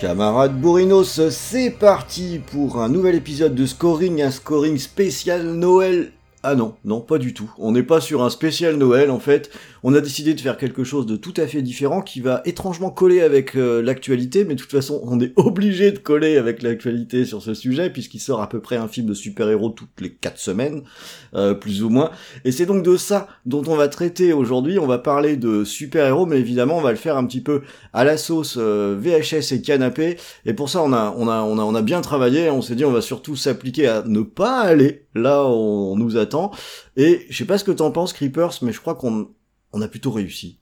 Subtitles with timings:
[0.00, 6.12] Camarades Bourrinos, c'est parti pour un nouvel épisode de Scoring, un scoring spécial Noël.
[6.42, 7.50] Ah non, non, pas du tout.
[7.58, 9.50] On n'est pas sur un spécial Noël en fait
[9.82, 12.90] on a décidé de faire quelque chose de tout à fait différent qui va étrangement
[12.90, 17.24] coller avec euh, l'actualité, mais de toute façon, on est obligé de coller avec l'actualité
[17.24, 20.38] sur ce sujet, puisqu'il sort à peu près un film de super-héros toutes les quatre
[20.38, 20.82] semaines,
[21.34, 22.10] euh, plus ou moins.
[22.44, 24.78] Et c'est donc de ça dont on va traiter aujourd'hui.
[24.78, 28.04] On va parler de super-héros, mais évidemment, on va le faire un petit peu à
[28.04, 30.18] la sauce euh, VHS et canapé.
[30.44, 32.50] Et pour ça, on a, on a, on a, on a bien travaillé.
[32.50, 36.16] On s'est dit, on va surtout s'appliquer à ne pas aller là où on nous
[36.96, 39.28] Et je sais pas ce que t'en penses, Creepers, mais je crois qu'on
[39.72, 40.58] on a plutôt réussi.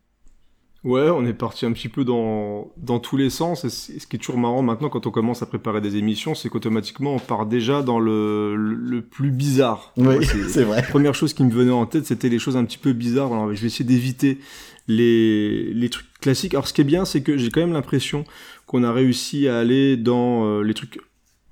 [0.84, 3.64] Ouais, on est parti un petit peu dans, dans tous les sens.
[3.64, 6.48] Et ce qui est toujours marrant maintenant quand on commence à préparer des émissions, c'est
[6.48, 9.92] qu'automatiquement on part déjà dans le, le, plus bizarre.
[9.96, 10.76] Oui, c'est vrai.
[10.76, 13.32] La première chose qui me venait en tête, c'était les choses un petit peu bizarres.
[13.32, 14.38] Alors, je vais essayer d'éviter
[14.86, 16.54] les, les trucs classiques.
[16.54, 18.24] Alors ce qui est bien, c'est que j'ai quand même l'impression
[18.66, 21.00] qu'on a réussi à aller dans euh, les trucs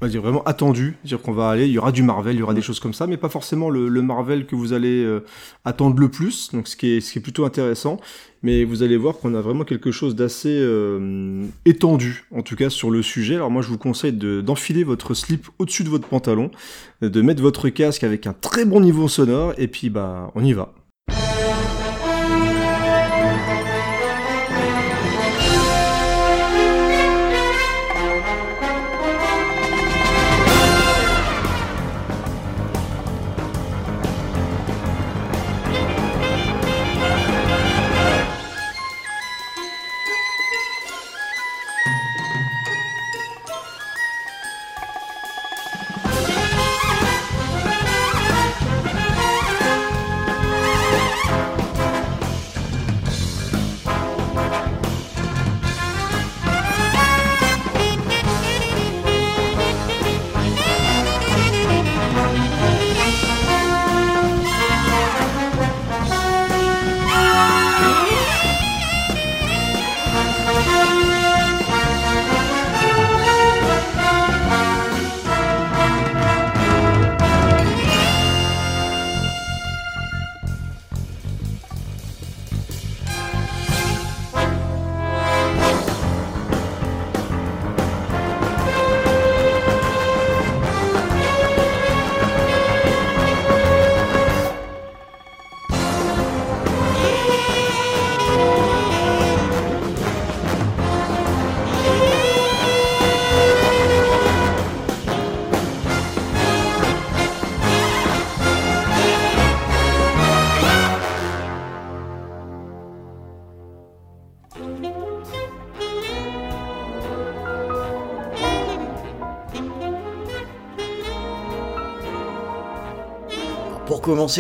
[0.00, 2.40] on va dire vraiment attendu, dire qu'on va aller, il y aura du Marvel, il
[2.40, 5.24] y aura des choses comme ça, mais pas forcément le, Marvel que vous allez euh,
[5.64, 7.98] attendre le plus, donc ce qui est ce qui est plutôt intéressant.
[8.42, 12.68] Mais vous allez voir qu'on a vraiment quelque chose d'assez euh, étendu, en tout cas
[12.68, 13.36] sur le sujet.
[13.36, 16.50] Alors moi, je vous conseille d'enfiler votre slip au-dessus de votre pantalon,
[17.00, 20.52] de mettre votre casque avec un très bon niveau sonore, et puis bah on y
[20.52, 20.74] va.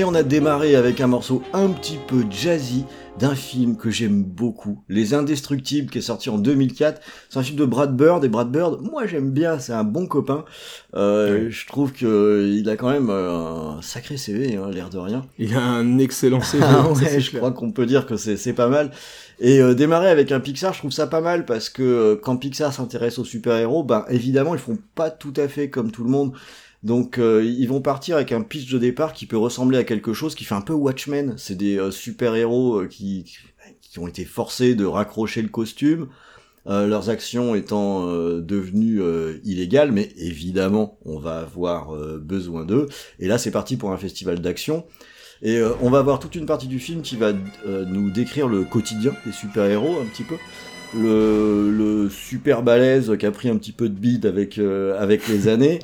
[0.04, 2.84] On a démarré avec un morceau un petit peu jazzy
[3.20, 7.00] d'un film que j'aime beaucoup, Les Indestructibles, qui est sorti en 2004.
[7.30, 10.06] C'est un film de Brad Bird, et Brad Bird, moi j'aime bien, c'est un bon
[10.06, 10.44] copain.
[10.94, 14.90] Euh, Je trouve que euh, il a quand même euh, un sacré CV, hein, l'air
[14.90, 15.24] de rien.
[15.38, 16.64] Il a un excellent CV.
[16.66, 18.90] ah ouais, je crois qu'on peut dire que c'est pas mal.
[19.38, 22.72] Et euh, démarrer avec un Pixar, je trouve ça pas mal parce que quand Pixar
[22.72, 26.32] s'intéresse aux super-héros, ben évidemment ils font pas tout à fait comme tout le monde.
[26.86, 30.12] Donc euh, ils vont partir avec un pitch de départ qui peut ressembler à quelque
[30.12, 31.34] chose qui fait un peu Watchmen.
[31.36, 33.24] C'est des euh, super-héros euh, qui,
[33.80, 36.08] qui ont été forcés de raccrocher le costume,
[36.64, 39.00] leurs actions étant devenues
[39.44, 42.88] illégales, mais évidemment on va avoir besoin d'eux.
[43.20, 44.84] Et là c'est parti pour un festival d'action.
[45.42, 47.32] Et on va avoir toute une partie du film qui va
[47.64, 50.34] nous décrire le quotidien des super-héros un petit peu.
[50.94, 55.78] Le, super balèze qui a pris un petit peu de bide avec, avec les années.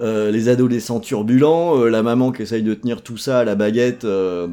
[0.00, 3.54] Euh, les adolescents turbulents, euh, la maman qui essaye de tenir tout ça à la
[3.54, 4.48] baguette euh,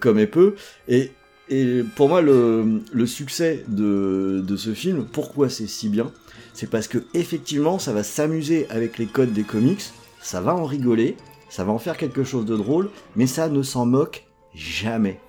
[0.00, 0.54] comme elle peut.
[0.88, 1.12] Et,
[1.50, 6.10] et pour moi, le, le succès de, de, ce film, pourquoi c'est si bien
[6.54, 9.84] C'est parce que effectivement, ça va s'amuser avec les codes des comics,
[10.22, 11.18] ça va en rigoler,
[11.50, 14.24] ça va en faire quelque chose de drôle, mais ça ne s'en moque
[14.54, 15.20] jamais,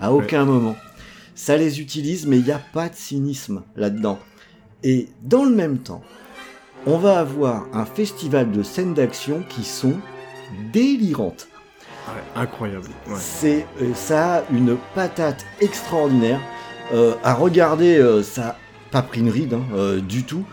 [0.00, 0.76] à aucun moment.
[1.34, 4.20] Ça les utilise, mais il n'y a pas de cynisme là-dedans.
[4.84, 6.02] Et dans le même temps,
[6.86, 9.94] on va avoir un festival de scènes d'action qui sont
[10.72, 11.48] délirantes.
[12.08, 12.86] Ouais, incroyable.
[13.08, 13.14] Ouais.
[13.18, 16.40] C'est, euh, ça a une patate extraordinaire.
[16.94, 18.56] Euh, à regarder, euh, ça
[18.92, 20.44] pas pris une ride hein, euh, du tout.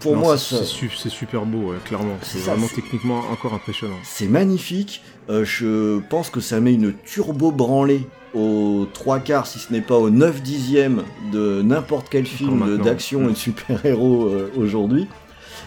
[0.00, 0.64] Pour Non, moi, c'est ça-
[1.08, 2.18] super beau, ouais, clairement.
[2.20, 3.96] C'est vraiment techniquement encore impressionnant.
[4.04, 5.02] c'est magnifique.
[5.30, 9.96] Je pense que ça met une turbo branlée aux trois quarts, si ce n'est pas
[9.96, 11.02] au 9 dixième
[11.32, 15.08] de n'importe quel film d'action et de super-héros aujourd'hui.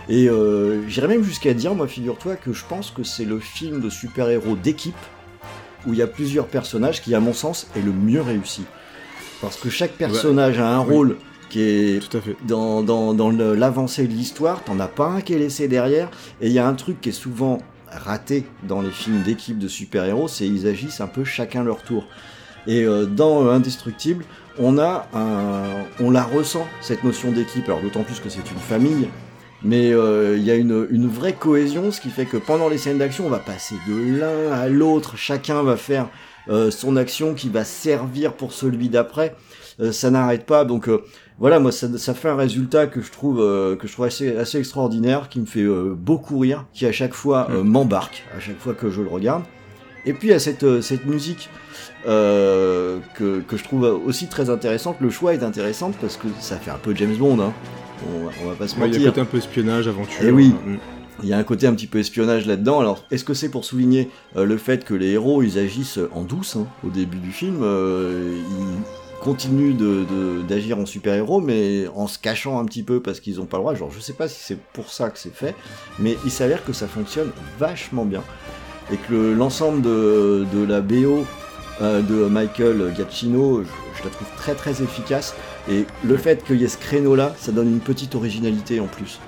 [0.10, 3.82] Et euh, j'irais même jusqu'à dire, moi, figure-toi, que je pense que c'est le film
[3.82, 4.96] de super-héros d'équipe
[5.88, 8.64] où il y a plusieurs personnages qui, à mon sens, est le mieux réussi.
[9.42, 10.94] Parce que chaque personnage a un Oui.
[10.94, 11.18] rôle
[11.50, 12.36] qui est Tout à fait.
[12.48, 16.10] dans, dans, dans l'avancée de l'histoire, t'en as pas un qui est laissé derrière,
[16.42, 17.60] et il y a un truc qui est souvent
[17.92, 22.08] raté dans les films d'équipe de super-héros, c'est ils agissent un peu chacun leur tour.
[22.68, 24.26] Et euh, dans euh, Indestructible,
[24.58, 28.58] on a un, on la ressent cette notion d'équipe, alors d'autant plus que c'est une
[28.58, 29.08] famille,
[29.64, 32.78] mais euh, il y a une, une vraie cohésion, ce qui fait que pendant les
[32.78, 36.08] scènes d'action, on va passer de l'un à l'autre, chacun va faire
[36.50, 39.36] euh, son action qui va servir pour celui d'après,
[39.82, 41.04] Euh, ça n'arrête pas, donc euh,
[41.38, 44.38] voilà, moi ça, ça fait un résultat que je trouve euh, que je trouve assez,
[44.38, 48.40] assez extraordinaire, qui me fait euh, beaucoup rire, qui à chaque fois euh, m'embarque, à
[48.40, 49.44] chaque fois que je le regarde.
[50.06, 51.50] Et puis il y a cette, cette musique
[52.08, 54.96] euh, que, que je trouve aussi très intéressante.
[55.02, 57.52] Le choix est intéressant parce que ça fait un peu James Bond, hein.
[58.08, 59.12] On, va- on va pas se Ouais, Il y a mentir.
[59.12, 60.20] côté un peu espionnage, aventure.
[60.24, 60.50] Eh oui.
[60.66, 60.78] Mm.
[61.24, 62.82] Il y a un côté un petit peu espionnage là-dedans.
[62.82, 66.24] Alors, est-ce que c'est pour souligner euh, le fait que les héros, ils agissent en
[66.24, 71.88] douce hein, au début du film euh, Ils continuent de- de- d'agir en super-héros, mais
[71.96, 73.76] en se cachant un petit peu parce qu'ils n'ont pas le droit.
[73.76, 75.56] Genre, je sais pas si c'est pour ça que c'est fait,
[76.00, 78.22] mais il s'avère que ça fonctionne vachement bien.
[78.92, 81.26] Et que le- l'ensemble de, de la BO
[81.82, 85.36] de Michael Giacchino, je, la trouve très très efficace.
[85.70, 89.20] Et le fait qu'il y ait ce créneau-là, ça donne une petite originalité en plus.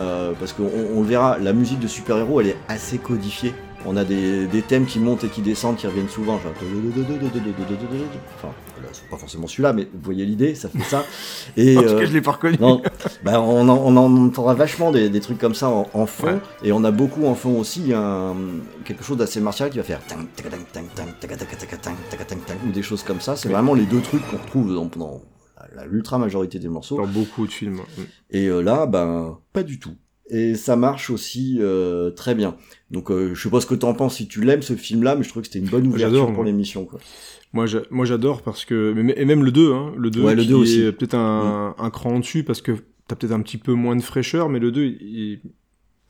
[0.00, 3.52] Euh, parce qu'on on le verra, la musique de super-héros, elle est assez codifiée.
[3.86, 6.38] On a des, des thèmes qui montent et qui descendent, qui reviennent souvent.
[6.40, 6.52] Genre...
[8.36, 8.48] Enfin,
[8.82, 11.04] là, c'est pas forcément celui-là, mais vous voyez l'idée, ça fait ça.
[11.56, 12.56] Et, En tout euh, cas, je l'ai pas reconnu.
[12.60, 12.82] non,
[13.22, 16.26] bah, on, en, on en entendra vachement des, des trucs comme ça en, en fond,
[16.26, 16.38] Ouais.
[16.64, 18.34] et on a beaucoup en fond aussi un,
[18.84, 20.00] quelque chose d'assez martial qui va faire
[22.66, 23.36] ou des choses comme ça.
[23.36, 23.54] C'est Oui.
[23.54, 25.22] vraiment les deux trucs qu'on retrouve dans, dans
[25.88, 26.96] l'ultra majorité des morceaux.
[26.96, 27.76] Dans beaucoup de films.
[27.96, 28.02] Mm.
[28.30, 29.94] Et euh, là, ben, pas du tout.
[30.30, 32.56] Et ça marche aussi euh, très bien.
[32.90, 35.22] Donc, euh, je sais pas ce que t'en penses si tu l'aimes ce film-là, mais
[35.22, 36.84] je trouve que c'était une bonne ouverture pour l'émission.
[36.84, 36.98] quoi.
[37.54, 40.48] Moi, moi, j'adore parce que et même le 2, hein, le 2, Ouais, le qui
[40.48, 40.80] 2 aussi.
[40.82, 42.72] est peut-être un, un cran en dessus parce que
[43.06, 45.40] t'as peut-être un petit peu moins de fraîcheur, mais le 2, il-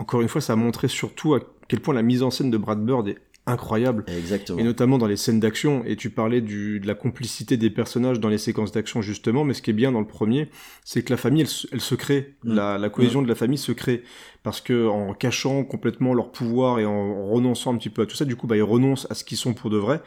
[0.00, 2.56] encore une fois, ça a montré surtout à quel point la mise en scène de
[2.56, 3.19] Brad Bird est
[3.49, 4.05] incroyable.
[4.06, 4.59] Exactement.
[4.59, 8.21] Et notamment dans les scènes d'action, et tu parlais du, de la complicité des personnages
[8.21, 10.49] dans les séquences d'action justement, mais ce qui est bien dans le premier,
[10.85, 12.55] c'est que la famille, elle, se- elle se crée, Mm.
[12.55, 14.03] la, la cohésion de la famille se crée,
[14.43, 18.17] parce que en cachant complètement leur pouvoir et en renonçant un petit peu à tout
[18.17, 20.01] ça, du coup, bah, ils renoncent à ce qu'ils sont pour de vrai,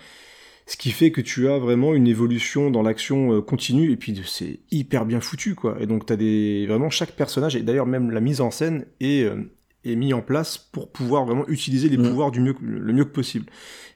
[0.68, 4.22] ce qui fait que tu as vraiment une évolution dans l'action euh, continue, et puis
[4.26, 5.76] c'est hyper bien foutu, quoi.
[5.82, 9.24] Et donc t'as des vraiment chaque personnage, et d'ailleurs même la mise en scène est
[9.24, 9.36] euh,
[9.86, 12.10] est mis en place pour pouvoir vraiment utiliser les Mm.
[12.10, 13.46] pouvoirs du mieux, le mieux que possible.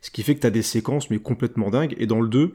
[0.02, 1.96] Ce qui fait que tu as des séquences mais complètement dingues.
[2.00, 2.54] Et dans le 2,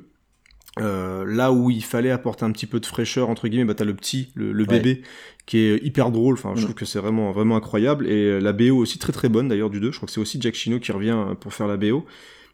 [0.79, 3.83] euh, là où il fallait apporter un petit peu de fraîcheur, entre guillemets, bah, tu
[3.83, 4.79] as le petit, le, le Ouais.
[4.81, 5.03] bébé,
[5.47, 6.35] qui est hyper drôle.
[6.35, 6.65] Enfin, je Mm.
[6.65, 8.07] trouve que c'est vraiment, vraiment incroyable.
[8.07, 9.91] Et euh, la BO aussi très très bonne d'ailleurs du 2.
[9.91, 12.05] Je crois que c'est aussi Jack Chino qui revient euh, pour faire la BO.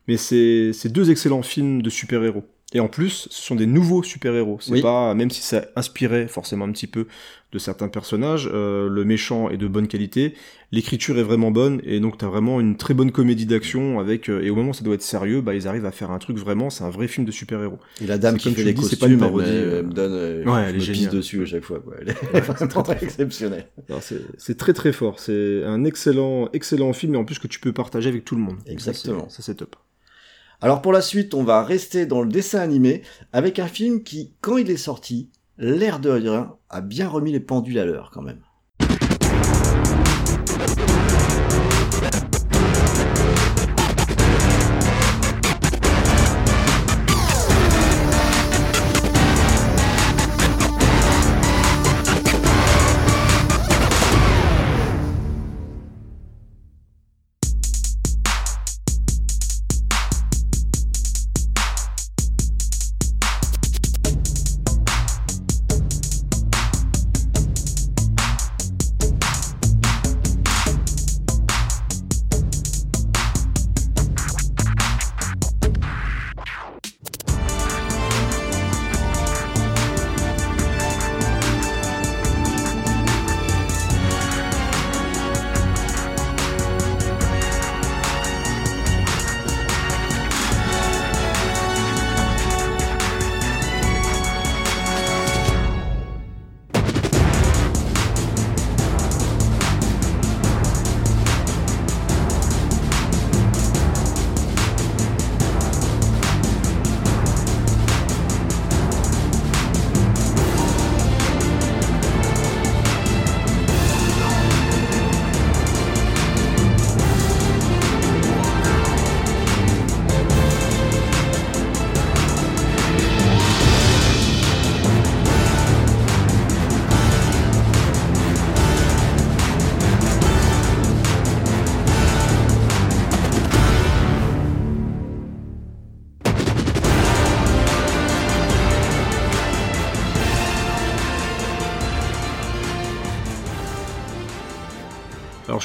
[0.08, 2.44] Mais c'est c'est deux excellents films de super-héros.
[2.76, 4.58] Et en plus, ce sont des nouveaux super-héros.
[4.60, 4.82] C'est Oui.
[4.82, 7.06] pas, même si ça inspirait forcément un petit peu
[7.52, 10.34] de certains personnages, euh, le méchant est de bonne qualité,
[10.72, 14.42] l'écriture est vraiment bonne, et donc t'as vraiment une très bonne comédie d'action avec, euh,
[14.42, 16.36] et au moment où ça doit être sérieux, bah ils arrivent à faire un truc
[16.36, 17.78] vraiment, c'est un vrai film de super-héros.
[18.02, 19.50] Et la dame qui comme fait tu les le dis, costumes, pas une elle, parodie,
[19.50, 21.80] me- elle me donne, euh, Ouais, je elle me est pisse dessus à chaque fois.
[21.80, 21.94] Quoi.
[22.02, 22.14] Elle est
[22.58, 23.68] c'est très.
[23.88, 24.02] Alors,
[24.36, 27.72] C'est très très fort, c'est un excellent, excellent film, et en plus que tu peux
[27.72, 28.56] partager avec tout le monde.
[28.66, 29.30] Exactement.
[29.30, 29.76] Ça c'est top.
[30.60, 34.34] Alors pour la suite, on va rester dans le dessin animé avec un film qui,
[34.40, 38.22] quand il est sorti, l'air de rien, a bien remis les pendules à l'heure quand
[38.22, 38.45] même.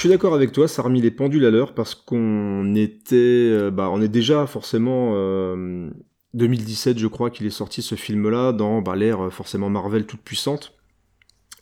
[0.01, 3.69] Suis d'accord avec toi, ça a remis les pendules à l'heure parce qu'on était, euh,
[3.69, 5.91] bah, on est déjà forcément euh,
[6.33, 10.21] 2017, je crois qu'il est sorti ce film-là dans bah, l'ère euh, forcément Marvel toute
[10.21, 10.73] puissante,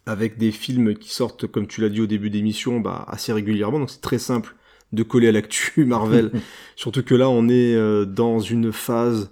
[0.06, 3.80] avec des films qui sortent, comme tu l'as dit au début d'émission, bah, assez régulièrement.
[3.80, 4.56] Donc c'est très simple
[4.94, 6.32] de coller à l'actu Marvel,
[6.78, 9.32] surtout que là on est euh, dans une phase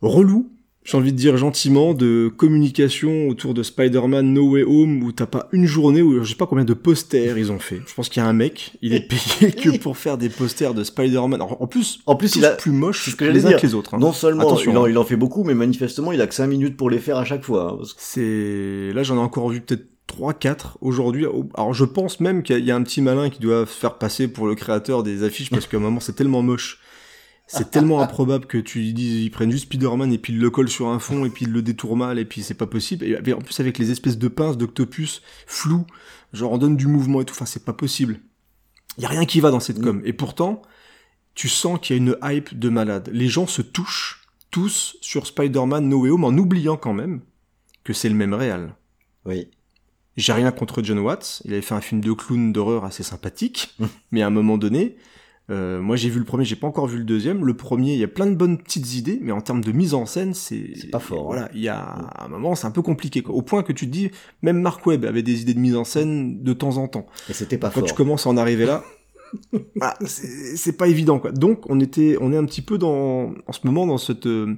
[0.00, 0.50] relou
[0.90, 5.26] j'ai envie de dire gentiment, de communication autour de Spider-Man No Way Home où t'as
[5.26, 7.80] pas une journée où je sais pas combien de posters ils ont fait.
[7.86, 10.72] Je pense qu'il y a un mec, il est payé que pour faire des posters
[10.72, 11.42] de Spider-Man.
[11.42, 13.60] En plus, En plus, il a plus moche ce que les uns dire.
[13.60, 13.94] que les autres.
[13.94, 13.98] hein.
[13.98, 14.88] Non seulement Attention, il en, hein.
[14.90, 17.24] il en fait beaucoup, mais manifestement il a que 5 minutes pour les faire à
[17.26, 17.72] chaque fois.
[17.72, 21.26] hein, parce C'est là j'en ai encore vu peut-être 3 4 aujourd'hui.
[21.54, 23.66] Alors je pense même qu'il y a- il y a un petit malin qui doit
[23.66, 26.80] se faire passer pour le créateur des affiches parce qu'à un moment c'est tellement moche.
[27.50, 30.68] C'est tellement improbable que tu dises ils prennent juste Spider-Man et puis ils le collent
[30.68, 33.04] sur un fond et puis ils le détournent mal et puis c'est pas possible.
[33.04, 35.86] Et en plus avec les espèces de pinces d'octopus floues,
[36.34, 38.20] genre on donne du mouvement et tout, enfin c'est pas possible.
[38.98, 40.02] Il y a rien qui va dans cette com.
[40.04, 40.60] Et pourtant,
[41.34, 43.08] tu sens qu'il y a une hype de malade.
[43.12, 47.22] Les gens se touchent tous sur Spider-Man No Way Home en oubliant quand même
[47.82, 48.74] que c'est le même réal.
[49.24, 49.48] Oui.
[50.18, 53.74] J'ai rien contre John Watts, il avait fait un film de clown d'horreur assez sympathique,
[54.10, 54.96] mais à un moment donné,
[55.50, 57.44] euh, moi j'ai vu le premier, j'ai pas encore vu le deuxième.
[57.44, 59.94] Le premier, il y a plein de bonnes petites idées, mais en termes de mise
[59.94, 61.26] en scène, c'est pas fort, hein.
[61.26, 63.34] Voilà, il y a à un moment, c'est un peu compliqué, quoi.
[63.34, 64.10] au point que tu te dis,
[64.42, 67.06] même Mark Webb avait des idées de mise en scène de temps en temps.
[67.30, 67.88] Et c'était pas Quand fort.
[67.88, 68.84] tu commences à en arriver là,
[69.76, 71.32] bah, c'est pas évident, quoi.
[71.32, 74.54] Donc on était, on est un petit peu dans, en ce moment dans cette, euh,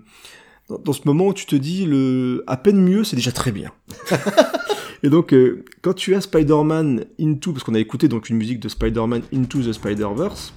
[0.68, 3.52] dans, dans ce moment où tu te dis le, à peine mieux, c'est déjà très
[3.52, 3.70] bien.
[5.02, 8.60] Et donc, euh, quand tu as Spider-Man Into, parce qu'on a écouté donc une musique
[8.60, 10.52] de Spider-Man Into the Spider-Verse,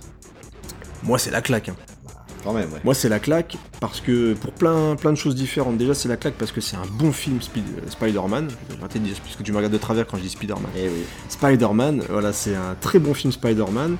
[1.03, 1.69] moi c'est la claque.
[1.69, 1.75] hein.
[2.43, 2.79] Quand même, ouais.
[2.83, 5.77] Moi c'est la claque parce que pour plein plein de choses différentes.
[5.77, 8.49] Déjà c'est la claque parce que c'est un bon film euh, Spider-Man.
[8.49, 10.29] Je vais arrêter de dire parce que tu me regardes de travers quand je dis
[10.29, 10.69] Spider-Man.
[10.75, 11.03] Eh oui.
[11.29, 13.95] Spider-Man, voilà, c'est un très bon film Spider-Man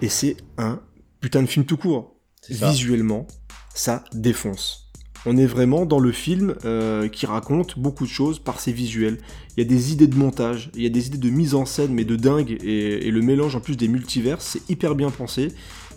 [0.00, 0.80] et c'est un
[1.20, 2.16] putain de film tout court.
[2.40, 2.70] C'est ça.
[2.70, 3.26] Visuellement,
[3.74, 4.90] ça défonce.
[5.26, 9.18] On est vraiment dans le film euh, qui raconte beaucoup de choses par ses visuels.
[9.56, 11.66] Il y a des idées de montage, il y a des idées de mise en
[11.66, 15.48] scène, mais de dingue, et, le mélange en plus des multivers, c'est hyper bien pensé.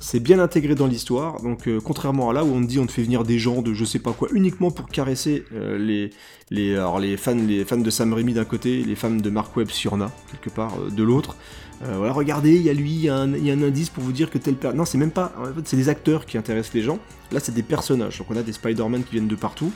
[0.02, 2.92] C'est bien intégré dans l'histoire, donc euh, contrairement à là où on dit on te
[2.92, 6.10] fait venir des gens de je sais pas quoi uniquement pour caresser euh, les,
[6.52, 9.70] les, les, fans, les fans de Sam Raimi d'un côté, les fans de Mark Webb
[9.70, 11.38] s'il y en a quelque part euh, de l'autre.
[11.82, 14.38] Voilà, regardez, il y a lui, il y, a un- indice pour vous dire que
[14.38, 14.56] tel.
[14.74, 15.34] Non, c'est même pas.
[15.38, 17.00] En fait, c'est des acteurs qui intéressent les gens.
[17.32, 18.18] Là, c'est des personnages.
[18.18, 19.72] Donc, on a des Spider-Man qui viennent de partout.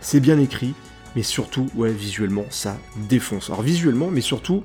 [0.00, 0.74] C'est bien écrit,
[1.16, 3.50] mais surtout, ouais, visuellement, ça défonce.
[3.50, 4.62] Alors, visuellement, mais surtout.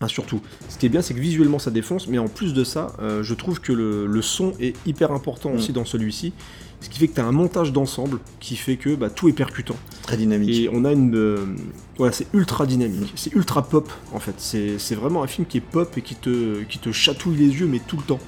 [0.00, 0.42] Ah, surtout.
[0.68, 3.22] Ce qui est bien, c'est que visuellement, ça défonce, mais en plus de ça, euh,
[3.22, 6.34] je trouve que le, le son est hyper important aussi dans celui-ci.
[6.82, 9.32] Ce qui fait que tu as un montage d'ensemble qui fait que bah, tout est
[9.32, 9.76] percutant.
[10.02, 10.50] Très dynamique.
[10.54, 11.14] Et on a une.
[11.16, 11.46] euh,
[11.96, 13.12] voilà, c'est ultra dynamique.
[13.16, 14.34] C'est ultra pop, en fait.
[14.36, 17.48] C'est c'est vraiment un film qui est pop et qui te, qui te chatouille les
[17.48, 18.20] yeux, mais tout le temps.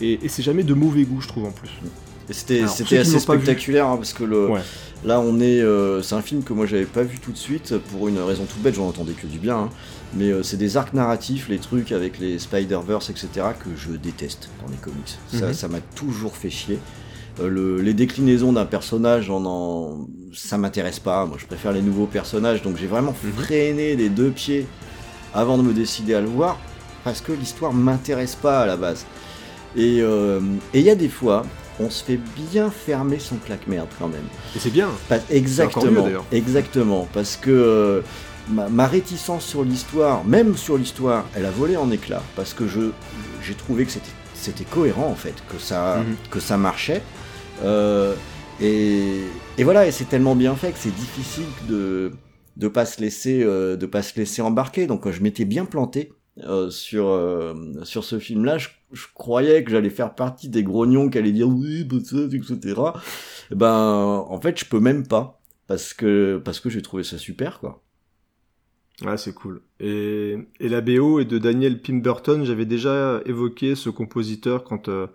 [0.00, 1.70] Et, et c'est jamais de mauvais goût, je trouve, en plus.
[2.28, 4.62] Et c'était assez spectaculaire hein, parce que le, Ouais.
[5.04, 7.76] Là on est euh, c'est un film que moi j'avais pas vu tout de suite
[7.90, 9.68] pour une raison toute bête j'en entendais que du bien hein.
[10.14, 13.28] mais euh, c'est des arcs narratifs les trucs avec les Spider-Verse etc
[13.62, 15.52] que je déteste dans les comics ça Mhm.
[15.54, 16.78] ça m'a toujours fait chier
[17.40, 21.82] Euh, le- les déclinaisons d'un personnage en, en ça m'intéresse pas moi je préfère les
[21.82, 23.32] nouveaux personnages donc j'ai vraiment Mhm.
[23.42, 24.66] freiné des deux pieds
[25.34, 26.56] avant de me décider à le voir
[27.02, 29.04] parce que l'histoire m'intéresse pas à la base
[29.76, 29.98] et
[30.78, 31.44] il y a des fois
[31.80, 34.24] on se fait bien fermer son claque-merde quand même.
[34.54, 34.88] Et c'est bien.
[35.08, 38.00] Pas- encore mieux, exactement, exactement, parce que euh,
[38.48, 42.66] ma, ma réticence sur l'histoire, même sur l'histoire, elle a volé en éclats, parce que
[42.68, 42.90] je
[43.42, 43.92] j'ai trouvé que
[44.34, 46.16] c'était cohérent en fait, que ça Mhm.
[46.30, 47.02] que ça marchait.
[47.62, 48.14] Euh,
[48.60, 49.20] et,
[49.58, 52.12] et voilà, et c'est tellement bien fait que c'est difficile de
[52.56, 54.86] de pas se laisser euh, de pas se laisser embarquer.
[54.86, 56.12] Donc je m'étais bien planté
[56.42, 58.58] euh, sur euh, sur ce film-là.
[58.58, 62.16] Je, je croyais que j'allais faire partie des grognons qui allaient dire oui, bah, ça,
[62.32, 62.80] etc.
[63.50, 67.18] Eh Ben en fait je peux même pas parce que parce que j'ai trouvé ça
[67.18, 67.82] super quoi.
[69.02, 69.62] Ouais, c'est cool.
[69.80, 72.44] Et, et la BO est de Daniel Pemberton.
[72.44, 75.08] J'avais déjà évoqué ce compositeur quand euh,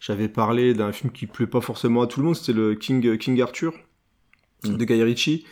[0.00, 2.36] j'avais parlé d'un film qui plaît pas forcément à tout le monde.
[2.36, 3.72] C'était le King, King Arthur
[4.64, 4.76] Mm.
[4.76, 5.44] de Guy Ritchie.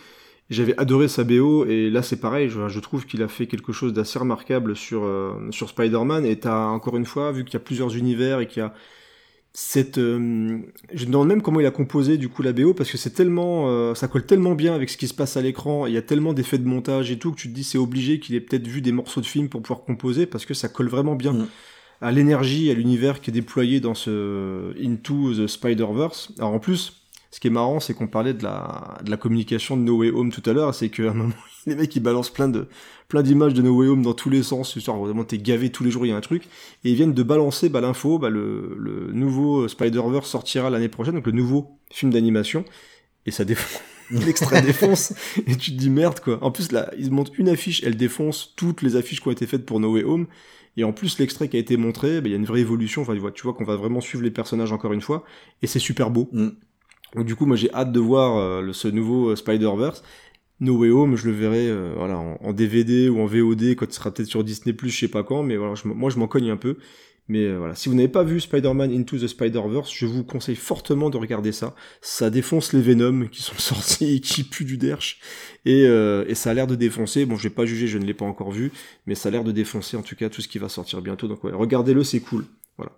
[0.51, 2.49] J'avais adoré sa BO et là c'est pareil.
[2.49, 6.27] Je, je trouve qu'il a fait quelque chose d'assez remarquable sur euh, sur Spider-Man.
[6.27, 8.75] Et t'as encore une fois vu qu'il y a plusieurs univers et qu'il y a
[9.53, 10.59] cette euh,
[10.95, 13.11] je me demande même comment il a composé du coup la BO parce que c'est
[13.11, 15.97] tellement euh, ça colle tellement bien avec ce qui se passe à l'écran il y
[15.97, 18.41] a tellement d'effets de montage et tout que tu te dis c'est obligé qu'il ait
[18.41, 21.33] peut-être vu des morceaux de film pour pouvoir composer parce que ça colle vraiment bien
[21.33, 21.49] Mm.
[22.01, 27.00] à l'énergie à l'univers qui est déployé dans ce Into the Spider-Verse alors en plus
[27.31, 30.11] Ce qui est marrant, c'est qu'on parlait de la, de la communication de No Way
[30.11, 31.35] Home tout à l'heure, c'est qu'à un moment,
[31.67, 32.67] les mecs ils balancent plein de
[33.09, 35.85] plein d'images de No Way Home dans tous les sens, genre vraiment t'es gavé tous
[35.85, 36.45] les jours, il y a un truc,
[36.85, 41.15] et ils viennent de balancer bah, l'info, bah, le, le nouveau Spider-Verse sortira l'année prochaine,
[41.15, 42.65] donc le nouveau film d'animation,
[43.27, 43.83] et ça défonce.
[44.11, 45.13] L'extrait défonce,
[45.47, 46.43] et tu te dis merde quoi.
[46.43, 49.47] En plus là, ils montrent une affiche, elle défonce toutes les affiches qui ont été
[49.47, 50.27] faites pour No Way Home,
[50.77, 53.03] et en plus, l'extrait qui a été montré, bah, il y a une vraie évolution.
[53.03, 55.25] Enfin, tu vois, tu vois qu'on va vraiment suivre les personnages encore une fois,
[55.63, 56.29] et c'est super beau.
[56.33, 56.51] Mm.
[57.15, 60.03] Donc du coup, moi j'ai hâte de voir euh, ce nouveau euh, Spider-Verse.
[60.61, 63.95] No Way Home, je le verrai euh, voilà, en, DVD ou en VOD quand il
[63.95, 66.59] sera peut-être sur Disney+, je sais pas quand, mais voilà, moi je m'en cogne un
[66.59, 66.77] peu.
[67.29, 71.11] Mais voilà, si vous n'avez pas vu Spider-Man Into the Spider-Verse, je vous conseille fortement
[71.11, 71.77] de regarder ça.
[72.03, 75.21] Ça défonce les Venom qui sont sortis et qui puent du derche.
[75.65, 77.27] Et, et ça a l'air de défoncer.
[77.27, 78.73] Bon, je vais pas juger, je ne l'ai pas encore vu,
[79.07, 81.29] mais ça a l'air de défoncer en tout cas tout ce qui va sortir bientôt.
[81.29, 82.45] Donc ouais, regardez-le, c'est cool.
[82.77, 82.93] Voilà.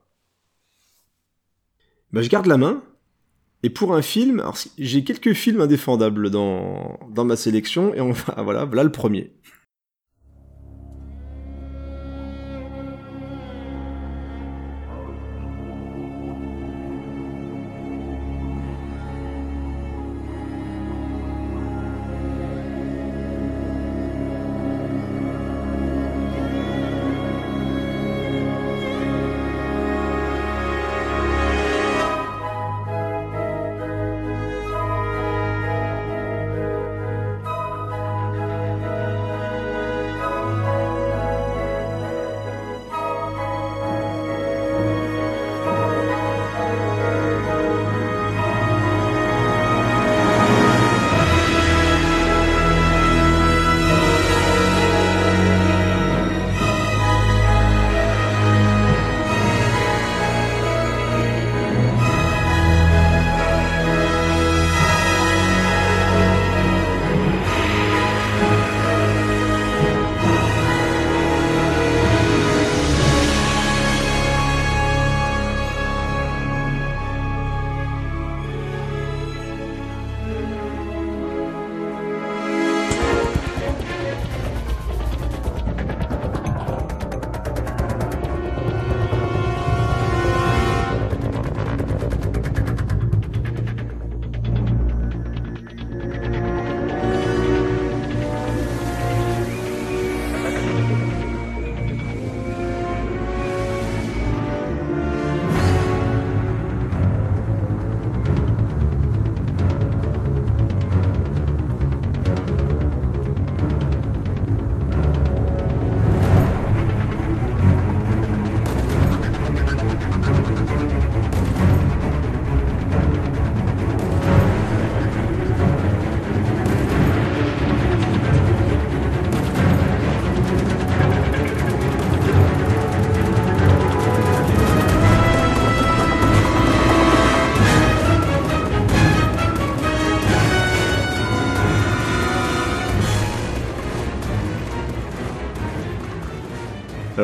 [2.13, 2.83] Bah, je garde la main.
[3.63, 4.43] Et pour un film,
[4.79, 9.33] j'ai quelques films indéfendables dans, dans ma sélection, et on va, voilà, voilà le premier.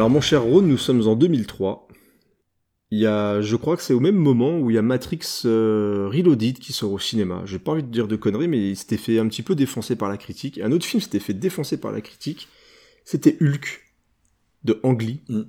[0.09, 1.87] Alors mon cher Ron, nous sommes en 2003.
[2.91, 5.43] Il y a, je crois que c'est au même moment où il y a Matrix
[5.45, 7.43] euh, Reloaded qui sort au cinéma.
[7.45, 9.97] J'ai pas envie de dire de conneries, mais il s'était fait un petit peu défoncer
[9.97, 10.57] par la critique.
[10.61, 12.49] un autre film s'était fait défoncer par la critique.
[13.05, 13.83] C'était Hulk
[14.65, 15.19] de Ang.
[15.29, 15.43] Mm.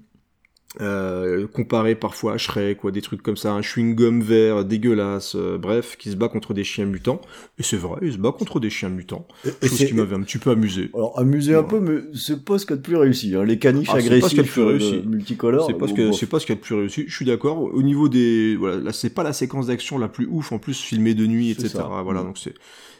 [0.82, 5.58] Euh, comparé parfois à Shrek, quoi, des trucs comme ça, un chewing-gum vert dégueulasse, euh,
[5.58, 7.22] bref, qui se bat contre des chiens mutants.
[7.58, 9.28] Et c'est vrai, il se bat contre des chiens mutants.
[9.64, 10.92] Et chose qui m'avait un petit peu amusé.
[10.94, 13.36] Alors, amusé un peu, mais c'est pas ce qu'il y a de plus réussi.
[13.36, 13.46] Hein.
[13.46, 15.66] Les caniches Ah, agressifs euh, multicolores.
[15.66, 17.06] C'est pas ce bon, pas ce qu'il y a de plus réussi.
[17.08, 17.62] Je suis d'accord.
[17.64, 20.80] Au niveau des, voilà, là, c'est pas la séquence d'action la plus ouf, en plus
[20.80, 21.70] filmée de nuit, etc.
[21.70, 21.90] ça.
[22.04, 22.26] Voilà, Mm.
[22.26, 22.54] donc c'est-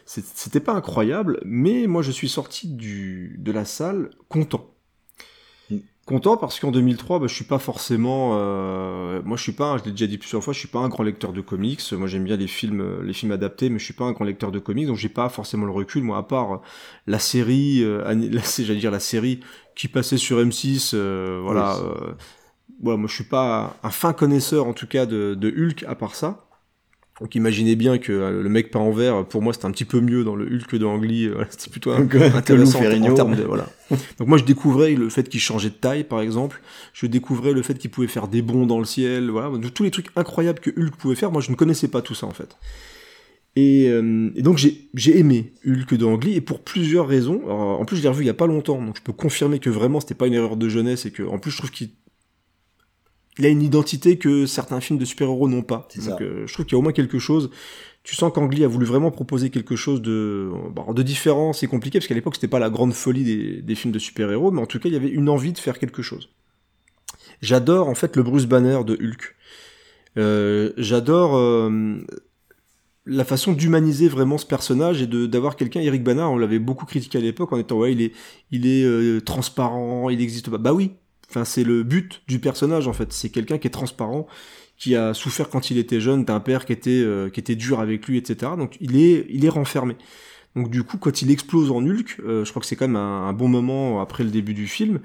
[0.06, 4.66] c'était pas incroyable, mais moi je suis sorti du, de la salle content.
[6.10, 9.84] Content parce qu'en 2003, bah, je suis pas forcément, euh, moi je suis pas, je
[9.84, 11.80] l'ai déjà dit plusieurs fois, je suis pas un grand lecteur de comics.
[11.92, 14.24] Moi j'aime bien les films, euh, les films adaptés, mais je suis pas un grand
[14.24, 16.02] lecteur de comics, donc j'ai pas forcément le recul.
[16.02, 16.58] Moi, à part euh,
[17.06, 18.02] la série, euh,
[18.58, 19.38] j'allais dire la série
[19.76, 21.76] qui passait sur M6, euh, voilà.
[22.82, 25.94] Oui, moi je suis pas un fin connaisseur en tout cas de, de Hulk à
[25.94, 26.49] part ça.
[27.20, 29.84] Donc imaginez bien que euh, le mec peint en vert, pour moi c'était un petit
[29.84, 32.04] peu mieux dans le Hulk de Ang Lee, euh, c'était plutôt Lou
[32.34, 33.68] intéressant en, en termes de voilà.
[34.18, 36.62] Donc moi je découvrais le fait qu'il changeait de taille par exemple,
[36.94, 39.82] je découvrais le fait qu'il pouvait faire des bonds dans le ciel, voilà, Donc, tous
[39.82, 42.32] les trucs incroyables que Hulk pouvait faire, moi je ne connaissais pas tout ça en
[42.32, 42.56] fait.
[43.56, 47.42] Et, euh, et donc j'ai aimé Hulk de Ang Lee et pour plusieurs raisons.
[47.44, 49.58] Alors, en plus je l'ai revu il y a pas longtemps, donc je peux confirmer
[49.58, 51.90] que vraiment c'était pas une erreur de jeunesse et que en plus je trouve qu'il
[53.40, 55.88] il a une identité que certains films de super-héros n'ont pas.
[55.96, 57.50] Donc euh, je trouve qu'il y a au moins quelque chose.
[58.04, 61.98] tu sens qu'Angly a voulu vraiment proposer quelque chose de, bon, de différent, c'est compliqué,
[61.98, 64.66] parce qu'à l'époque, c'était pas la grande folie des, des films de super-héros, mais en
[64.66, 66.28] tout cas, il y avait une envie de faire quelque chose.
[67.40, 69.34] J'adore, en fait, le Bruce Banner de Hulk.
[70.18, 71.96] Euh, j'adore euh,
[73.06, 76.84] la façon d'humaniser vraiment ce personnage et de d'avoir quelqu'un Eric Bana on l'avait beaucoup
[76.84, 78.12] critiqué à l'époque en étant ouais il est
[78.50, 80.96] il est transparent il n'existe pas bah oui
[81.30, 84.26] enfin c'est le but du personnage en fait c'est quelqu'un qui est transparent
[84.76, 88.06] qui a souffert quand il était jeune d'un père qui était qui était dur avec
[88.06, 89.96] lui etc donc il est il est renfermé
[90.56, 93.32] donc du coup quand il explose en Hulk je crois que c'est quand même un,
[93.32, 95.00] bon moment après le début du film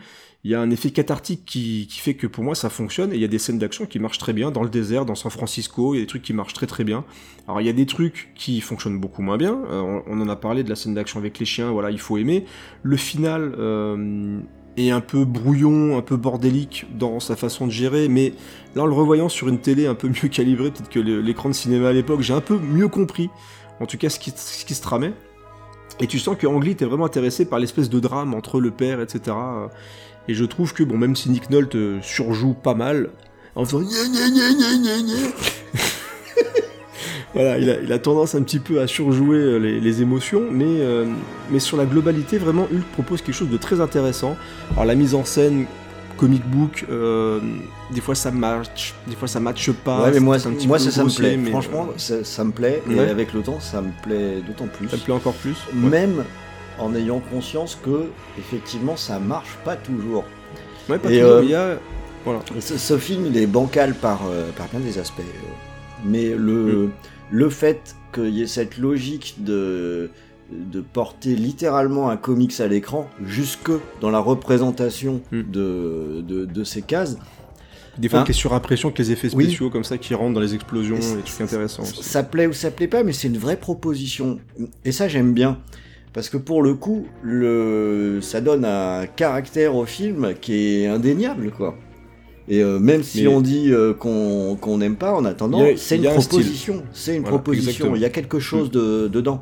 [0.46, 3.16] il y a un effet cathartique qui, qui, fait que pour moi ça fonctionne et
[3.16, 5.32] il y a des scènes d'action qui marchent très bien dans le désert, dans San
[5.32, 7.04] Francisco, il y a des trucs qui marchent très très bien.
[7.48, 10.36] Alors il y a des trucs qui fonctionnent beaucoup moins bien, euh, on, en a
[10.36, 12.46] parlé de la scène d'action avec les chiens, voilà, il faut aimer.
[12.84, 14.40] Le final euh,
[14.78, 18.34] est un peu brouillon, un peu bordélique dans sa façon de gérer, mais
[18.76, 21.54] là en le revoyant sur une télé un peu mieux calibrée, peut-être que l'écran de
[21.54, 23.30] cinéma à l'époque, j'ai un peu mieux compris,
[23.80, 25.14] en tout cas ce qui, ce qui se tramait.
[26.00, 28.72] Et tu sens que Ang Lee était vraiment intéressé par l'espèce de drame entre le
[28.72, 29.36] père, etc.
[30.28, 33.12] Et je trouve que, bon, même si Nick Nolte euh, surjoue pas mal,
[33.56, 33.82] en faisant
[37.36, 40.44] voilà, il a, il a, tendance un petit peu à surjouer euh, les, les émotions,
[40.50, 41.06] mais, euh,
[41.52, 44.38] mais sur la globalité, vraiment, Hulk propose quelque chose de très intéressant.
[44.72, 45.66] Alors la mise en scène,
[46.16, 47.42] comic book, euh,
[47.92, 50.04] des fois ça match, des fois ça matche pas.
[50.04, 51.36] Ouais, mais moi, moi ça, ça me plaît.
[51.36, 54.88] Mais Franchement, ça, ça, me plaît, et avec le temps, ça me plaît d'autant plus.
[54.88, 55.58] ça me plaît encore plus.
[55.74, 56.24] Même
[56.80, 58.06] en ayant conscience que,
[58.40, 60.24] effectivement, ça marche pas toujours.
[60.88, 61.80] Ouais, pas Et, toujours, euh, il y a...
[62.24, 62.40] Voilà.
[62.62, 64.22] Ce, ce film, il est bancal par,
[64.58, 65.22] par bien des aspects.
[66.04, 66.90] Mais le,
[67.32, 70.10] le fait qu'il y ait cette logique de,
[70.52, 75.42] de porter littéralement un comics à l'écran, jusque dans la représentation Mm.
[75.52, 77.18] de, de, de ces cases,
[77.98, 78.24] Des fois, Hein
[78.88, 79.46] avec les effets Oui.
[79.46, 82.04] spéciaux comme ça qui rentrent dans les explosions, Et trucs intéressants aussi.
[82.04, 84.40] ça plaît ou ça plaît pas, mais c'est une vraie proposition.
[84.84, 85.60] Et ça, j'aime bien.
[86.14, 88.20] Parce que pour le coup, le...
[88.22, 91.78] ça donne un caractère au film qui est indéniable, quoi.
[92.48, 95.98] Et euh, même si Mais- on dit euh, qu'on qu'on n'aime pas, en attendant, c'est
[95.98, 96.84] une un proposition.
[96.94, 97.96] C'est une proposition.
[97.96, 99.42] Il y a quelque chose de, dedans.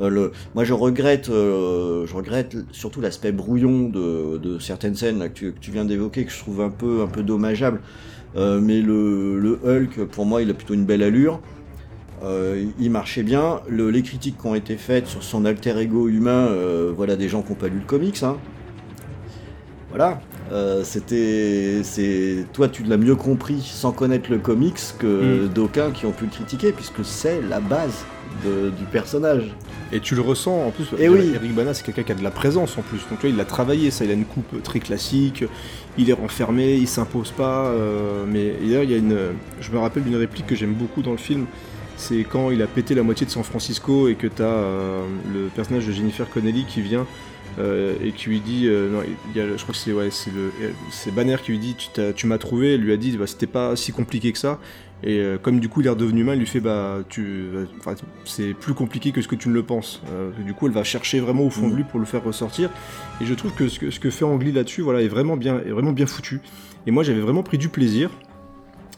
[0.00, 5.18] Euh, le, moi, je regrette, euh, je regrette surtout l'aspect brouillon de, de certaines scènes
[5.18, 7.80] là, que, tu, que tu viens d'évoquer, que je trouve un peu, un peu dommageable.
[8.36, 11.40] Euh, mais le, le Hulk, pour moi, il a plutôt une belle allure.
[12.24, 13.60] Euh, il marchait bien.
[13.68, 17.28] Le- les critiques qui ont été faites sur son alter ego humain, euh, voilà des
[17.28, 18.22] gens qui n'ont pas lu le comics.
[18.22, 18.36] Hein.
[19.90, 20.20] Voilà.
[20.52, 25.48] Euh, c'était, c'est, toi, tu l'as mieux compris sans connaître le comics que Mm.
[25.48, 28.04] d'aucuns qui ont pu le critiquer, puisque c'est la base
[28.44, 29.54] de- du personnage.
[29.92, 30.86] Et tu le ressens en plus.
[30.98, 31.32] Eh oui.
[31.34, 32.98] Eric Bana, c'est quelqu'un qui a de la présence en plus.
[33.10, 34.04] Donc tu vois, il l'a travaillé, ça.
[34.04, 35.44] Il a une coupe très classique.
[35.98, 37.66] Il est renfermé, il s'impose pas.
[37.66, 39.16] euh, mais et d'ailleurs, il y a une.
[39.60, 41.46] Je me rappelle d'une réplique que j'aime beaucoup dans le film.
[41.96, 45.02] C'est quand il a pété la moitié de San Francisco et que t'as euh,
[45.34, 47.06] le personnage de Jennifer Connelly qui vient
[47.58, 48.66] euh, et qui lui dit.
[48.66, 49.02] euh, non,
[49.34, 50.50] il y a, je crois que c'est ouais, c'est le,
[50.90, 51.76] c'est Banner qui lui dit
[52.16, 52.74] tu, m'as trouvé.
[52.74, 54.58] Elle lui a dit bah, c'était pas si compliqué que ça.
[55.02, 57.46] Et euh, comme du coup il est redevenu humain, il lui fait bah tu,
[58.26, 60.02] c'est plus compliqué que ce que tu ne le penses.
[60.44, 61.76] Du coup elle va chercher vraiment au fond de Mm.
[61.76, 62.68] lui pour le faire ressortir.
[63.20, 65.58] Et je trouve que ce que, ce que fait Angly là-dessus, voilà, est vraiment bien,
[65.60, 66.40] est vraiment bien foutu.
[66.86, 68.10] Et moi j'avais vraiment pris du plaisir.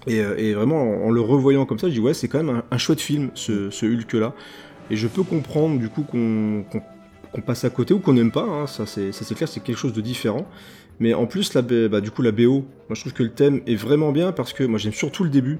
[0.08, 2.56] Et, et vraiment en, en le revoyant comme ça, je dis ouais c'est quand même
[2.56, 4.34] un, un chouette film ce, ce Hulk là.
[4.90, 6.82] Et je peux comprendre du coup qu'on qu'on-
[7.32, 8.42] qu'on passe à côté ou qu'on n'aime pas.
[8.44, 10.46] hein, ça c'est clair, c'est quelque chose de différent.
[11.00, 13.60] Mais en plus, la, bah, du coup, la BO, moi je trouve que le thème
[13.66, 15.58] est vraiment bien parce que moi j'aime surtout le début,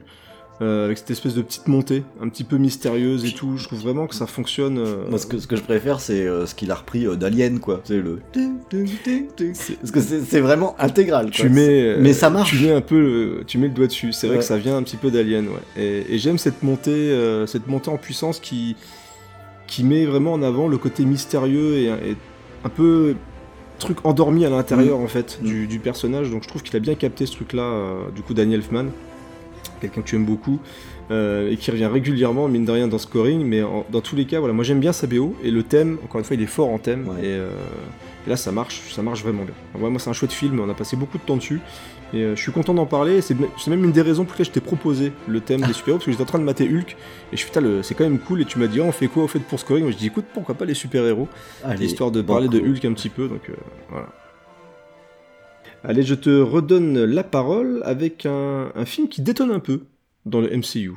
[0.61, 3.57] euh, avec cette espèce de petite montée, un petit peu mystérieuse et tout.
[3.57, 4.79] Je trouve vraiment que ça fonctionne.
[4.79, 7.17] euh, Moi, ce que, ce que je préfère, c'est euh, ce qu'il a repris euh,
[7.17, 7.81] d'Alien, quoi.
[7.85, 8.21] C'est le.
[9.81, 11.27] Parce que c'est vraiment intégral.
[11.27, 11.33] quoi.
[11.33, 12.51] tu mets, Mais ça marche.
[12.57, 14.13] Tu mets un peu, le, tu mets le doigt dessus.
[14.13, 14.41] C'est vrai Ouais.
[14.43, 15.83] que ça vient un petit peu d'Alien, ouais.
[15.83, 18.77] Et, et j'aime cette montée, euh, cette montée en puissance qui,
[19.73, 22.17] qui met vraiment en avant le côté mystérieux et, et
[22.65, 23.15] un peu
[23.79, 25.47] truc endormi à l'intérieur en fait Mm.
[25.47, 26.31] du, du personnage.
[26.31, 27.63] Donc je trouve qu'il a bien capté ce truc-là.
[27.63, 28.87] euh, du coup, Daniel Elfman,
[29.81, 30.59] quelqu'un que tu aimes beaucoup.
[31.11, 34.25] euh, et qui revient régulièrement, mine de rien, dans Scoring, mais en- dans tous les
[34.25, 36.47] cas, voilà, moi j'aime bien sa BO, et le thème, encore une fois, il est
[36.47, 37.21] fort en thème, Ouais.
[37.23, 37.51] et, euh,
[38.27, 39.53] et là ça marche, ça marche vraiment bien.
[39.83, 41.61] Ouais, moi c'est un chouette film, on a passé beaucoup de temps dessus,
[42.12, 44.51] et euh, je suis content d'en parler, c'est même une des raisons pour lesquelles je
[44.53, 46.96] t'ai proposé le thème des super-héros, parce que j'étais en train de mater Hulk, et
[47.33, 49.25] je suis putain, c'est quand même cool, et tu m'as dit, oh, on fait quoi
[49.25, 49.85] au fait pour Scoring?
[49.85, 51.29] Moi je dis, écoute, pourquoi pas les super-héros?
[51.81, 52.61] Histoire de parler de.
[52.61, 53.55] Hulk un petit peu, donc euh,
[53.90, 54.09] voilà.
[55.85, 59.83] Allez, je te redonne la parole avec un, un film qui détonne un peu
[60.27, 60.92] dans le MCU.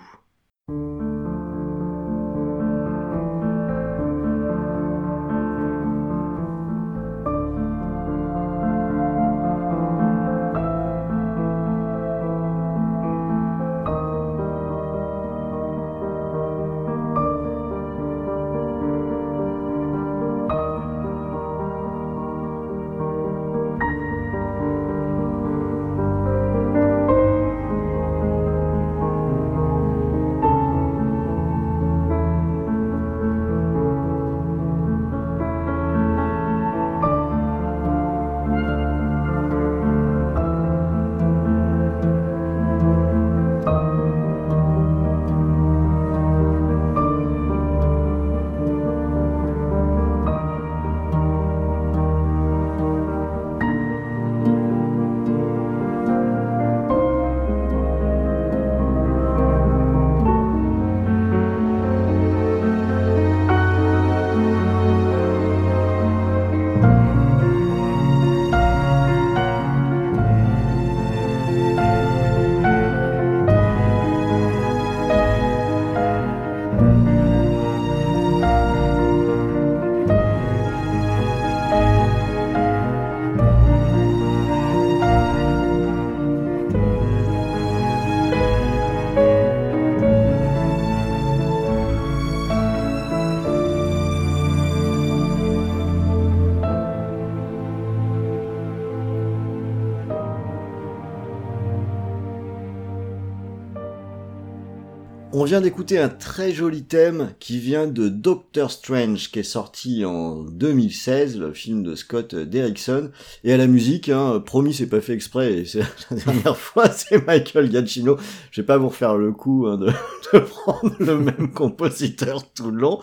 [105.45, 110.43] Vient d'écouter un très joli thème qui vient de Doctor Strange, qui est sorti en
[110.43, 113.11] 2016, le film de Scott Derrickson.
[113.43, 115.79] Et à la musique, hein, promis, c'est pas fait exprès, c'est
[116.09, 118.17] la dernière fois, c'est Michael Giacchino.
[118.49, 119.91] Je vais pas vous refaire le coup hein, de,
[120.39, 122.99] prendre le même compositeur tout le long.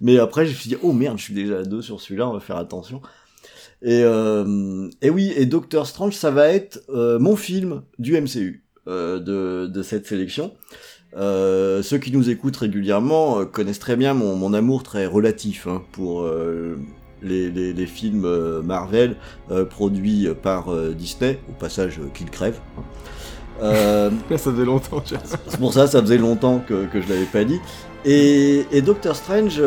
[0.00, 2.26] Mais après, je me suis dit, oh merde, je suis déjà à deux sur celui-là,
[2.26, 3.02] on va faire attention.
[3.82, 8.64] Et, euh, et oui, et Doctor Strange, ça va être euh, mon film du MCU
[8.88, 9.18] euh,
[9.68, 10.54] de cette sélection.
[11.16, 15.66] Euh, ceux qui nous écoutent régulièrement euh, connaissent très bien mon, mon amour très relatif
[15.66, 16.78] hein, pour euh,
[17.22, 18.26] les, les, les, films
[18.62, 19.16] Marvel
[19.70, 22.60] produits par Disney, au passage qu'ils crèvent.
[22.78, 22.82] Hein.
[24.30, 25.04] ça faisait longtemps.
[25.04, 27.60] C'est pour ça, ça faisait longtemps que, que je l'avais pas dit.
[28.04, 29.62] Et, et Doctor Strange,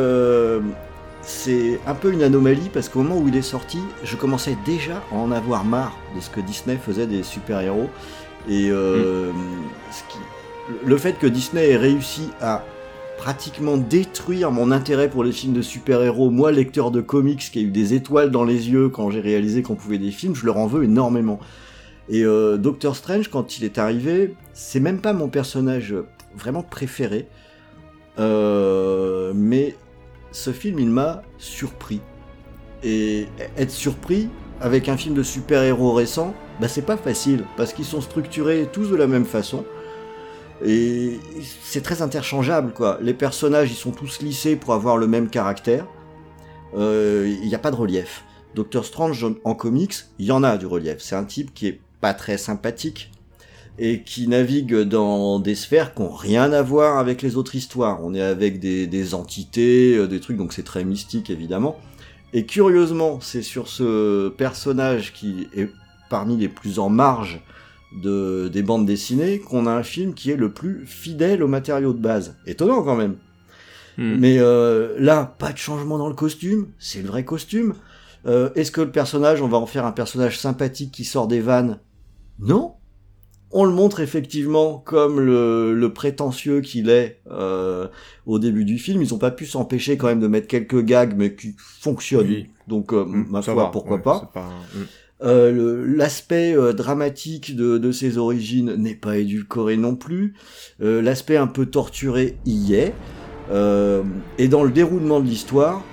[1.22, 5.02] c'est un peu une anomalie parce qu'au moment où il est sorti, je commençais déjà
[5.12, 7.90] à en avoir marre de ce que Disney faisait des super-héros.
[8.48, 9.36] Et euh, mm.
[9.92, 10.20] ce qui,
[10.86, 12.64] le fait que Disney ait réussi à
[13.18, 17.62] pratiquement détruire mon intérêt pour les films de super-héros, moi lecteur de comics qui a
[17.62, 20.58] eu des étoiles dans les yeux quand j'ai réalisé qu'on pouvait des films, je leur
[20.58, 21.40] en veux énormément.
[22.10, 25.96] Et euh, Doctor Strange, quand il est arrivé, c'est même pas mon personnage
[26.36, 27.28] vraiment préféré,
[28.20, 29.76] euh, mais
[30.32, 32.02] ce film il m'a surpris.
[32.84, 34.30] Et être surpris
[34.62, 38.90] avec un film de super-héros récent, bah c'est pas facile, parce qu'ils sont structurés tous
[38.90, 39.66] de la même façon.
[40.66, 41.20] Et
[41.64, 42.98] c'est très interchangeable, quoi.
[43.02, 45.86] Les personnages, ils sont tous lissés pour avoir le même caractère.
[46.74, 48.24] Il euh, n'y a pas de relief.
[48.56, 50.98] Doctor Strange, en comics, il y en a du relief.
[51.00, 53.12] C'est un type qui est pas très sympathique
[53.78, 58.00] et qui navigue dans des sphères qui ont rien à voir avec les autres histoires.
[58.04, 61.78] On est avec des, des entités, euh, des trucs, donc c'est très mystique évidemment.
[62.34, 65.70] Et curieusement, c'est sur ce personnage qui est
[66.10, 67.42] parmi les plus en marge
[67.92, 71.94] de, des bandes dessinées qu'on a un film qui est le plus fidèle au matériau
[71.94, 72.38] de base.
[72.46, 73.18] Étonnant quand même.
[73.98, 74.18] Hmm.
[74.20, 77.76] Mais euh, là, pas de changement dans le costume, c'est le vrai costume.
[78.26, 81.42] Euh, Est-ce que le personnage, on va en faire un personnage sympathique qui sort des
[81.42, 81.80] vannes?
[82.40, 82.74] Non.
[83.52, 87.88] On le montre effectivement comme le, le prétentieux qu'il est euh,
[88.26, 89.02] au début du film.
[89.02, 92.28] Ils ont pas pu s'empêcher quand même de mettre quelques gags, mais qui fonctionnent.
[92.28, 92.50] Oui.
[92.68, 94.32] Donc, euh, mmh, ma foi, pourquoi ouais, pas.
[95.24, 100.34] Euh, L'aspect euh, dramatique de, de, ses origines n'est pas édulcoré non plus.
[100.82, 102.94] Euh, L'aspect un peu torturé y est.
[103.52, 104.04] Euh,
[104.38, 105.84] et dans le déroulement de l'histoire,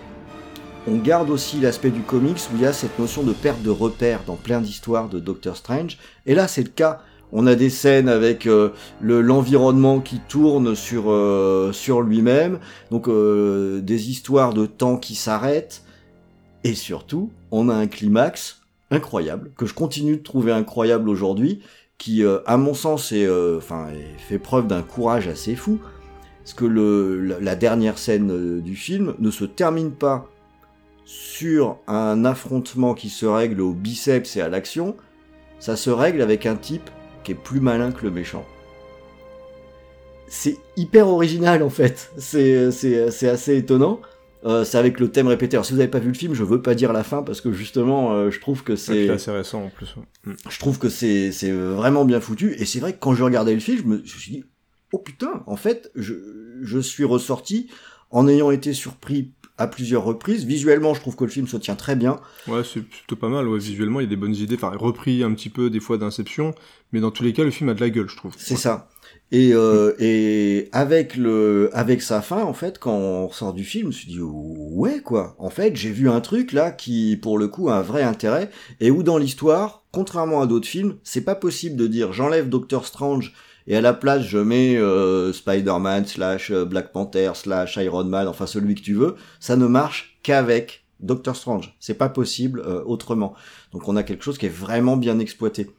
[0.89, 3.71] on garde aussi l'aspect du comics où il y a cette notion de perte de
[3.71, 5.99] repère dans plein d'histoires de Doctor Strange.
[6.27, 7.01] Et là, c'est le cas.
[7.35, 11.05] On a des scènes avec euh, l'environnement qui tourne sur,
[11.73, 12.59] sur lui-même,
[12.91, 15.83] donc des histoires de temps qui s'arrêtent,
[16.63, 18.62] et surtout, on a un climax
[18.93, 21.61] incroyable, que je continue de trouver incroyable aujourd'hui,
[21.99, 25.81] qui, euh, à mon sens, est, euh, enfin, fait preuve d'un courage assez fou,
[26.43, 30.29] parce que la dernière scène euh, du film ne se termine pas
[31.05, 34.97] sur un affrontement qui se règle au biceps et à l'action,
[35.61, 36.91] ça se règle avec un type
[37.23, 38.45] qui est plus malin que le méchant.
[40.27, 42.65] C'est hyper original en fait, c'est
[43.29, 44.01] assez étonnant.
[44.45, 45.57] Euh, c'est avec le thème répété.
[45.57, 47.41] Alors si vous n'avez pas vu le film, je veux pas dire la fin parce
[47.41, 49.95] que justement, euh, je trouve que c'est assez récent en plus.
[50.25, 50.33] Mm.
[50.49, 53.55] Je trouve que c'est c'est vraiment bien foutu et c'est vrai que quand je regardais
[53.55, 54.45] le film, je me, je me suis dit
[54.93, 56.15] oh putain, en fait, je
[56.63, 57.69] je suis ressorti
[58.11, 60.45] en ayant été surpris à plusieurs reprises.
[60.45, 62.21] Visuellement, je trouve que le film se tient très bien.
[62.49, 63.47] Ouais, c'est plutôt pas mal.
[63.49, 64.57] Ouais, visuellement, il y a des bonnes idées.
[64.57, 66.55] Enfin, repris un petit peu des fois d'Inception,
[66.93, 68.33] mais dans tous les cas, le film a de la gueule, je trouve.
[68.37, 68.61] C'est ouais.
[68.61, 68.89] ça.
[69.35, 73.85] Et, euh, et avec le, avec sa fin, en fait, quand on sort du film,
[73.85, 75.35] je me suis dit ouais quoi.
[75.39, 78.51] En fait, j'ai vu un truc là qui, pour le coup, a un vrai intérêt
[78.79, 82.85] et où dans l'histoire, contrairement à d'autres films, c'est pas possible de dire j'enlève Doctor
[82.85, 83.33] Strange
[83.67, 88.29] et à la place je mets euh, Spider-Man slash euh, Black Panther slash Iron Man,
[88.29, 89.17] enfin celui que tu veux.
[89.41, 91.75] Ça ne marche qu'avec Doctor Strange.
[91.81, 93.33] C'est pas possible autrement.
[93.73, 95.71] Donc on a quelque chose qui est vraiment bien exploité.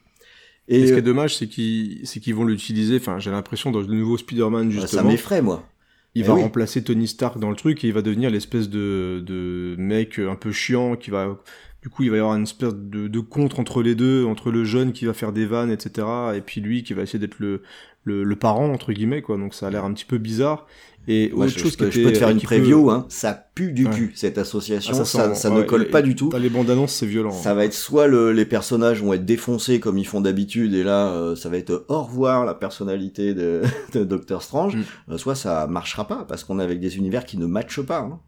[0.68, 2.98] Et, et ce qui est dommage, c'est qu'ils, vont l'utiliser.
[2.98, 5.02] Enfin, j'ai l'impression dans le nouveau Spider-Man justement.
[5.02, 5.68] Ça m'effraie, moi.
[6.16, 6.42] Il eh va oui.
[6.42, 10.36] remplacer Tony Stark dans le truc et il va devenir l'espèce de, de mec un
[10.36, 11.40] peu chiant qui va.
[11.84, 14.52] Du coup, il va y avoir une espèce de, de contre entre les deux, entre
[14.52, 17.40] le jeune qui va faire des vannes, etc., et puis lui qui va essayer d'être
[17.40, 17.62] le,
[18.06, 19.38] le, le parent entre guillemets, quoi.
[19.38, 20.66] Donc ça a l'air un petit peu bizarre.
[21.10, 22.92] Et ouais, autre je, chose je, peux, je peux te faire une preview, peut...
[22.92, 23.94] hein, ça pue du ouais.
[23.94, 26.32] cul cette association, ah, ça, ça, ça ouais, ne colle pas du tout.
[26.40, 27.32] Les bandes annonces c'est violent.
[27.32, 30.84] Ça va être soit le, les personnages vont être défoncés comme ils font d'habitude et
[30.84, 34.84] là euh, ça va être au revoir la personnalité de, de Doctor Strange, mm.
[35.12, 38.00] euh, soit ça marchera pas parce qu'on est avec des univers qui ne matchent pas.
[38.00, 38.22] Hein.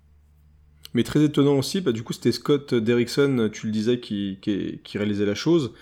[0.96, 4.80] Mais très étonnant aussi, bah, du coup c'était Scott Derrickson, tu le disais, qui, qui,
[4.84, 5.74] qui réalisait la chose.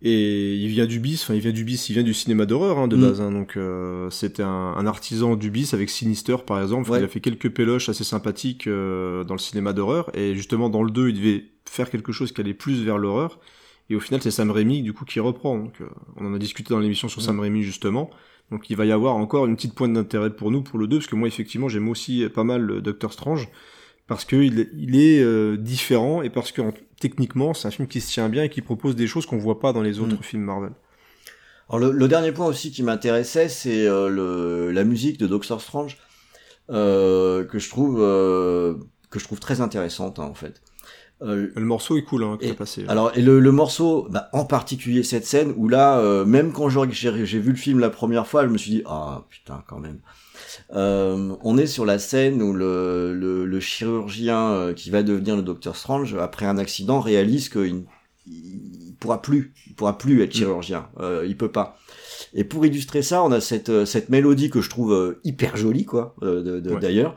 [0.00, 2.78] Et il vient du bis, enfin il vient du bis, il vient du cinéma d'horreur
[2.78, 3.00] hein, de Mm.
[3.00, 3.20] base.
[3.20, 3.32] hein.
[3.32, 6.88] donc euh, c'était un, un artisan du bis avec Sinister par exemple.
[6.90, 7.00] Ouais.
[7.00, 10.08] Il a fait quelques péloches assez sympathiques euh, dans le cinéma d'horreur.
[10.16, 13.40] Et justement dans le 2, il devait faire quelque chose qui allait plus vers l'horreur.
[13.90, 15.58] Et au final, c'est Sam Raimi du coup qui reprend.
[15.58, 17.24] Donc, euh, on en a discuté dans l'émission sur Mm.
[17.24, 18.08] Sam Raimi justement.
[18.52, 20.98] Donc il va y avoir encore une petite pointe d'intérêt pour nous pour le 2
[20.98, 23.48] parce que moi effectivement j'aime aussi pas mal Doctor Strange
[24.08, 24.58] parce que il,
[25.00, 28.42] est euh, différent et parce que en- techniquement c'est un film qui se tient bien
[28.44, 30.22] et qui propose des choses qu'on voit pas dans les autres Mm.
[30.22, 30.72] films Marvel.
[31.68, 35.60] Alors le, le dernier point aussi qui m'intéressait, c'est euh, le, la musique de Doctor
[35.60, 35.98] Strange
[36.70, 38.74] euh, que je trouve euh,
[39.10, 40.60] que je trouve très intéressante hein, en fait.
[41.20, 42.84] Euh, Le morceau est cool hein, que Et- passé.
[42.88, 46.68] alors et le, le morceau, bah, en particulier cette scène où là, euh, même quand
[46.68, 49.98] j'ai vu le film la première fois, je me suis dit ah putain quand même.
[50.74, 55.36] Euh, on est sur la scène où le, le, le chirurgien euh, qui va devenir
[55.36, 57.84] le Docteur Strange après un accident réalise qu'il
[58.26, 61.78] il pourra plus, il pourra plus être chirurgien, euh, il peut pas.
[62.34, 65.56] Et pour illustrer ça, on a cette euh, cette mélodie que je trouve euh, hyper
[65.56, 66.60] jolie quoi, Ouais.
[66.80, 67.14] d'ailleurs.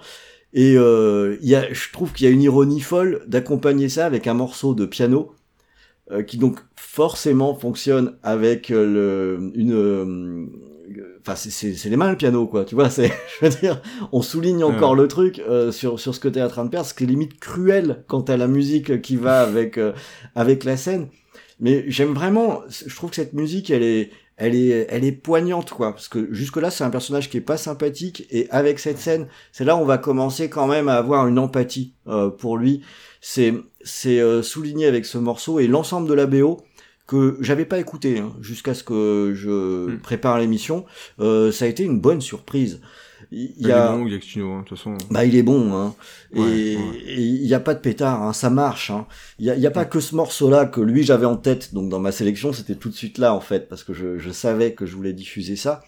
[0.54, 4.28] Et euh, y a, je trouve qu'il y a une ironie folle d'accompagner ça avec
[4.28, 5.34] un morceau de piano
[6.12, 10.50] euh, qui donc forcément fonctionne avec le une
[11.22, 14.64] enfin c'est les mains le piano quoi tu vois c'est je veux dire on souligne
[14.64, 17.04] encore le truc euh, sur sur ce que t'es en train de faire ce qui
[17.04, 19.94] est limite cruel quant à la musique qui va avec euh,
[20.36, 21.08] avec la scène.
[21.60, 25.70] Mais j'aime vraiment je trouve que cette musique elle est elle est elle est poignante
[25.70, 28.98] quoi parce que jusque là c'est un personnage qui est pas sympathique et avec cette
[28.98, 32.58] scène c'est là où on va commencer quand même à avoir une empathie euh, pour
[32.58, 32.82] lui.
[33.22, 36.58] C'est c'est euh, souligné avec ce morceau et l'ensemble de la BO
[37.12, 40.00] que j'avais pas écouté hein, jusqu'à ce que je Hmm.
[40.00, 40.86] prépare l'émission.
[41.20, 42.80] Euh, ça a été une bonne surprise.
[43.32, 44.98] Il y a, est bon, Giacchino, hein, de toute façon.
[45.10, 45.94] bah il est bon, hein.
[46.34, 46.84] Ouais, et ouais.
[47.18, 48.90] il y a pas de pétard, hein, ça marche.
[48.92, 49.06] Hein.
[49.40, 51.74] Il y a, il y a pas que ce morceau-là que lui j'avais en tête,
[51.74, 54.32] donc dans ma sélection c'était tout de suite là en fait parce que je, je
[54.32, 55.84] savais que je voulais diffuser ça.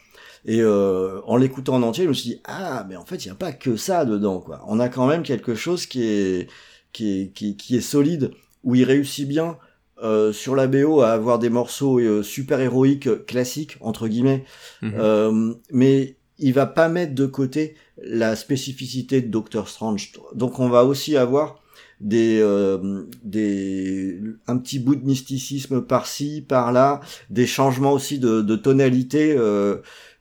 [0.45, 3.29] Et euh, en l'écoutant en entier, je me suis dit ah mais en fait il
[3.29, 4.61] y a pas que ça dedans quoi.
[4.67, 6.47] On a quand même quelque chose qui est
[6.93, 8.31] qui est qui, qui est solide
[8.63, 9.57] où il réussit bien.
[10.03, 14.43] Euh, sur la BO à avoir des morceaux euh, super héroïques euh, classiques entre guillemets
[14.81, 14.93] Mhm.
[14.99, 20.11] euh, mais il va pas mettre de côté la spécificité de Doctor Strange.
[20.35, 21.59] Donc on va aussi avoir
[22.01, 26.99] des euh, des un petit bout de mysticisme par-ci par-là,
[27.29, 29.77] des changements aussi de, de tonalité euh,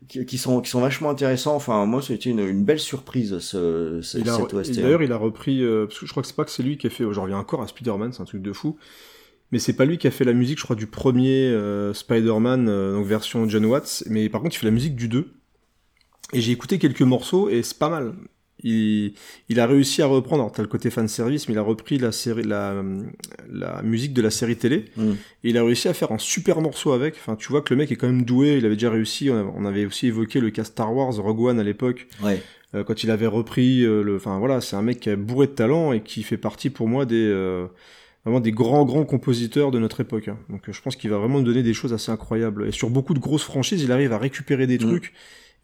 [0.07, 1.57] qui, qui sont qui sont vachement intéressants.
[1.57, 4.77] Enfin moi c'était une, une belle surprise ce, ce cette OST.
[4.83, 6.77] D'ailleurs, il a repris, euh, parce que je crois que c'est pas que c'est lui
[6.79, 8.77] qui a fait, j'en reviens encore à Spider-Man, c'est un truc de fou.
[9.53, 12.69] Mais c'est pas lui qui a fait la musique, je crois, du premier euh, Spider-Man,
[12.69, 14.03] euh, donc version John Watts.
[14.09, 15.31] Mais par contre, il fait la musique du 2.
[16.33, 18.15] Et j'ai écouté quelques morceaux et c'est pas mal.
[18.65, 19.13] Il,
[19.51, 21.99] il a réussi à reprendre, alors t'as le côté fan service, mais il a repris
[21.99, 22.83] la série, la,
[23.51, 24.87] la musique de la série télé.
[24.97, 25.11] Mm.
[25.45, 27.17] Et il a réussi à faire un super morceau avec.
[27.17, 28.57] Enfin, tu vois que le mec est quand même doué.
[28.57, 29.29] Il avait déjà réussi.
[29.29, 32.07] On avait, on avait aussi évoqué le cas Star Wars, Rogue One à l'époque.
[32.23, 32.41] Ouais.
[32.75, 35.53] Euh, quand il avait repris le enfin voilà c'est un mec qui est bourré de
[35.53, 37.67] talent et qui fait partie pour moi des euh,
[38.25, 40.39] vraiment des grands grands compositeurs de notre époque hein.
[40.49, 42.91] donc euh, je pense qu'il va vraiment nous donner des choses assez incroyables et sur
[42.91, 44.89] beaucoup de grosses franchises il arrive à récupérer des Mm.
[44.89, 45.13] trucs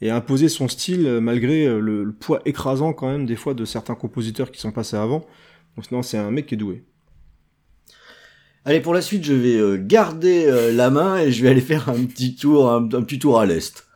[0.00, 3.36] et à imposer son style euh, malgré euh, le, le poids écrasant quand même des
[3.36, 5.24] fois de certains compositeurs qui sont passés avant
[5.76, 6.84] donc non c'est un mec qui est doué
[8.64, 12.04] Allez pour la suite je vais garder la main et je vais aller faire un
[12.04, 13.87] petit tour un, un petit tour à l'est.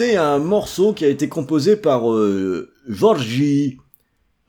[0.00, 3.78] Un morceau qui a été composé par euh, Georgi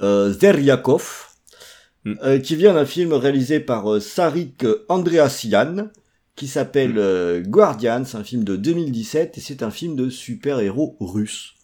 [0.02, 1.26] euh, Zeryakov,
[2.06, 2.14] Mm.
[2.24, 5.90] euh, qui vient d'un film réalisé par euh, Sarik Andreasian,
[6.38, 7.44] qui s'appelle Mm.
[7.48, 11.56] Guardian, c'est un film de 2017 et c'est un film de super-héros russe.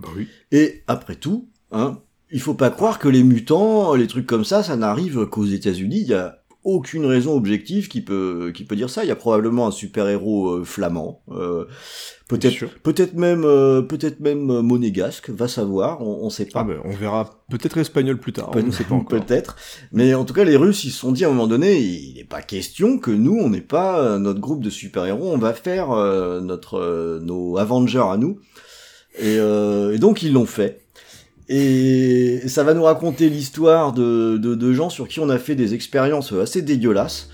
[0.00, 0.26] Bah oui.
[0.50, 2.00] Et après tout, hein,
[2.32, 6.00] il faut pas croire que les mutants, les trucs comme ça, ça n'arrive qu'aux États-Unis.
[6.00, 9.04] Il y a aucune raison objective qui peut qui peut dire ça.
[9.04, 11.64] Il y a probablement un super héros flamand, euh,
[12.28, 16.00] peut-être peut-être même euh, peut-être même euh, monégasque, va savoir.
[16.02, 16.60] On, on sait pas.
[16.60, 18.50] Ah bah, on verra peut-être espagnol plus tard.
[18.54, 19.20] On ne sait pas encore.
[19.20, 19.56] Peut-être.
[19.92, 22.14] Mais en tout cas, les Russes, ils se sont dit à un moment donné, il
[22.14, 25.52] n'est pas question que nous, on n'ait pas euh, notre groupe de super-héros, on va
[25.54, 28.38] faire euh, notre euh, nos Avengers à nous.
[29.18, 30.80] Et, euh, et donc, ils l'ont fait.
[31.54, 35.74] Et ça va nous raconter l'histoire de, de, gens sur qui on a fait des
[35.74, 37.28] expériences assez dégueulasses.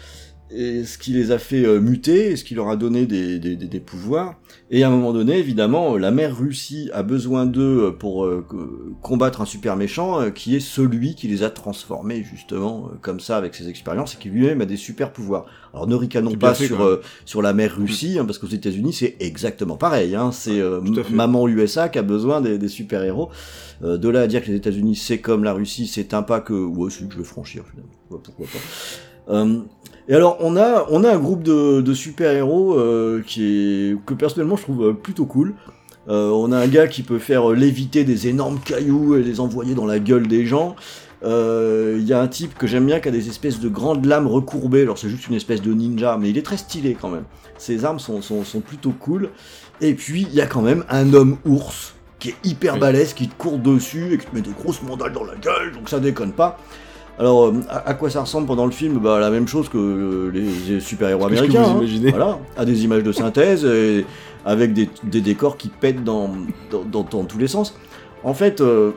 [0.50, 3.54] Et ce qui les a fait euh, muter, ce qui leur a donné des, des,
[3.54, 4.36] des, des pouvoirs.
[4.70, 8.92] Et à un moment donné, évidemment, la mère Russie a besoin d'eux pour euh, que-
[9.02, 13.20] combattre un super méchant, euh, qui est celui qui les a transformés, justement, euh, comme
[13.20, 15.44] ça, avec ses expériences, et qui lui-même a des super pouvoirs.
[15.74, 18.94] Alors ne ricanons pas fait, sur, euh, sur la mère Russie, hein, parce qu'aux États-Unis,
[18.94, 20.14] c'est exactement pareil.
[20.14, 20.80] Hein, c'est euh,
[21.10, 23.28] maman USA qui a besoin des, des super-héros.
[23.84, 26.40] Euh, de là à dire que les États-Unis, c'est comme la Russie, c'est un pas
[26.40, 26.52] que...
[26.54, 27.92] Ouais, si, je vais franchir, finalement.
[28.10, 28.58] Ouais, pourquoi pas.
[29.28, 29.60] Euh,
[30.08, 34.14] et alors, on a, on a un groupe de, de super-héros euh, qui est que
[34.14, 35.54] personnellement je trouve euh, plutôt cool.
[36.08, 39.74] Euh, on a un gars qui peut faire léviter des énormes cailloux et les envoyer
[39.74, 40.74] dans la gueule des gens.
[41.22, 44.06] Euh, Il y a un type que j'aime bien qui a des espèces de grandes
[44.06, 44.82] lames recourbées.
[44.82, 47.24] Alors c'est juste une espèce de ninja, mais il est très stylé quand même.
[47.58, 49.28] Ses armes sont, sont, sont plutôt cool.
[49.82, 53.28] Et puis il y a quand même un homme ours qui est hyper balèze, qui
[53.28, 56.00] te court dessus et qui te met des grosses mandales dans la gueule, donc ça
[56.00, 56.58] déconne pas.
[57.18, 59.76] Alors, euh, à, à quoi ça ressemble pendant le film Bah, la même chose que
[59.78, 61.62] euh, les, les super-héros que américains.
[61.62, 61.76] vous hein.
[61.78, 64.06] imaginez Voilà, à des images de synthèse, et
[64.44, 66.30] avec des, des décors qui pètent dans,
[66.70, 67.76] dans, dans- dans tous les sens.
[68.22, 68.92] En fait, euh,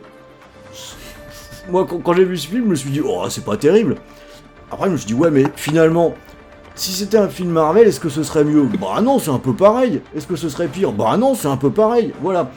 [1.69, 3.95] moi, quand, quand j'ai vu ce film, je me suis dit, oh, c'est pas terrible.
[4.71, 6.13] Après, je me suis dit, ouais, mais finalement,
[6.75, 8.63] si c'était un film Marvel, est-ce que ce serait mieux?
[8.79, 10.01] Bah non, c'est un peu pareil.
[10.15, 10.91] Est-ce que ce serait pire?
[10.91, 12.13] Bah non, c'est un peu pareil.
[12.21, 12.49] Voilà.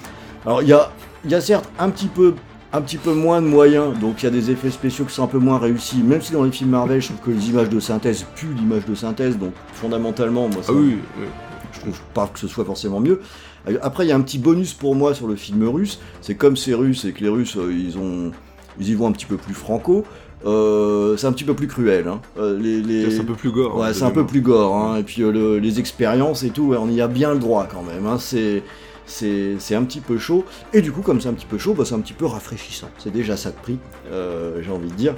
[0.47, 0.91] Alors, il y a,
[1.25, 2.35] il y a certes un petit peu
[2.77, 5.22] un petit peu moins de moyens, donc il y a des effets spéciaux qui sont
[5.25, 7.68] un peu moins réussis, même si dans les films Marvel, je trouve que les images
[7.68, 11.27] de synthèse puent l'image de synthèse, donc fondamentalement, moi, ça, Ah oui, oui.
[11.72, 13.20] je trouve pas que ce soit forcément mieux.
[13.68, 16.35] Euh, Après, il y a un petit bonus pour moi sur le film russe, c'est
[16.35, 18.33] comme c'est russe et que les Russes, euh, ils ont,
[18.81, 20.05] ils y vont un petit peu plus franco,
[20.45, 22.09] euh, c'est un petit peu plus cruel.
[22.09, 22.20] Hein.
[22.39, 23.77] Euh, les, les- C'est un peu plus gore.
[23.77, 24.97] Ouais, hein, c'est un peu plus gore, hein.
[24.99, 27.66] et puis euh, le- les expériences et tout, ouais, on y a bien le droit
[27.70, 28.05] quand même.
[28.07, 28.16] Hein.
[28.18, 28.62] C'est,
[29.07, 31.84] c'est, un petit peu chaud, et du coup, comme c'est un petit peu chaud, bah,
[31.84, 32.88] c'est un petit peu rafraîchissant.
[32.98, 33.78] C'est déjà ça de prix,
[34.11, 35.14] euh, j'ai envie de dire.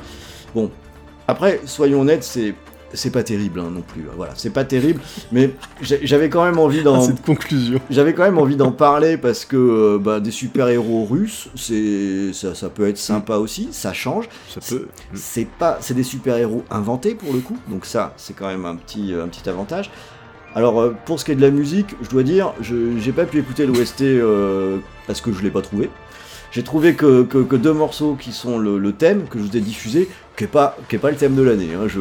[0.54, 0.70] Bon,
[1.28, 2.54] après, soyons honnêtes, c'est,
[2.92, 4.04] c'est pas terrible hein, non plus.
[4.16, 5.00] Voilà, c'est pas terrible,
[5.32, 5.50] mais
[5.82, 7.80] j'avais quand même envie Ah, d'en, cette conclusion.
[7.90, 12.54] j'avais quand même envie d'en parler parce que euh, bah, des super-héros russes, c'est, ça,
[12.54, 14.28] ça peut être sympa aussi, ça change.
[14.48, 14.88] Ça peut.
[15.14, 18.76] C'est pas, c'est des super-héros inventés pour le coup, donc ça, c'est quand même un
[18.76, 19.90] petit, un petit avantage.
[20.56, 23.26] Alors euh, pour ce qui est de la musique, je dois dire, je j'ai pas
[23.26, 25.90] pu écouter l'OST euh, parce que je l'ai pas trouvé.
[26.50, 29.54] J'ai trouvé que, que, que deux morceaux qui sont le, le thème que je vous
[29.54, 31.68] ai diffusé, qui est pas, qui est pas le thème de l'année.
[31.74, 32.00] Hein, je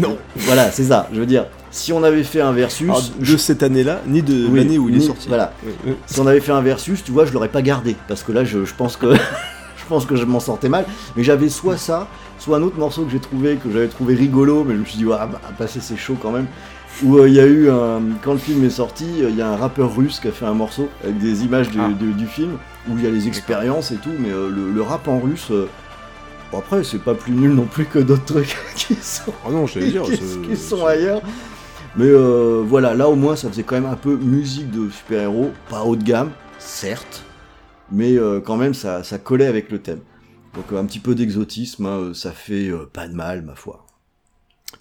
[0.00, 0.18] Non.
[0.38, 1.08] voilà, c'est ça.
[1.12, 4.48] Je veux dire, si on avait fait un versus, Alors, de cette année-là, ni de
[4.48, 5.28] Oui, l'année où il est sorti.
[5.28, 5.52] Voilà.
[5.64, 5.92] Oui, oui.
[6.06, 8.42] si on avait fait un versus, tu vois, je l'aurais pas gardé parce que là,
[8.44, 9.14] je, je pense que
[9.76, 10.84] je pense que je m'en sortais mal.
[11.14, 12.08] Mais j'avais soit ça,
[12.40, 14.98] soit un autre morceau que j'ai trouvé que j'avais trouvé rigolo, mais je me suis
[14.98, 16.46] dit, ouais, bah, passer c'est chaud quand même.
[17.02, 19.42] Où euh, il y a eu un, quand le film est sorti, euh, il y
[19.42, 21.88] a un rappeur russe qui a fait un morceau avec des images du, Ah.
[21.88, 22.52] du- du film
[22.88, 25.48] où il y a les expériences et tout, mais euh, le, le rap en russe.
[25.50, 25.68] euh,
[26.50, 29.64] bon, après, c'est pas plus nul non plus que d'autres trucs qui sont Ah non,
[29.66, 30.02] dire.
[30.04, 31.20] qui, sont ailleurs.
[31.96, 35.52] Mais euh, voilà, là au moins ça faisait quand même un peu musique de super-héros,
[35.70, 37.24] pas haut de gamme, certes,
[37.90, 40.00] mais euh, quand même ça, ça collait avec le thème.
[40.54, 43.85] Donc un petit peu d'exotisme, hein, ça fait euh, pas de mal ma foi.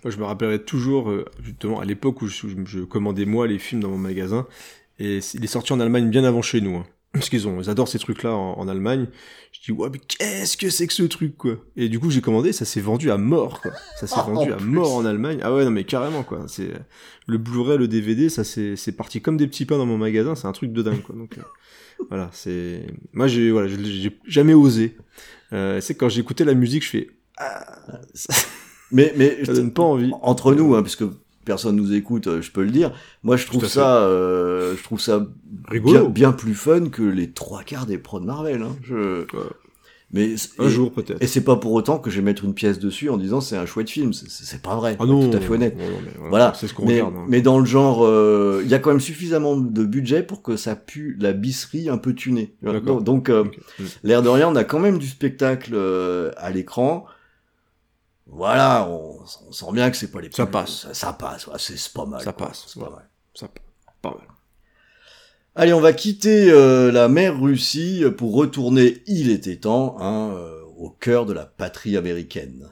[0.03, 3.59] Moi, je me rappellerai toujours, euh, justement, à l'époque où je, je commandais moi les
[3.59, 4.45] films dans mon magasin,
[4.99, 6.75] et il est sorti en Allemagne bien avant chez nous.
[6.77, 6.85] hein.
[7.13, 9.07] Parce qu'ils ont, ils adorent ces trucs-là en, en Allemagne.
[9.53, 11.55] Je dis, ouais, mais qu'est-ce que c'est que ce truc, quoi?
[11.77, 13.71] Et du coup, j'ai commandé, ça s'est vendu à mort, quoi.
[13.97, 14.65] Ça s'est Ah, vendu en à plus.
[14.65, 15.39] mort en Allemagne.
[15.41, 16.43] Ah ouais, non, mais carrément, quoi.
[16.49, 16.71] C'est
[17.25, 20.35] le Blu-ray, le DVD, ça c'est, parti comme des petits pains dans mon magasin.
[20.35, 21.15] C'est un truc de dingue, quoi.
[21.15, 21.41] Donc, euh,
[22.09, 22.85] voilà, c'est.
[23.13, 24.97] Moi, j'ai, voilà, j'ai- j'ai jamais osé.
[25.53, 27.77] Euh, c'est quand j'écoutais la musique, je fais, ah,
[28.13, 28.33] ça,
[28.91, 30.11] Mais, mais ça donne pas envie.
[30.21, 31.03] entre nous, hein, puisque
[31.43, 32.91] personne nous écoute, euh, je peux le dire.
[33.23, 35.25] Moi, je trouve ça, euh, je trouve ça
[35.83, 38.61] bien, bien plus fun que les trois quarts des pros de Marvel.
[38.61, 38.75] Hein.
[38.83, 39.21] Je...
[39.21, 39.43] Ouais.
[40.13, 41.21] Mais Un et- jour peut-être.
[41.21, 43.57] Et c'est pas pour autant que je vais mettre une pièce dessus en disant c'est
[43.57, 44.13] un chouette film.
[44.13, 44.95] C'est- pas vrai.
[44.99, 45.75] Ah non, tout à fait honnête.
[45.77, 46.53] non, non, mais Voilà.
[46.55, 47.15] C'est ce qu'on Mais, regarde.
[47.17, 47.25] hein.
[47.27, 50.57] mais dans le genre, euh, il y a quand même suffisamment de budget pour que
[50.57, 52.53] ça pue la bisserie un peu tunée.
[53.01, 53.45] Donc, euh.
[53.79, 53.83] Mm.
[54.03, 55.75] l'air de rien, on a quand même du spectacle
[56.37, 57.05] à l'écran.
[58.35, 60.81] Voilà, on, on sent bien que c'est pas les Ça plus- passe.
[60.81, 62.21] Ça, ça passe, ouais, c'est pas mal.
[62.21, 62.47] Ça quoi.
[62.47, 63.09] passe, C'est pas mal.
[63.33, 63.47] Ça,
[64.01, 64.27] pas mal.
[65.55, 70.61] Allez, on va quitter euh, la mer Russie pour retourner, il était temps, hein, euh,
[70.77, 72.69] au cœur de la patrie américaine.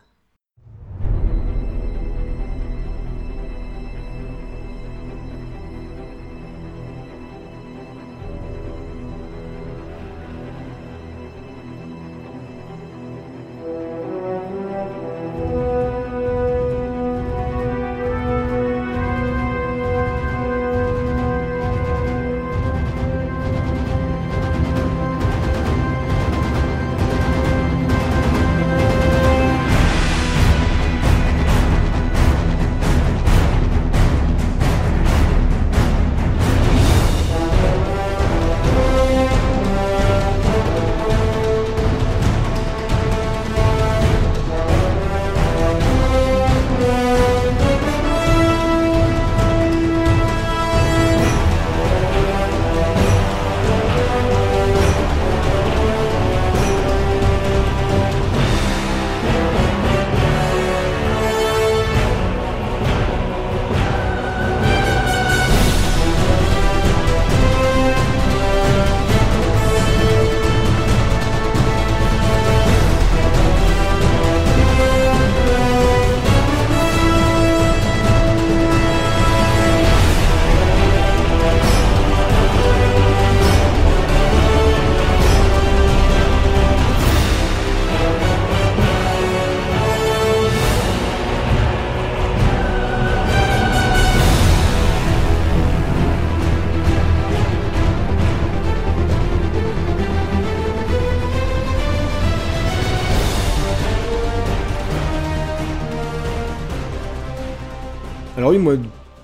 [108.44, 108.76] Alors oui, moi,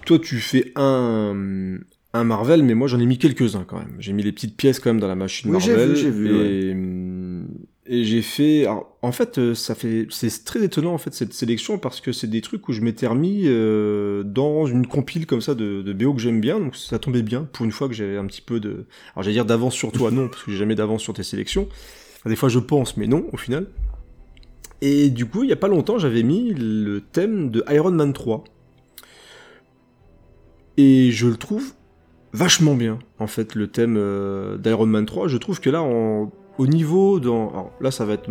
[0.05, 1.75] toi, tu fais un,
[2.13, 3.97] un Marvel, mais moi, j'en ai mis quelques-uns quand même.
[3.99, 5.89] J'ai mis les petites pièces quand même dans la machine Oui, j'ai Marvel.
[5.89, 7.45] vu, j'ai vu,
[7.85, 8.61] Et, et j'ai fait.
[8.61, 10.07] alors, en fait, euh, ça fait.
[10.09, 13.07] C'est très étonnant en fait cette sélection parce que c'est des trucs où je m'étais
[13.07, 16.97] remis euh, dans une compile comme ça de, de BO que j'aime bien, donc ça
[16.97, 18.85] tombait bien pour une fois que j'avais un petit peu de.
[19.15, 21.67] Alors j'allais dire d'avance sur toi, non, parce que j'ai jamais d'avance sur tes sélections.
[22.25, 23.67] Des fois, je pense, mais non, au final.
[24.81, 28.13] Et du coup, il y a pas longtemps, j'avais mis le thème de Iron Man
[28.13, 28.45] 3.
[30.81, 31.73] Et je le trouve
[32.31, 35.27] vachement bien, en fait, le thème euh, d'Iron Man 3.
[35.27, 37.19] Je trouve que là, en- au niveau...
[37.19, 38.29] Dans, alors là, ça va être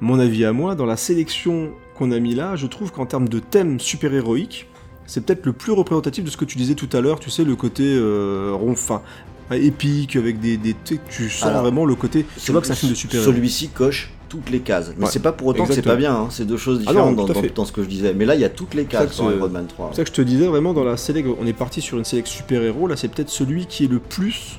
[0.00, 0.74] mon- avis à moi.
[0.76, 4.68] Dans la sélection qu'on a mis là, je trouve qu'en termes de thème super-héroïque,
[5.06, 7.18] c'est peut-être le plus représentatif de ce que tu disais tout à l'heure.
[7.18, 9.02] Tu sais, le côté euh, rond, enfin,
[9.50, 10.56] épique, avec des...
[10.58, 10.76] des
[11.10, 12.24] tu sens Alors, vraiment le côté...
[12.44, 13.32] Tu vois que c'est un film de super-héros.
[13.32, 14.92] Celui-ci coche toutes les cases.
[14.96, 16.26] Mais Ouais, c'est pas pour autant que c'est pas bien, hein.
[16.30, 17.48] c'est deux choses Ah non, différentes dans, fait.
[17.48, 18.14] dans- dans ce que je disais.
[18.14, 19.88] Mais là, il y a toutes les cases dans c'est- Iron Man 3.
[19.92, 22.04] C'est ça que je te disais vraiment dans la sélect, on est parti sur une
[22.04, 24.58] sélect super-héros, là c'est peut-être celui qui est le plus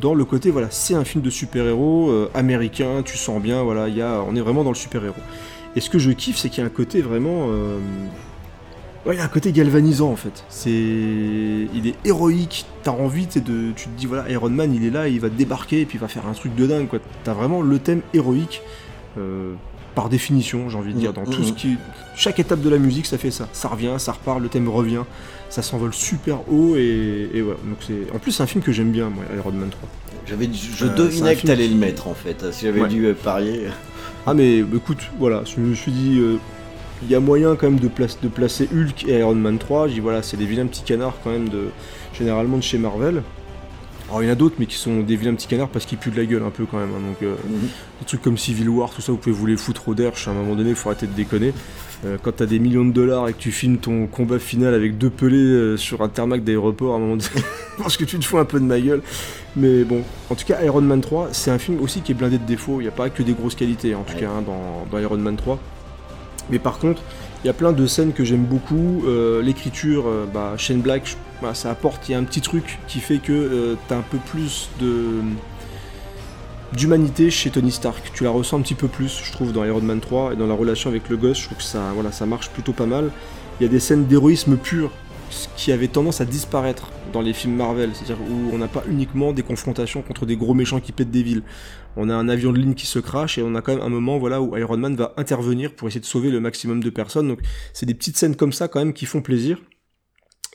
[0.00, 3.88] dans le côté, voilà, c'est un film de super-héros euh, américain, tu sens bien, voilà,
[3.88, 5.14] il y a, on est vraiment dans le super-héros.
[5.76, 7.48] Et ce que je kiffe, c'est qu'il y a un côté vraiment...
[7.50, 7.78] euh,
[9.04, 10.44] Ouais, il y a un côté galvanisant en fait.
[10.48, 12.66] C'est, il est héroïque.
[12.84, 15.80] T'as envie, de, tu te dis voilà, Iron Man, il est là, il va débarquer
[15.80, 17.00] et puis il va faire un truc de dingue quoi.
[17.24, 18.62] T'as vraiment le thème héroïque
[19.18, 19.52] euh,
[19.94, 21.56] par définition, j'ai envie de dire, Mm, dans mm, tout ce mm.
[21.56, 21.76] qui,
[22.16, 23.48] chaque étape de la musique, ça fait ça.
[23.52, 25.02] Ça revient, ça repart, le thème revient,
[25.50, 27.58] ça s'envole super haut et, et voilà.
[27.64, 29.88] Donc c'est, en plus c'est un film que j'aime bien, moi, Iron Man 3.
[30.26, 32.52] J'avais, je Euh, devinais que t'allais qui- le mettre en fait.
[32.52, 32.88] Si j'avais Ouais.
[32.88, 33.66] dû euh, parier.
[34.26, 36.36] Ah mais écoute, voilà, je me suis dit, euh,
[37.02, 39.88] il y a moyen quand même de, place- de placer Hulk et Iron Man 3.
[39.88, 41.64] Je dis voilà, c'est des vilains petits canards quand même de
[42.16, 43.22] généralement de chez Marvel.
[44.12, 45.96] Alors il y en a d'autres mais qui sont des vilains petits canards parce qu'ils
[45.96, 46.90] puent de la gueule un peu quand même.
[46.90, 47.00] hein.
[47.08, 47.60] donc euh, Mhm.
[48.00, 50.28] des trucs comme Civil War, tout ça, vous pouvez vous les foutre au derche.
[50.28, 51.54] À un moment donné, il faut arrêter de déconner.
[52.04, 54.98] Euh, quand t'as des millions de dollars et que tu filmes ton combat final avec
[54.98, 57.30] deux pelés euh, sur un tarmac d'aéroport, à un moment donné,
[57.78, 59.00] parce que tu te fous un peu de ma gueule.
[59.56, 62.36] Mais bon, en tout cas, Iron Man 3, c'est un film aussi qui est blindé
[62.36, 62.80] de défauts.
[62.80, 64.20] Il n'y a pas que des grosses qualités, en tout Ouais.
[64.20, 65.58] cas, hein, dans, dans Iron Man 3.
[66.50, 67.00] Mais par contre,
[67.44, 69.04] il y a plein de scènes que j'aime beaucoup.
[69.06, 72.40] Euh, L'écriture, euh, bah, Shane Black, je- bah, ça apporte, il y a un petit
[72.40, 74.68] truc qui fait que euh, t'as un peu plus
[76.76, 78.10] d'humanité chez Tony Stark.
[78.14, 80.46] Tu la ressens un petit peu plus, je trouve, dans Iron Man 3 et dans
[80.46, 81.38] la relation avec le gosse.
[81.40, 83.10] Je trouve que ça, voilà, ça marche plutôt pas mal.
[83.60, 84.90] Il y a des scènes d'héroïsme pur
[85.30, 88.82] ce qui avait tendance à disparaître dans les films Marvel, c'est-à-dire où on n'a pas
[88.90, 91.42] uniquement des confrontations contre des gros méchants qui pètent des villes.
[91.96, 93.88] On a un avion de ligne qui se crache et on a quand même un
[93.88, 97.28] moment voilà où Iron Man va intervenir pour essayer de sauver le maximum de personnes.
[97.28, 97.38] Donc
[97.72, 99.58] c'est des petites scènes comme ça quand même qui font plaisir.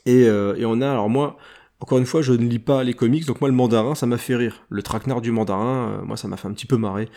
[0.08, 1.36] Et, euh, et on a alors moi
[1.80, 4.18] encore une fois, je ne lis pas les comics, donc moi le mandarin, ça m'a
[4.18, 4.64] fait rire.
[4.68, 7.08] Le traquenard du mandarin, euh, moi ça m'a fait un petit peu marrer.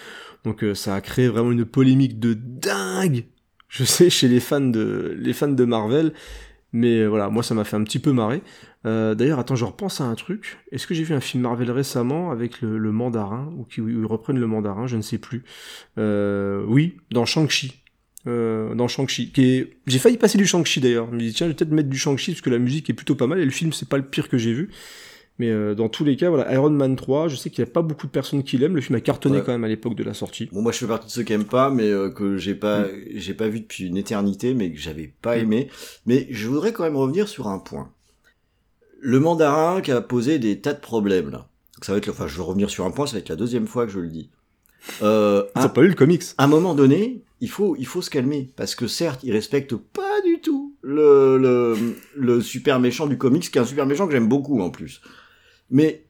[0.44, 3.26] Donc euh, ça a créé vraiment une polémique de dingue,
[3.70, 6.14] je sais, chez les fans de, les fans de Marvel.
[6.74, 8.44] Mais voilà, moi ça m'a fait un petit peu marrer.
[8.84, 10.60] D'ailleurs, attends, je repense à un truc.
[10.72, 14.40] Est-ce que j'ai vu un film Marvel récemment avec le, mandarin, ou qui ils reprennent
[14.40, 15.44] le mandarin, je ne sais plus.
[15.98, 17.81] oui, dans Shang-Chi
[18.28, 19.32] euh, dans Shang-Chi.
[19.38, 19.68] Est...
[19.88, 21.08] J'ai failli passer du Shang-Chi d'ailleurs.
[21.10, 22.94] Je me dis tiens, je vais peut-être mettre du Shang-Chi parce que la musique est
[22.94, 24.70] plutôt pas mal et le film c'est pas le pire que j'ai vu.
[25.40, 27.72] Mais euh, dans tous les cas, voilà, Iron Man 3, je sais qu'il y a
[27.72, 28.76] pas beaucoup de personnes qui l'aiment.
[28.76, 30.50] Le film a cartonné quand même à l'époque de la sortie.
[30.52, 32.82] Bon, moi je fais partie de ceux qui aiment pas, mais euh, que j'ai pas,
[32.82, 32.90] mm.
[33.16, 35.40] j'ai pas vu depuis une éternité, mais que j'avais pas mm.
[35.40, 35.70] aimé.
[36.06, 37.92] Mais je voudrais quand même revenir sur un point.
[39.00, 41.48] Le mandarin qui a posé des tas de problèmes là.
[41.82, 43.66] Ça va être, enfin, je veux revenir sur un point, ça va être la deuxième
[43.66, 44.30] fois que je le dis.
[45.02, 48.10] Euh, T'as pas lu le comics À un moment donné, il faut, il faut se
[48.10, 53.18] calmer parce que certes, il respecte pas du tout le, le, le super méchant du
[53.18, 55.02] comics, qui est un super méchant que j'aime beaucoup en plus.
[55.70, 56.06] Mais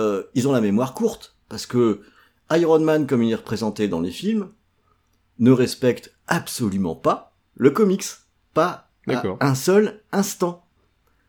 [0.00, 2.00] euh, ils ont la mémoire courte parce que
[2.50, 4.48] Iron Man, comme il est représenté dans les films,
[5.38, 8.04] ne respecte absolument pas le comics,
[8.52, 8.90] pas
[9.40, 10.64] un seul instant.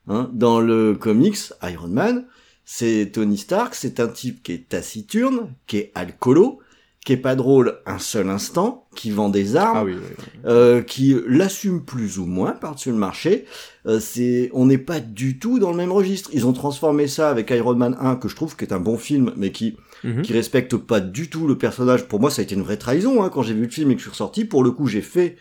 [0.08, 2.26] Hein, dans le comics, Iron Man,
[2.64, 6.60] c'est Tony Stark, c'est un type qui est taciturne, qui est alcoolo,
[7.06, 11.86] qui est pas drôle un seul instant, qui vend des armes, ah Euh, qui l'assume
[11.86, 13.46] plus ou moins par-dessus le marché.
[13.86, 16.32] Euh, c'est, on n'est pas du tout dans le même registre.
[16.34, 18.98] Ils ont transformé ça avec Iron Man 1, que je trouve qui est un bon
[18.98, 20.24] film, mais qui mhm.
[20.24, 22.08] qui respecte pas du tout le personnage.
[22.08, 23.94] Pour moi, ça a été une vraie trahison hein, quand j'ai vu le film et
[23.94, 24.44] que je suis ressorti.
[24.44, 25.38] Pour le coup, j'ai fait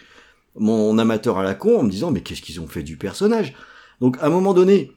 [0.56, 3.54] mon amateur à la con en me disant mais qu'est-ce qu'ils ont fait du personnage?
[4.02, 4.92] Donc à un moment donné,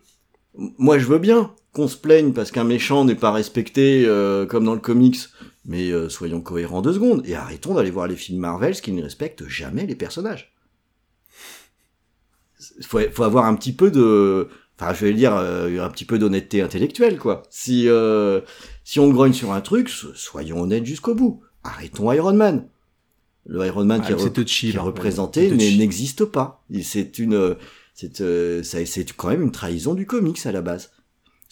[0.78, 4.65] moi je veux bien qu'on se plaigne parce qu'un méchant n'est pas respecté euh, comme
[4.65, 5.18] dans le comics
[5.68, 9.03] mais euh, soyons cohérents deux secondes et arrêtons d'aller voir les films Marvel qui ne
[9.03, 10.53] respectent jamais les personnages.
[12.80, 14.47] Il faut, faut, avoir un petit peu de,
[14.80, 17.43] enfin je vais dire euh, un petit peu d'honnêteté intellectuelle quoi.
[17.51, 18.41] Si euh,
[18.84, 21.43] si on grogne sur un truc, soyons honnêtes jusqu'au bout.
[21.63, 22.68] Arrêtons Iron Man.
[23.45, 26.63] Le Iron Man qui, est, qui est représenté n'existe pas.
[26.82, 27.57] C'est une
[27.93, 30.91] c'est c'est quand même une trahison du comics à la base.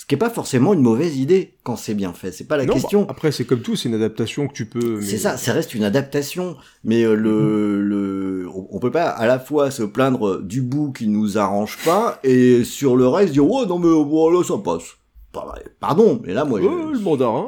[0.06, 2.32] Ce qui est pas forcément une mauvaise idée quand c'est bien fait.
[2.32, 3.02] C'est pas la question.
[3.02, 5.02] Bah, après, c'est comme tout, c'est une adaptation que tu peux.
[5.02, 6.58] C'est ça, ça reste une adaptation.
[6.84, 7.82] Mais euh, le, mm-hmm.
[7.82, 12.20] le, on peut pas à la fois se plaindre du bout qui nous arrange pas
[12.24, 14.84] et sur le reste dire oh non mais voilà ça passe.
[15.80, 16.60] Pardon, mais là moi.
[16.60, 17.48] le mandarin.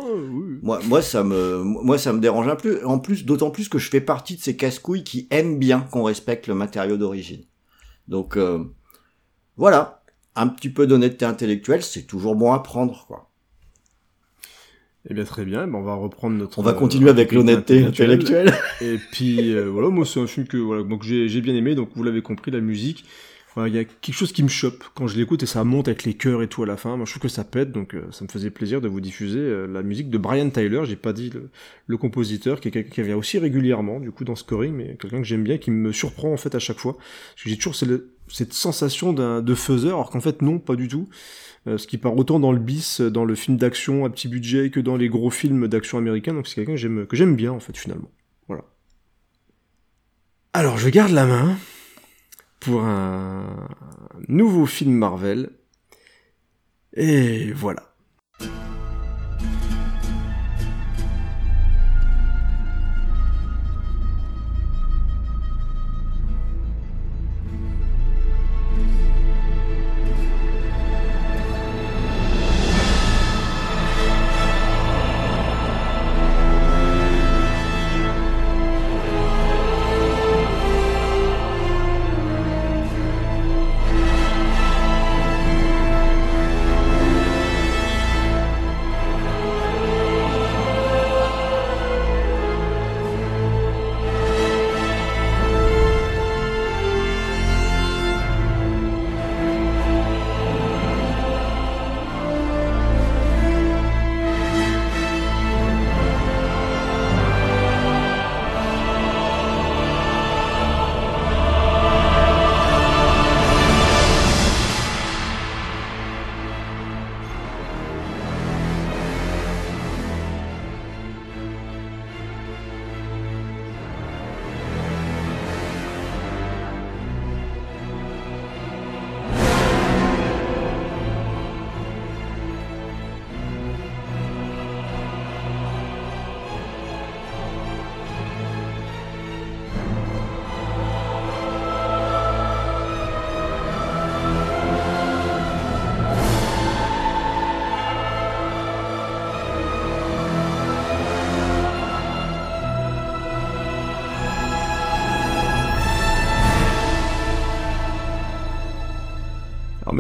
[0.63, 2.83] Moi, moi ça me, moi ça me dérange un peu.
[2.87, 6.01] En plus, d'autant plus que je fais partie de ces casse-couilles qui aiment bien qu'on
[6.01, 7.43] respecte le matériau d'origine.
[8.07, 8.63] Donc euh,
[9.57, 9.96] voilà
[10.37, 13.29] un petit peu d'honnêteté intellectuelle, c'est toujours bon à prendre, quoi.
[15.09, 15.67] Eh bien, très bien.
[15.67, 16.59] Ben, on va reprendre notre.
[16.59, 18.53] On va continuer avec l'honnêteté intellectuelle.
[18.81, 21.75] Et puis, euh, voilà, moi, c'est un film que, voilà, donc j'ai bien aimé.
[21.75, 23.05] Donc, vous l'avez compris, la musique.
[23.65, 26.03] Il y a quelque chose qui me chope quand je l'écoute et ça monte avec
[26.03, 26.95] les chœurs et tout à la fin.
[26.95, 29.39] Moi, je trouve que ça pète, donc euh, ça me faisait plaisir de vous diffuser
[29.39, 30.81] euh, la musique de Brian Tyler.
[30.85, 31.31] J'ai pas dit
[31.87, 35.17] le, compositeur, qui est quelqu'un qui vient aussi régulièrement, du coup, dans Scoring, mais quelqu'un
[35.17, 36.97] que j'aime bien, qui me surprend en fait à chaque fois.
[36.97, 37.73] Parce que j'ai toujours
[38.29, 41.07] cette sensation de faiseur, alors qu'en fait non, pas du tout.
[41.67, 44.69] Euh, ce qui part autant dans le bis, dans le film d'action à petit budget
[44.69, 46.33] que dans les gros films d'action américains.
[46.33, 48.09] Donc c'est quelqu'un que j'aime que j'aime bien en fait finalement.
[48.47, 48.63] Voilà.
[50.53, 51.57] Alors je garde la main
[52.61, 53.67] pour un
[54.27, 55.49] nouveau film Marvel.
[56.93, 57.93] Et voilà.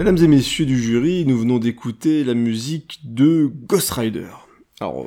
[0.07, 4.29] Mesdames et messieurs du jury, nous venons d'écouter la musique de Ghost Rider.
[4.79, 5.05] Alors,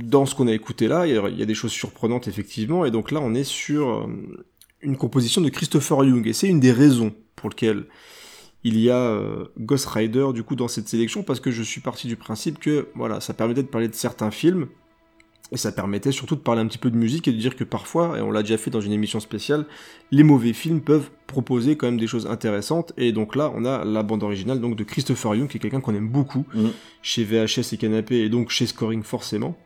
[0.00, 3.12] dans ce qu'on a écouté là, il y a des choses surprenantes effectivement, et donc
[3.12, 4.06] là on est sur euh,
[4.80, 7.86] une composition de Christopher Young, et c'est une des raisons pour lesquelles
[8.64, 11.80] il y a euh, Ghost Rider du coup dans cette sélection, parce que je suis
[11.80, 14.66] parti du principe que voilà, ça permettait de parler de certains films,
[15.52, 17.64] et ça permettait surtout de parler un petit peu de musique et de dire que
[17.64, 19.66] parfois, et on l'a déjà fait dans une émission spéciale,
[20.10, 22.92] les mauvais films peuvent proposer quand même des choses intéressantes.
[22.96, 25.80] Et donc là, on a la bande originale donc de Christopher Young, qui est quelqu'un
[25.80, 26.68] qu'on aime beaucoup Mm.
[27.02, 29.56] chez VHS et Canapé, et donc chez Scoring forcément.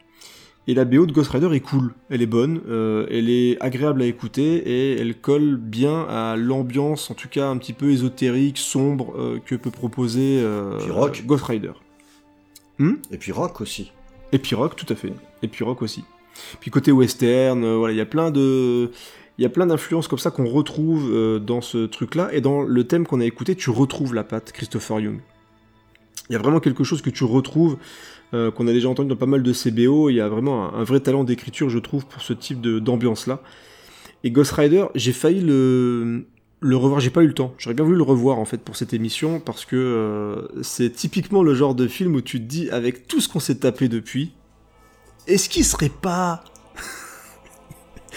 [0.67, 4.01] Et la BO de Ghost Rider est cool, elle est bonne, euh, elle est agréable
[4.01, 8.57] à écouter et elle colle bien à l'ambiance, en tout cas un petit peu ésotérique,
[8.57, 10.79] sombre euh, que peut proposer euh.
[11.27, 11.73] Ghost Rider.
[13.11, 13.93] Et puis rock aussi.
[14.35, 15.13] Et puis tout à fait.
[15.43, 16.05] Et puis aussi.
[16.59, 18.91] Puis côté western, euh, voilà, il y a plein de,
[19.39, 22.31] il y a plein d'influences comme ça qu'on retrouve euh, dans ce truc-là.
[22.33, 25.21] Et dans le thème qu'on a écouté, tu retrouves la patte Christopher Young.
[26.29, 27.77] Il y a vraiment quelque chose que tu retrouves,
[28.33, 30.11] euh, qu'on a déjà entendu dans pas mal de CBO.
[30.11, 33.41] Il y a vraiment un, un vrai talent d'écriture, je trouve, pour ce type d'ambiance-là.
[34.25, 36.27] Et Ghost Rider, j'ai failli le,
[36.67, 37.53] le revoir, j'ai pas eu le temps.
[37.59, 41.43] J'aurais bien voulu le revoir en fait pour cette émission parce que euh, c'est typiquement
[41.43, 44.33] le genre de film où tu te dis avec tout ce qu'on s'est tapé depuis,
[45.27, 46.43] est-ce qu'il serait pas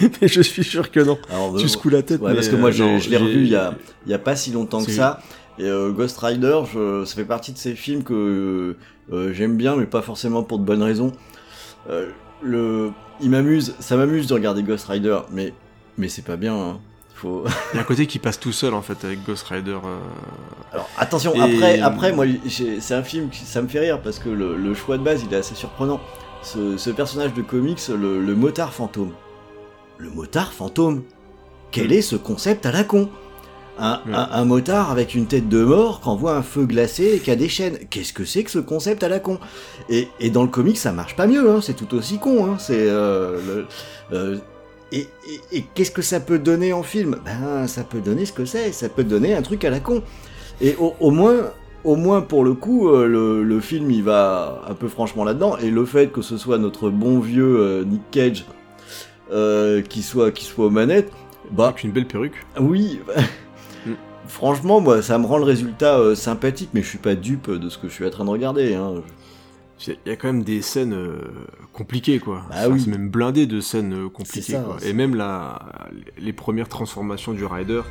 [0.00, 1.18] Mais je suis sûr que non.
[1.28, 2.22] Alors, Tu euh, secoues la tête.
[2.22, 3.74] Ouais, mais, parce que moi, euh, je l'ai revu il y a,
[4.06, 5.20] il y a pas si longtemps que ça.
[5.58, 8.76] Et euh, Ghost Rider, je, ça fait partie de ces films que
[9.12, 11.12] euh, j'aime bien, mais pas forcément pour de bonnes raisons.
[12.40, 15.52] Le, il m'amuse, ça m'amuse de regarder Ghost Rider, mais
[15.96, 16.54] mais c'est pas bien.
[16.56, 16.80] hein.
[17.20, 17.44] Faut.
[17.72, 19.72] Il y a un côté qui passe tout seul en fait avec Ghost Rider.
[19.72, 19.98] euh,
[20.72, 24.18] Alors attention, Et- après, après, moi, c'est un film qui ça me fait rire parce
[24.20, 26.00] que le, le choix de base, il est assez surprenant.
[26.42, 29.12] Ce, ce personnage de comics, le, le motard fantôme.
[29.98, 31.02] Le motard fantôme.
[31.72, 33.08] Quel est ce concept à la con?
[33.80, 34.14] Un, Ouais.
[34.14, 37.30] un- un motard avec une tête de mort qui envoie un feu glacé et qui
[37.30, 37.78] a des chaînes.
[37.90, 39.38] Qu'est-ce que c'est que ce concept à la con?
[39.88, 42.46] Et, et dans le comic, ça marche pas mieux, hein, c'est tout aussi con.
[42.46, 43.62] Hein, c'est euh,
[44.12, 44.38] euh,
[44.92, 47.16] et, et- et qu'est-ce que ça peut donner en film?
[47.24, 48.72] Ben, ça peut donner ce que c'est.
[48.72, 50.02] Ça peut donner un truc à la con.
[50.60, 51.50] Et au, au moins,
[51.84, 55.56] au moins pour le coup, euh, le, le film il va un peu franchement là-dedans.
[55.58, 58.44] Et le fait que ce soit notre bon vieux euh, Nick Cage
[59.32, 61.12] euh, qui soit qui soit aux manettes,
[61.50, 62.44] bah avec une belle perruque.
[62.60, 63.00] oui.
[63.86, 63.92] Mm.
[64.26, 67.68] Franchement, moi, ça me rend le résultat euh, sympathique, mais je suis pas dupe de
[67.68, 68.74] ce que je suis en train de regarder.
[68.74, 68.94] Hein.
[69.86, 71.18] Il y a quand même des scènes euh,
[71.72, 72.42] compliquées quoi.
[72.50, 72.80] Bah Enfin, oui.
[72.80, 74.76] C'est même blindé de scènes euh, compliquées ça, quoi.
[74.84, 75.58] Et même la,
[76.18, 77.82] les premières transformations du Rider.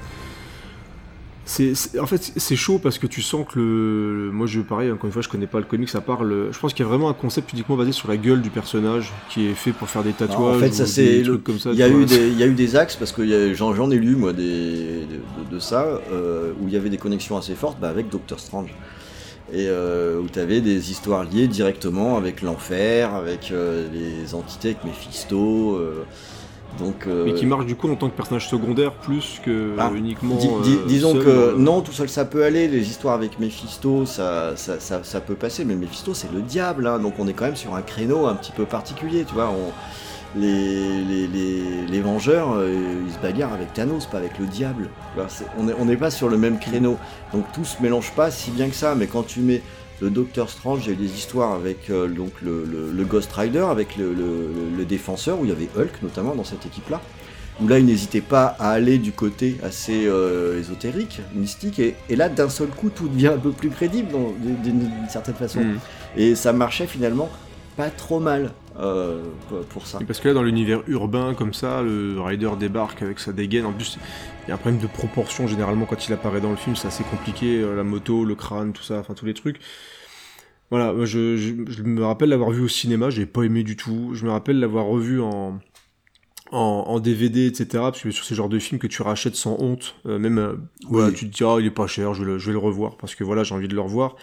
[2.01, 5.13] En fait, c'est chaud parce que tu sens que le, moi je pareil encore une
[5.13, 7.07] fois je connais pas le comics à part le, je pense qu'il y a vraiment
[7.07, 10.11] un concept uniquement basé sur la gueule du personnage qui est fait pour faire des
[10.11, 10.57] tatouages.
[10.57, 11.69] en fait, ça, c'est le- comme ça.
[11.71, 13.97] Il y, a eu des, il y a eu des axes, parce que j'en ai
[13.97, 17.79] lu, moi, des, de, de ça, euh, où il y avait des connexions assez fortes
[17.79, 18.73] bah, avec Doctor Strange.
[19.53, 24.69] Et euh, où tu avais des histoires liées directement avec l'enfer, avec euh, les entités,
[24.69, 25.75] avec Mephisto.
[25.77, 26.03] euh,
[26.79, 29.89] donc, euh, Mais qui marche du coup en tant que personnage secondaire plus que Ah,
[29.95, 30.35] uniquement.
[30.35, 32.67] Di- di- euh, disons seul, que non, tout seul ça peut aller.
[32.67, 35.63] Les histoires avec Mephisto, ça, ça, ça, ça peut passer.
[35.65, 38.35] Mais Mephisto, c'est le diable, hein, donc on est quand même sur un créneau un
[38.35, 39.49] petit peu particulier, tu vois.
[39.49, 39.71] On,
[40.39, 44.89] les, les, les, les Vengeurs, euh, ils se bagarrent avec Thanos, pas avec le diable.
[45.29, 46.97] C'est- on n'est pas sur le même créneau,
[47.33, 48.95] donc tout se mélange pas si bien que ça.
[48.95, 49.61] Mais quand tu mets
[49.99, 53.03] le Docteur Strange, il y a eu des histoires avec euh, donc le, le- le
[53.05, 57.01] Ghost Rider, avec le, défenseur, où il y avait Hulk notamment dans cette équipe-là
[57.59, 62.15] où là il n'hésitait pas à aller du côté assez euh, ésotérique, mystique, et, et
[62.15, 64.09] là d'un seul coup tout devient un peu plus crédible
[64.63, 65.61] d'une certaine façon.
[65.61, 65.79] hmm.
[66.17, 67.29] Et ça marchait finalement
[67.77, 69.23] pas trop mal euh,
[69.69, 69.99] pour- ça.
[70.01, 73.65] Et Parce que là, dans l'univers urbain comme ça, le Rider débarque avec sa dégaine.
[73.65, 73.97] En plus,
[74.45, 76.87] il y a un problème de proportion généralement quand il apparaît dans le film, c'est
[76.87, 77.61] assez compliqué.
[77.61, 79.59] euh, La moto, le crâne, tout ça, enfin tous les trucs.
[80.69, 84.11] Voilà, je, je, je me rappelle l'avoir vu au cinéma, j'ai pas aimé du tout.
[84.13, 85.59] Je me rappelle l'avoir revu en,
[86.51, 86.57] en,
[86.87, 87.83] en DVD, etc.
[87.91, 91.11] Parce que sur ces genres de films que tu rachètes sans honte, euh, même euh,
[91.11, 92.97] tu te dis, ah, il est pas cher, je vais le, je vais le revoir
[92.97, 94.15] parce que voilà, j'ai envie de le revoir.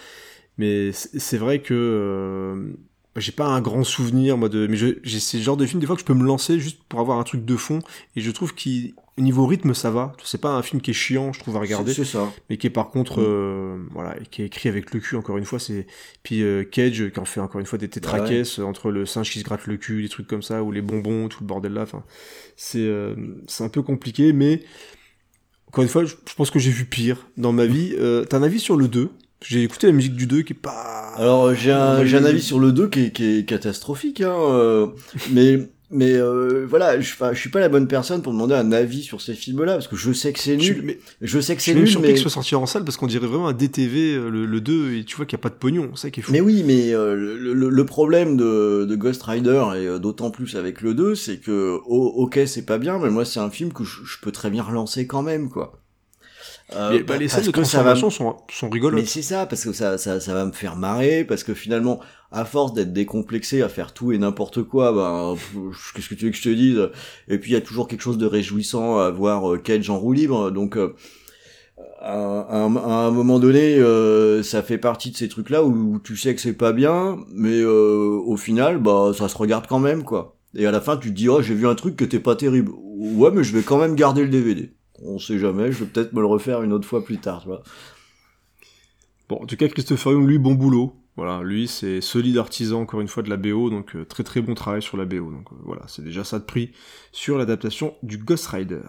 [0.59, 2.73] Mais c'est c'est vrai que euh,
[3.21, 5.87] j'ai pas un grand souvenir moi de mais je- j'ai ces genres de films des
[5.87, 7.79] fois que je peux me lancer juste pour avoir un truc de fond
[8.17, 10.13] et je trouve qu'au niveau rythme ça va.
[10.25, 12.33] C'est pas un film qui est chiant je trouve à regarder C'est ça.
[12.51, 15.45] mais qui est par contre euh, voilà qui est écrit avec le cul encore une
[15.45, 15.87] fois c'est
[16.25, 19.39] puis euh, Cage qui en fait encore une fois des tétracaisses entre le singe qui
[19.39, 21.83] se gratte le cul des trucs comme ça ou les bonbons tout le bordel là
[21.83, 22.03] enfin
[22.57, 23.15] c'est euh,
[23.47, 24.63] c'est un peu compliqué mais
[25.69, 27.95] encore une fois je, je pense que j'ai vu pire dans ma vie.
[27.99, 29.11] Euh, t'as un avis sur le 2
[29.43, 32.09] j'ai écouté la musique du 2 qui est pas Alors j'ai un, Oui.
[32.09, 34.87] j'ai un avis sur le 2 qui est, qui est catastrophique, hein, euh,
[35.33, 39.03] mais mais euh, voilà, je, je suis pas la bonne personne pour demander un avis
[39.03, 40.83] sur ces films-là parce que je sais que c'est Je, nul.
[40.83, 42.97] mais, Je sais que je c'est suis nul, mais qu'il soit sorti en salle parce
[42.97, 45.45] qu'on dirait vraiment un DTV euh, le, le 2 et tu vois qu'il n'y a
[45.45, 46.33] pas de pognon, c'est ça qui est fou.
[46.33, 50.31] mais oui, mais euh, le, le- le problème de, de Ghost Rider et euh, d'autant
[50.33, 53.51] plus avec le 2, c'est que oh, ok c'est pas bien, mais moi c'est un
[53.51, 55.81] film que je, je peux très bien relancer quand même quoi.
[56.73, 58.99] Euh, Mais, bah, les parce scènes de que ça va transformation sont, sont rigolotes.
[59.01, 62.01] Mais c'est ça, parce que ça, ça, ça va me faire marrer, parce que finalement,
[62.33, 65.37] à force d'être décomplexé, à faire tout et n'importe quoi, ben,
[65.95, 66.89] qu'est-ce que tu veux que je te dise?
[67.29, 69.99] Et puis il y a toujours quelque chose de réjouissant à voir euh, Cage en
[69.99, 70.95] roue libre, donc euh,
[72.01, 75.99] à, un- à un moment donné, euh, ça fait partie de ces trucs-là où, où
[76.01, 79.79] tu sais que c'est pas bien, mais euh, au final, bah, ça se regarde quand
[79.81, 80.37] même, quoi.
[80.57, 82.37] Et à la fin, tu te dis, oh, j'ai vu un truc qui était pas
[82.37, 82.73] terrible.
[82.77, 84.73] Ouais, mais je vais quand même garder le DVD.
[85.05, 87.49] On sait jamais, je vais peut-être me le refaire une autre fois plus tard, tu
[87.49, 87.63] vois.
[89.29, 90.97] Bon, en tout cas, Christopher Young, lui, bon boulot.
[91.17, 94.41] Voilà, lui, c'est solide artisan, encore une fois, de la BO, donc euh, très très
[94.41, 95.31] bon travail sur la BO.
[95.31, 96.73] Donc euh, voilà, c'est déjà ça de prix
[97.13, 98.83] sur l'adaptation du Ghost Rider.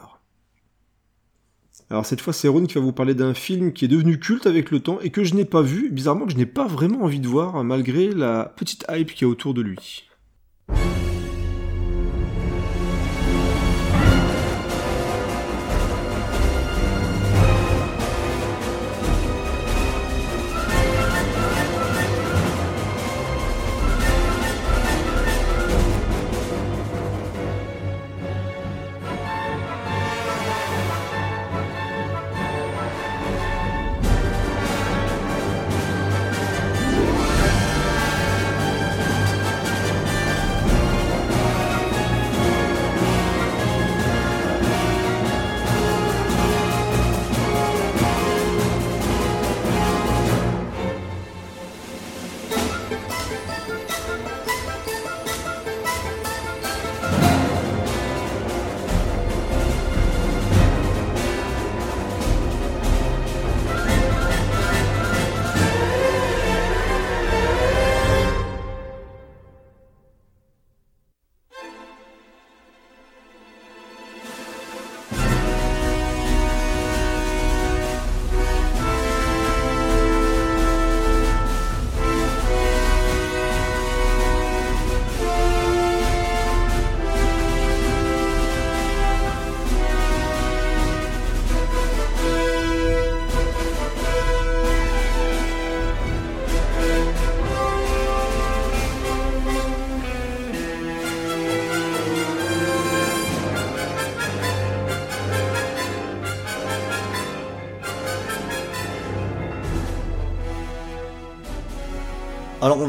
[1.91, 4.47] Alors cette fois, c'est Ron qui va vous parler d'un film qui est devenu culte
[4.47, 7.03] avec le temps et que je n'ai pas vu, bizarrement que je n'ai pas vraiment
[7.03, 10.09] envie de voir, malgré la petite hype qui est autour de lui.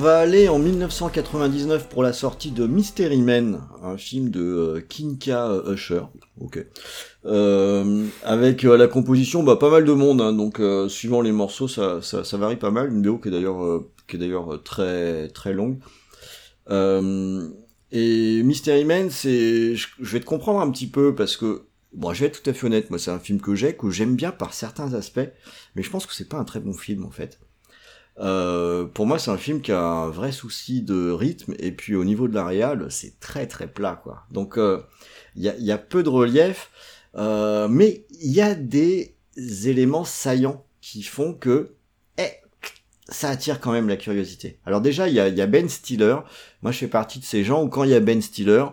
[0.06, 5.48] Va aller en 1999 pour la sortie de Mystery Men, un film de euh, Kinka
[5.50, 6.02] euh, Usher,
[6.40, 6.64] ok,
[7.24, 11.66] Euh, avec euh, la composition bah pas mal de monde, hein, donc suivant les morceaux
[11.66, 11.98] ça,
[12.34, 15.78] varie pas mal, une BO qui est d'ailleurs très très longue.
[16.70, 22.12] Et Mystery Men, c'est, je, je vais te comprendre un petit peu parce que bon,
[22.12, 24.14] je vais être tout à fait honnête, moi c'est un film que j'ai, que j'aime
[24.14, 25.28] bien par certains aspects,
[25.74, 27.40] mais je pense que c'est pas un très bon film en fait.
[28.18, 31.94] Euh, pour moi, c'est un film qui a un vrai souci de rythme, et puis
[31.94, 34.22] au niveau de la réal, c'est très très plat, quoi.
[34.30, 34.80] Donc, euh,
[35.34, 36.70] il y, a, y a peu de relief,
[37.16, 39.14] euh, mais il y a des
[39.64, 41.74] éléments saillants qui font que,
[42.18, 42.22] eh,
[43.08, 44.58] ça attire quand même la curiosité.
[44.64, 46.16] Alors déjà, il y a, y a Ben Stiller.
[46.62, 48.64] Moi, je fais partie de ces gens où quand il y a Ben Stiller,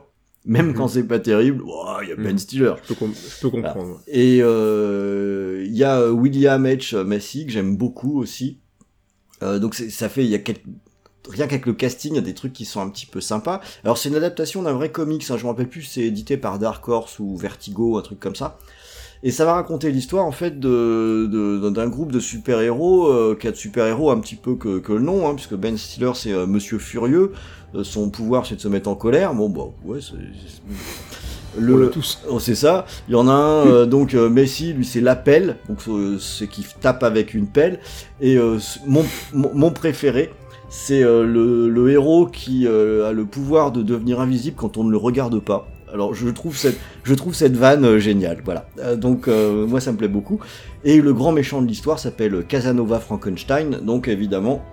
[0.45, 0.73] même Mhm.
[0.73, 2.37] quand c'est pas terrible, ouah, il y a Ben Mhm.
[2.39, 2.73] Stiller.
[2.87, 4.01] Je peux, je peux comprendre.
[4.07, 6.95] Et euh, il y a William H.
[7.03, 8.59] Massey que j'aime beaucoup aussi.
[9.43, 10.39] Euh, donc ça fait il y a
[11.29, 13.61] rien qu'avec le casting, il y a des trucs qui sont un petit peu sympas.
[13.83, 16.57] Alors c'est une adaptation d'un vrai comics, hein, je me rappelle plus, c'est édité par
[16.57, 18.57] Dark Horse ou Vertigo, un truc comme ça.
[19.25, 23.51] Et ça va raconter l'histoire en fait de d'un groupe de super-héros, euh, qui a
[23.51, 26.45] de super-héros un petit peu que, que le nom, hein, puisque Ben Stiller c'est euh,
[26.45, 27.31] Monsieur Furieux,
[27.75, 29.33] Euh, son pouvoir c'est de se mettre en colère.
[29.33, 30.13] Bon bah ouais, c'est
[31.57, 32.19] On l'a tous.
[32.29, 32.85] Oh, c'est ça.
[33.07, 36.47] Il y en a un, euh, donc euh, Messi, lui c'est l'appel, donc euh, c'est
[36.47, 37.79] qui tape avec une pelle.
[38.21, 40.31] Et euh, mon, mon, préféré,
[40.69, 44.83] c'est euh, le, le héros qui euh, a le pouvoir de devenir invisible quand on
[44.83, 45.67] ne le regarde pas.
[45.93, 48.65] Alors je trouve cette, je trouve cette vanne géniale, voilà.
[48.95, 50.39] Donc euh, moi ça me plaît beaucoup.
[50.83, 54.63] Et le grand méchant de l'histoire s'appelle Casanova Frankenstein, donc évidemment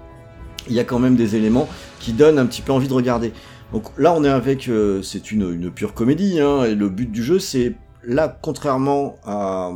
[0.68, 1.68] il y a quand même des éléments
[2.00, 3.32] qui donnent un petit peu envie de regarder.
[3.72, 7.22] Donc là, on est avec, euh, c'est une, pure comédie, hein, et le but du
[7.22, 9.70] jeu, c'est là, contrairement à,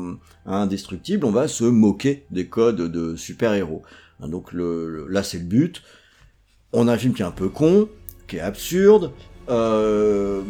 [0.47, 3.82] à Indestructible, on va se moquer des codes de super-héros.
[4.20, 5.82] Hein, donc le, là, c'est le but.
[6.72, 7.88] On a un film qui est un peu con,
[8.26, 9.12] qui est absurde,
[9.49, 10.42] euh,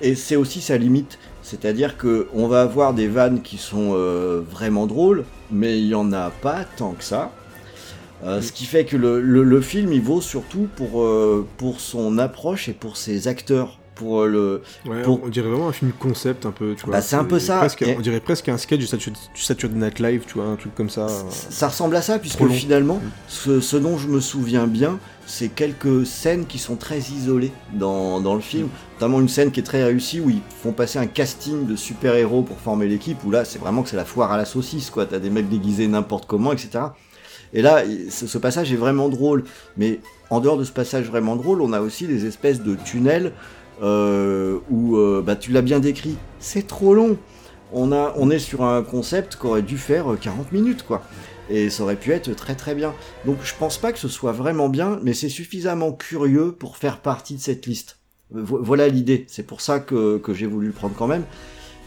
[0.00, 1.18] et c'est aussi sa limite.
[1.42, 5.94] C'est-à-dire que on va avoir des vannes qui sont euh, vraiment drôles, mais il y
[5.94, 7.30] en a pas tant que ça.
[8.24, 11.80] Euh, ce qui fait que le, le- le film il vaut surtout pour, euh, pour
[11.80, 13.78] son approche et pour ses acteurs.
[13.96, 14.62] Pour euh, le...
[14.90, 16.92] Ouais, Pour- on dirait vraiment un film concept un peu, tu vois.
[16.94, 18.86] Bah, c'est un peu ça, presque- et- On dirait presque un sketch du
[19.34, 21.06] Saturday, Night Live, tu vois, un truc comme ça.
[21.28, 23.10] Ça ressemble à ça, puisque finalement, Mm.
[23.28, 28.22] ce, ce dont je me souviens bien, c'est quelques scènes qui sont très isolées dans,
[28.22, 28.68] dans le film.
[28.94, 32.40] Notamment une scène qui est très réussie où ils font passer un casting de super-héros
[32.42, 35.04] pour former l'équipe, où là, c'est vraiment que c'est la foire à la saucisse, quoi.
[35.04, 36.84] T'as des mecs déguisés n'importe comment, etc.
[37.52, 39.44] Et là, ce, passage est vraiment drôle.
[39.76, 43.32] Mais en dehors de ce passage vraiment drôle, on a aussi des espèces de tunnels
[43.82, 47.16] euh, où, euh, bah, tu l'as bien décrit, c'est trop long.
[47.72, 51.02] On, a, on est sur un concept qui aurait dû faire euh, 40 minutes, quoi.
[51.48, 52.94] Et ça aurait pu être très très bien.
[53.24, 56.98] Donc je pense pas que ce soit vraiment bien, mais c'est suffisamment curieux pour faire
[56.98, 57.98] partie de cette liste.
[58.30, 59.24] Vo- voilà l'idée.
[59.28, 61.24] C'est pour ça que, j'ai voulu le prendre quand même.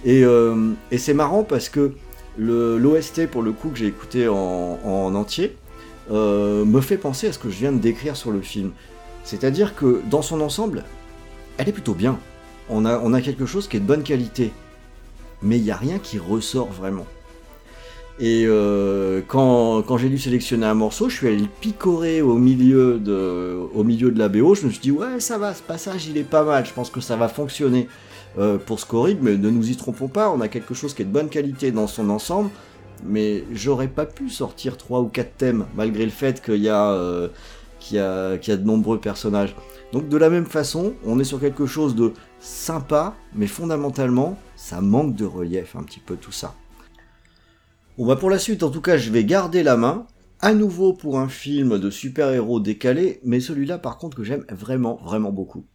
[0.03, 1.93] Et, euh, c'est marrant parce que
[2.37, 5.55] l'OST, pour le coup, que j'ai écouté en, en entier,
[6.11, 8.71] euh, me fait penser à ce que je viens de décrire sur le film.
[9.23, 10.83] C'est-à-dire que dans son ensemble,
[11.57, 12.19] elle est plutôt bien.
[12.69, 14.51] On a, quelque chose qui est de bonne qualité.
[15.41, 17.05] Mais il n'y a rien qui ressort vraiment.
[18.19, 22.37] Et euh, quand, quand j'ai dû sélectionner un morceau, je suis allé le picorer au
[22.37, 24.55] milieu, de, au milieu de la BO.
[24.55, 26.65] Je me suis dit, ouais, ça va, ce passage, il est pas mal.
[26.65, 27.87] Je pense que ça va fonctionner
[28.37, 30.29] euh, pour Scoring, mais ne nous y trompons pas.
[30.31, 32.49] On a quelque chose qui est de bonne qualité dans son ensemble.
[33.05, 37.27] Mais j'aurais pas pu sortir trois ou quatre thèmes, malgré le fait qu'il y, euh,
[37.91, 39.55] y a de nombreux personnages.
[39.91, 44.81] Donc de la même façon, on est sur quelque chose de sympa, mais fondamentalement, ça
[44.81, 46.55] manque de relief un petit peu tout ça.
[47.97, 50.07] Bon bah pour la suite, en tout cas, je vais garder la main.
[50.41, 54.99] À nouveau pour un film de super-héros décalé, mais celui-là par contre que j'aime vraiment,
[55.03, 55.65] vraiment beaucoup.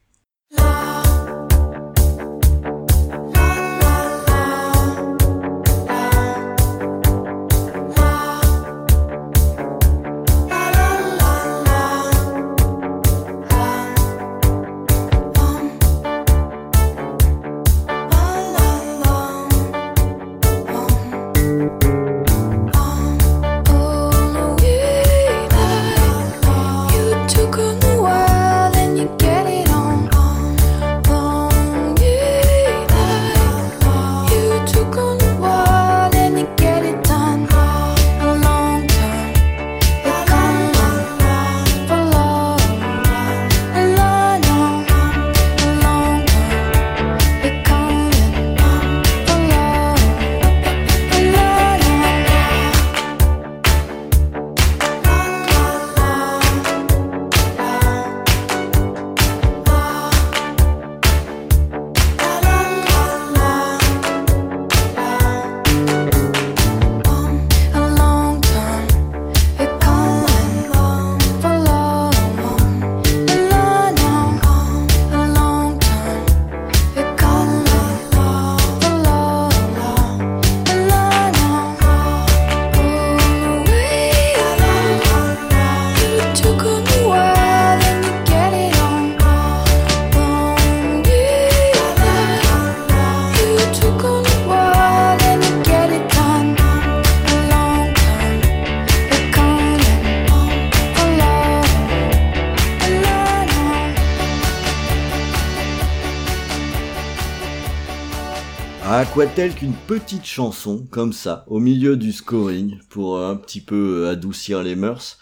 [109.46, 114.64] Qu'une petite chanson comme ça, au milieu du scoring, pour un petit peu euh, adoucir
[114.64, 115.18] les mœurs.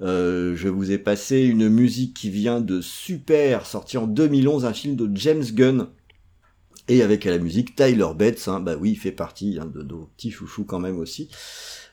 [0.00, 4.72] Euh, je vous ai passé une musique qui vient de Super, sorti en 2011, un
[4.72, 5.88] film de James Gunn.
[6.88, 9.82] Et avec à la musique Tyler Bates, hein, bah oui, il fait partie hein, de
[9.82, 11.28] nos petits chouchous quand même aussi.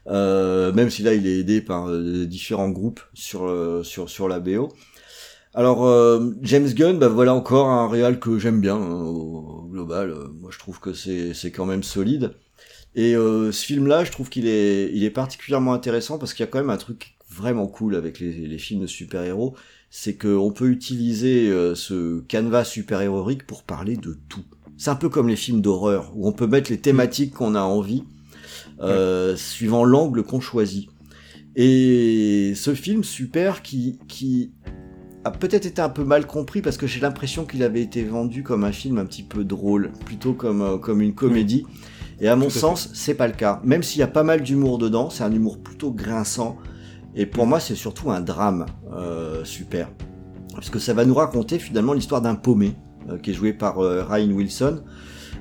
[0.08, 4.30] Euh, même si là il est aidé par euh, différents groupes sur, euh, sur, sur
[4.30, 4.72] la BO.
[5.58, 9.68] Alors euh, James Gunn, bah voilà encore un réal que j'aime bien hein, au, au
[9.72, 10.12] global.
[10.12, 12.34] Euh, moi je trouve que c'est c'est quand même solide.
[12.94, 16.48] Et euh, ce film-là, je trouve qu'il est il est particulièrement intéressant parce qu'il y
[16.48, 19.56] a quand même un truc vraiment cool avec les, les films de super-héros,
[19.90, 24.44] c'est qu'on peut utiliser ce canevas super-héroïque pour parler de tout.
[24.78, 27.62] C'est un peu comme les films d'horreur où on peut mettre les thématiques qu'on a
[27.62, 28.04] envie
[29.38, 30.90] suivant l'angle qu'on choisit.
[31.58, 34.52] Et ce film super qui qui
[35.26, 38.44] a peut-être été un peu mal compris parce que j'ai l'impression qu'il avait été vendu
[38.44, 41.66] comme un film un petit peu drôle, plutôt comme, euh, comme une comédie.
[42.22, 43.60] Et à mon Tout sens, c'est pas le cas.
[43.64, 46.58] Même s'il y a pas mal d'humour dedans, c'est un humour plutôt grinçant.
[47.16, 49.90] Et pour moi, c'est surtout un drame euh, super.
[50.54, 52.76] Parce que ça va nous raconter finalement l'histoire d'un paumé
[53.10, 54.84] euh, qui est joué par Ryan Wilson,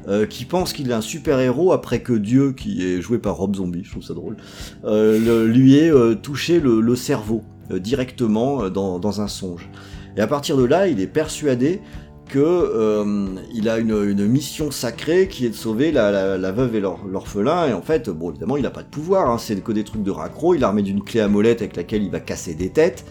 [0.08, 3.54] euh, qui pense qu'il est un super-héros après que Dieu, qui est joué par Rob
[3.54, 4.36] Zombie, je trouve ça drôle,
[4.84, 9.68] euh, le- lui ait euh, touché le, le cerveau directement euh, dans, dans un songe.
[10.16, 11.80] Et à partir de là, il est persuadé
[12.28, 16.74] que euh, il a une, une mission sacrée qui est de sauver la, la, veuve
[16.76, 17.68] et l'or- l'orphelin.
[17.68, 19.28] Et en fait, bon, évidemment, il n'a pas de pouvoir.
[19.28, 20.54] Hein, c'est que des trucs de raccro.
[20.54, 23.04] Il armé d'une clé à molette avec laquelle il va casser des têtes.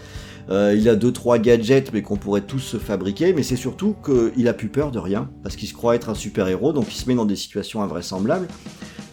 [0.50, 3.34] Euh, il a deux trois gadgets, mais qu'on pourrait tous se fabriquer.
[3.34, 6.16] Mais c'est surtout qu'il a plus peur de rien parce qu'il se croit être un
[6.16, 8.48] super héros, donc il se met dans des situations invraisemblables.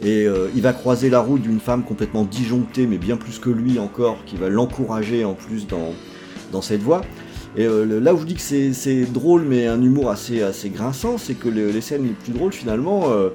[0.03, 3.51] Et euh, il va croiser la route d'une femme complètement disjonctée, mais bien plus que
[3.51, 5.93] lui encore, qui va l'encourager en plus dans,
[6.53, 7.03] dans cette voie.
[7.57, 11.19] Et euh, là où je dis que c'est- drôle, mais un humour assez, assez grinçant,
[11.19, 13.31] c'est que le- les scènes les plus drôles, finalement, euh,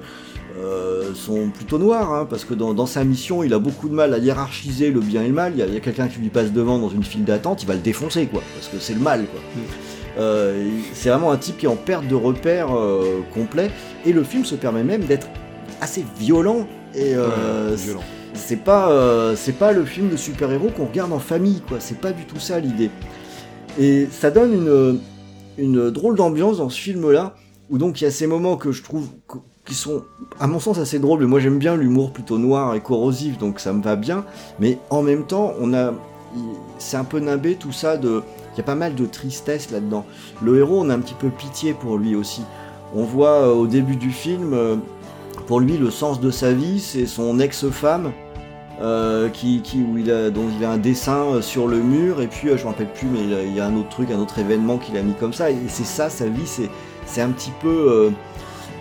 [1.14, 4.14] sont plutôt noires, hein, parce que dans, dans sa mission, il a beaucoup de mal
[4.14, 5.52] à hiérarchiser le bien et le mal.
[5.54, 7.80] Il y a, quelqu'un qui lui passe devant dans une file d'attente, il va le
[7.80, 9.40] défoncer, quoi, parce que c'est le mal, quoi.
[10.18, 13.70] Euh, il- c'est vraiment un type qui est en perte de repère euh, complet,
[14.06, 15.28] et le film se permet même d'être
[15.80, 18.02] assez violent et euh, Ouais, violent.
[18.34, 21.78] c'est pas euh, c'est pas le film de super-héros qu'on regarde en famille quoi.
[21.80, 22.90] C'est pas du tout ça l'idée.
[23.78, 25.00] Et ça donne une
[25.58, 27.34] une drôle d'ambiance dans ce film là
[27.70, 29.08] où donc il y a ces moments que je trouve
[29.64, 30.04] qui sont
[30.38, 33.58] à mon sens assez drôles mais moi j'aime bien l'humour plutôt noir et corrosif donc
[33.60, 34.24] ça me va bien.
[34.60, 35.92] Mais en même temps on a
[36.78, 38.22] c'est un peu nimbé tout ça de
[38.54, 40.04] il y a pas mal de tristesse là-dedans.
[40.42, 42.42] Le héros on a un petit peu pitié pour lui aussi.
[42.94, 44.76] On voit euh, au début du film euh,
[45.46, 48.12] pour lui, le sens de sa vie, c'est son ex-femme,
[48.82, 52.20] euh, qui, qui, où il a, dont il a un dessin euh, sur le mur,
[52.20, 53.88] et puis euh, je me rappelle plus, mais il, a- il y a un autre
[53.88, 56.68] truc, un autre événement qu'il a mis comme ça, et c'est ça, sa vie, c'est,
[57.06, 57.68] c'est un petit peu.
[57.68, 58.10] euh,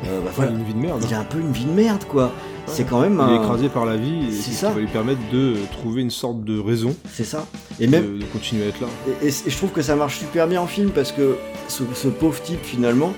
[0.07, 0.51] euh, bah, voilà.
[0.51, 1.01] une vie de merde.
[1.07, 2.31] Il a un peu une vie de merde, quoi.
[2.67, 3.43] C'est quand même Il est un.
[3.43, 4.67] écrasé par la vie et C'est c'est ce ça.
[4.69, 7.45] qui va lui permettre de trouver une sorte de raison C'est ça.
[7.79, 8.87] Et même, de, de continuer à être là.
[9.21, 11.37] Et, et- et je trouve que ça marche super bien en film parce que
[11.67, 13.13] ce, ce pauvre type finalement,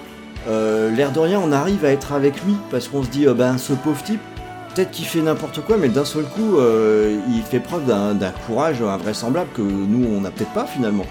[0.47, 3.33] euh, l'air de rien, on arrive à être avec lui parce qu'on se dit, euh,
[3.33, 4.21] ben ce pauvre type,
[4.73, 8.81] peut-être qu'il fait n'importe quoi, mais d'un seul coup, euh, il fait preuve d'un courage
[8.81, 11.05] invraisemblable que nous, on n'a peut-être pas finalement.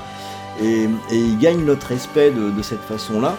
[0.62, 3.36] Et, il gagne notre respect de, cette façon-là.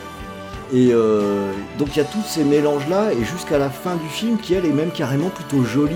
[0.73, 4.37] Et euh, donc il y a tous ces mélanges-là, et jusqu'à la fin du film,
[4.37, 5.95] qui elle est même carrément plutôt jolie.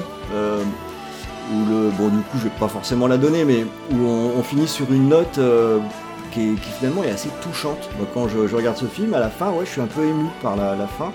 [1.53, 4.69] Où le, bon du coup je vais pas forcément la donner, mais où on, finit
[4.69, 5.37] sur une note
[6.31, 7.89] qui, finalement est assez touchante.
[7.97, 10.25] Moi, quand je, regarde ce film, à la fin, ouais, je suis un peu ému
[10.41, 11.11] par la, fin.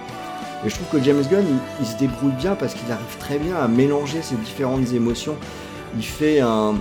[0.64, 1.44] Et je trouve que James Gunn,
[1.80, 5.36] il, se débrouille bien parce qu'il arrive très bien à mélanger ces différentes émotions.
[5.96, 6.74] Il fait un,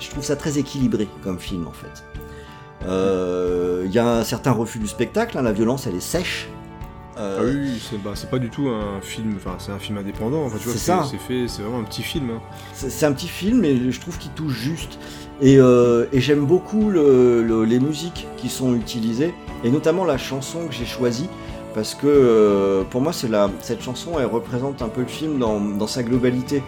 [0.00, 2.04] je trouve ça très équilibré comme film en fait.
[2.86, 6.48] Euh, Il y a un certain refus du spectacle, hein, la violence elle est sèche.
[7.18, 9.78] Euh, Ah oui, oui, c'est bah, c'est pas du tout un film, enfin c'est un
[9.78, 10.44] film indépendant.
[10.44, 10.74] Enfin, tu vois,
[11.04, 12.30] C'est fait, c'est vraiment un petit film.
[12.30, 12.40] hein.
[12.74, 14.98] C'est un petit film, mais je trouve qu'il touche juste.
[15.40, 19.32] Et, euh, et j'aime beaucoup le- le- les musiques qui sont utilisées,
[19.64, 21.28] et notamment la chanson que j'ai choisie,
[21.74, 25.38] parce que euh, pour moi, c'est la, cette chanson, elle représente un peu le film
[25.38, 26.62] dans, dans sa globalité.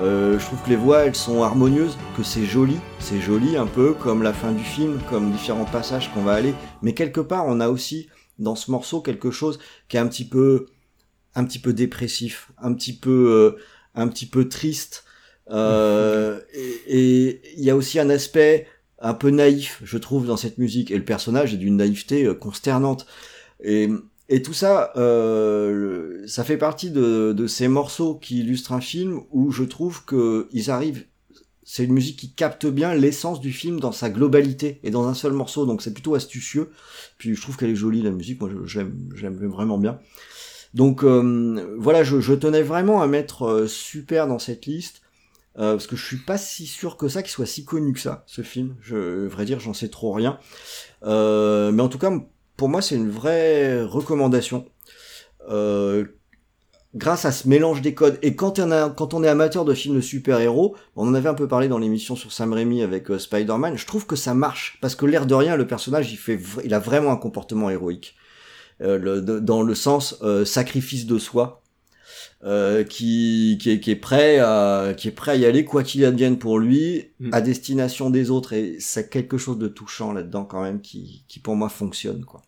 [0.00, 3.66] Euh, je trouve que les voix, elles sont harmonieuses, que c'est joli, c'est joli un
[3.66, 6.52] peu comme la fin du film, comme différents passages qu'on va aller,
[6.82, 8.08] mais quelque part, on a aussi
[8.38, 9.58] dans ce morceau quelque chose
[9.88, 10.66] qui est un petit peu,
[11.34, 13.62] un petit peu dépressif, un petit peu, euh,
[13.94, 15.04] un petit peu triste.
[15.50, 16.40] Euh,
[16.86, 18.66] et il y a aussi un aspect
[18.98, 20.90] un peu naïf, je trouve, dans cette musique.
[20.90, 23.06] Et le personnage est d'une naïveté euh, consternante.
[23.62, 23.88] Et,
[24.28, 29.20] et tout ça, euh, ça fait partie de, de ces morceaux qui illustrent un film
[29.30, 31.04] où je trouve que ils arrivent.
[31.64, 35.14] C'est une musique qui capte bien l'essence du film dans sa globalité et dans un
[35.14, 36.70] seul morceau, donc c'est plutôt astucieux.
[37.16, 39.08] Puis je trouve qu'elle est jolie la musique, moi j'aime,
[39.48, 39.98] vraiment bien.
[40.74, 45.00] Donc euh, voilà, je, tenais vraiment à mettre euh, super dans cette liste.
[45.56, 48.00] Euh, parce que je suis pas si sûr que ça qu'il soit si connu que
[48.00, 48.76] ça, ce film.
[48.82, 50.38] Je, vrai dire, j'en sais trop rien.
[51.02, 52.12] Mais en tout cas,
[52.56, 54.66] pour moi, c'est une vraie recommandation.
[56.94, 58.18] Grâce à ce mélange des codes.
[58.22, 61.28] Et quand on, a, quand on est amateur de films de super-héros, on en avait
[61.28, 64.32] un peu parlé dans l'émission sur Sam Raimi avec euh, Spider-Man, je trouve que ça
[64.34, 64.78] marche.
[64.80, 68.14] Parce que l'air de rien, le personnage, il, fait, il a vraiment un comportement héroïque.
[68.80, 71.62] Euh, le- de- dans le sens euh, sacrifice de soi,
[72.44, 75.82] euh, qui, qui, est, qui est prêt à qui est prêt à y aller quoi
[75.82, 77.30] qu'il advienne pour lui Mm.
[77.32, 81.38] à destination des autres et c'est quelque chose de touchant là-dedans quand même qui, qui
[81.38, 82.42] pour moi fonctionne quoi.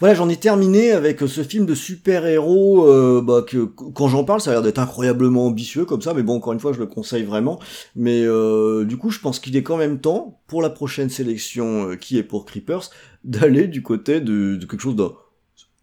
[0.00, 4.40] Voilà, j'en ai terminé avec ce film de super-héros euh, bah, que quand j'en parle,
[4.40, 6.86] ça a l'air d'être incroyablement ambitieux comme ça, mais bon, encore une fois, je le
[6.86, 7.60] conseille vraiment.
[7.94, 11.90] Mais euh, du coup, je pense qu'il est quand même temps, pour la prochaine sélection
[11.90, 12.88] euh, qui est pour Creepers,
[13.24, 15.12] d'aller du côté de, de quelque chose d'un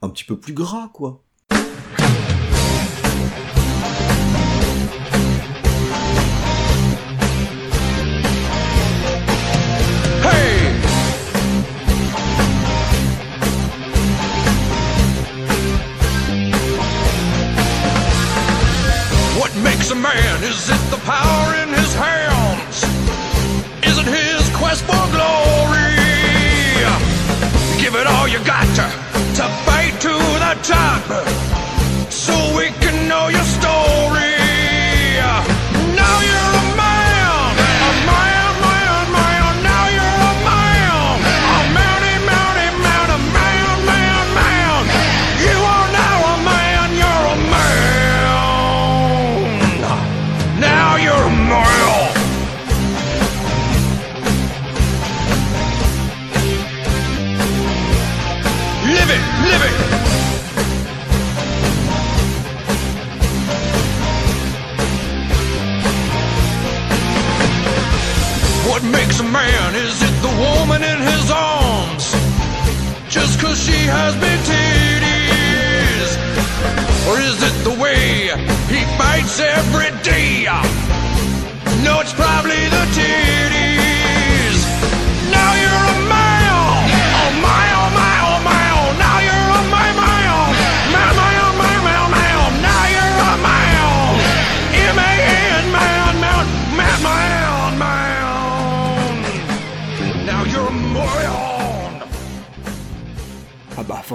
[0.01, 1.23] un petit peu plus gras, quoi.
[79.35, 80.45] He every day?
[81.83, 83.76] No, it's probably the titties.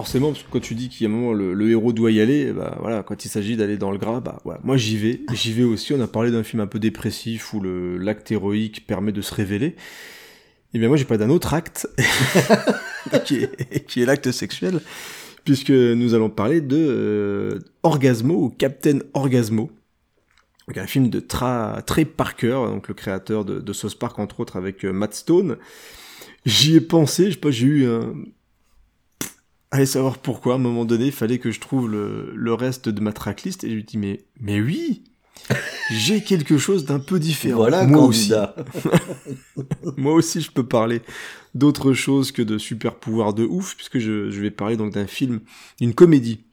[0.03, 2.11] Forcément, parce que quand tu dis qu'il y a un moment le, le héros doit
[2.11, 4.97] y aller, bah voilà, quand il s'agit d'aller dans le gras, bah ouais, moi j'y
[4.97, 5.93] vais, j'y vais aussi.
[5.93, 9.33] On a parlé d'un film un peu dépressif où le l'acte héroïque permet de se
[9.33, 9.77] révéler.
[10.75, 11.87] Et bien moi j'ai pas d'un autre acte
[13.25, 14.81] qui est, l'acte sexuel,
[15.45, 19.71] puisque nous allons parler de euh, Orgasmo ou Captain Orgasmo.
[20.67, 24.41] Donc un film de Tra, Trey Parker, donc le créateur de, de South Park entre
[24.41, 25.59] autres avec euh, Matt Stone.
[26.45, 28.15] J'y ai pensé, je sais pas, j'ai eu un,
[29.75, 32.91] Allez savoir pourquoi, à un moment donné, il fallait que je trouve le, le reste
[32.91, 35.03] de ma tracklist, et je lui dis, mais, mais oui!
[35.91, 37.57] J'ai quelque chose d'un peu différent.
[37.57, 38.33] Voilà, moi aussi.
[39.97, 41.01] Moi aussi, je peux parler
[41.55, 45.07] d'autre chose que de super pouvoirs de ouf, puisque je, je vais parler donc d'un
[45.07, 45.41] film,
[45.81, 46.45] d'une comédie.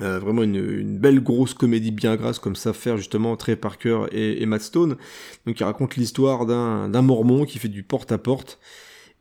[0.00, 4.04] Euh, vraiment une, une belle grosse comédie bien grasse, comme ça faire justement Trey Parker
[4.12, 4.96] et, et Matt Stone.
[5.46, 8.58] Donc, il raconte l'histoire d'un d'un mormon qui fait du porte-à-porte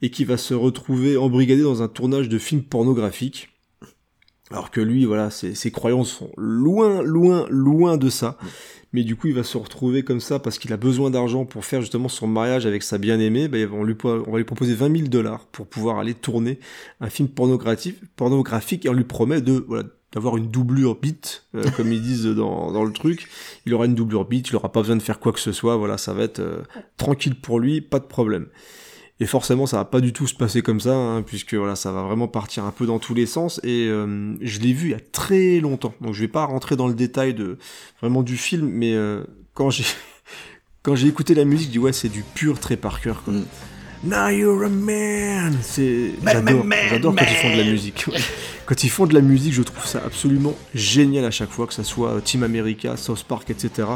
[0.02, 3.50] et qui va se retrouver embrigadé dans un tournage de film pornographique.
[4.52, 8.38] Alors que lui, voilà, ses, croyances sont loin, loin, loin de ça.
[8.94, 11.66] Mais du coup, il va se retrouver comme ça parce qu'il a besoin d'argent pour
[11.66, 13.48] faire justement son mariage avec sa bien-aimée.
[13.48, 16.60] Ben, on, lui, on va lui proposer 20 000 dollars pour pouvoir aller tourner
[17.02, 21.64] un film pornographique, pornographique et on lui promet de, voilà, d'avoir une doublure bite, euh,
[21.76, 23.28] comme ils disent dans, dans le truc.
[23.66, 25.76] Il aura une doublure bite, il aura pas besoin de faire quoi que ce soit.
[25.76, 26.62] Voilà, ça va être euh,
[26.98, 28.48] tranquille pour lui, pas de problème.
[29.22, 31.92] Et forcément, ça va pas du tout se passer comme ça, hein, puisque voilà, ça
[31.92, 33.62] va vraiment partir un peu dans tous les sens.
[33.64, 36.76] Et euh, je l'ai vu il y a très longtemps, donc je vais pas rentrer
[36.76, 37.58] dans le détail de
[38.02, 39.24] vraiment du film, mais euh,
[39.54, 39.86] quand j'ai
[40.84, 43.14] quand j'ai écouté la musique, je dis ouais, c'est du pur Trey Parker.
[43.24, 43.34] Quoi.
[43.34, 43.46] Mm.
[44.06, 45.57] Now you're a man.
[45.61, 48.06] C'est j'adore, j'adore quand ils font de la musique.
[48.68, 51.73] quand ils font de la musique, je trouve ça absolument génial à chaque fois, que
[51.73, 53.88] ça soit Team America, South Park, etc.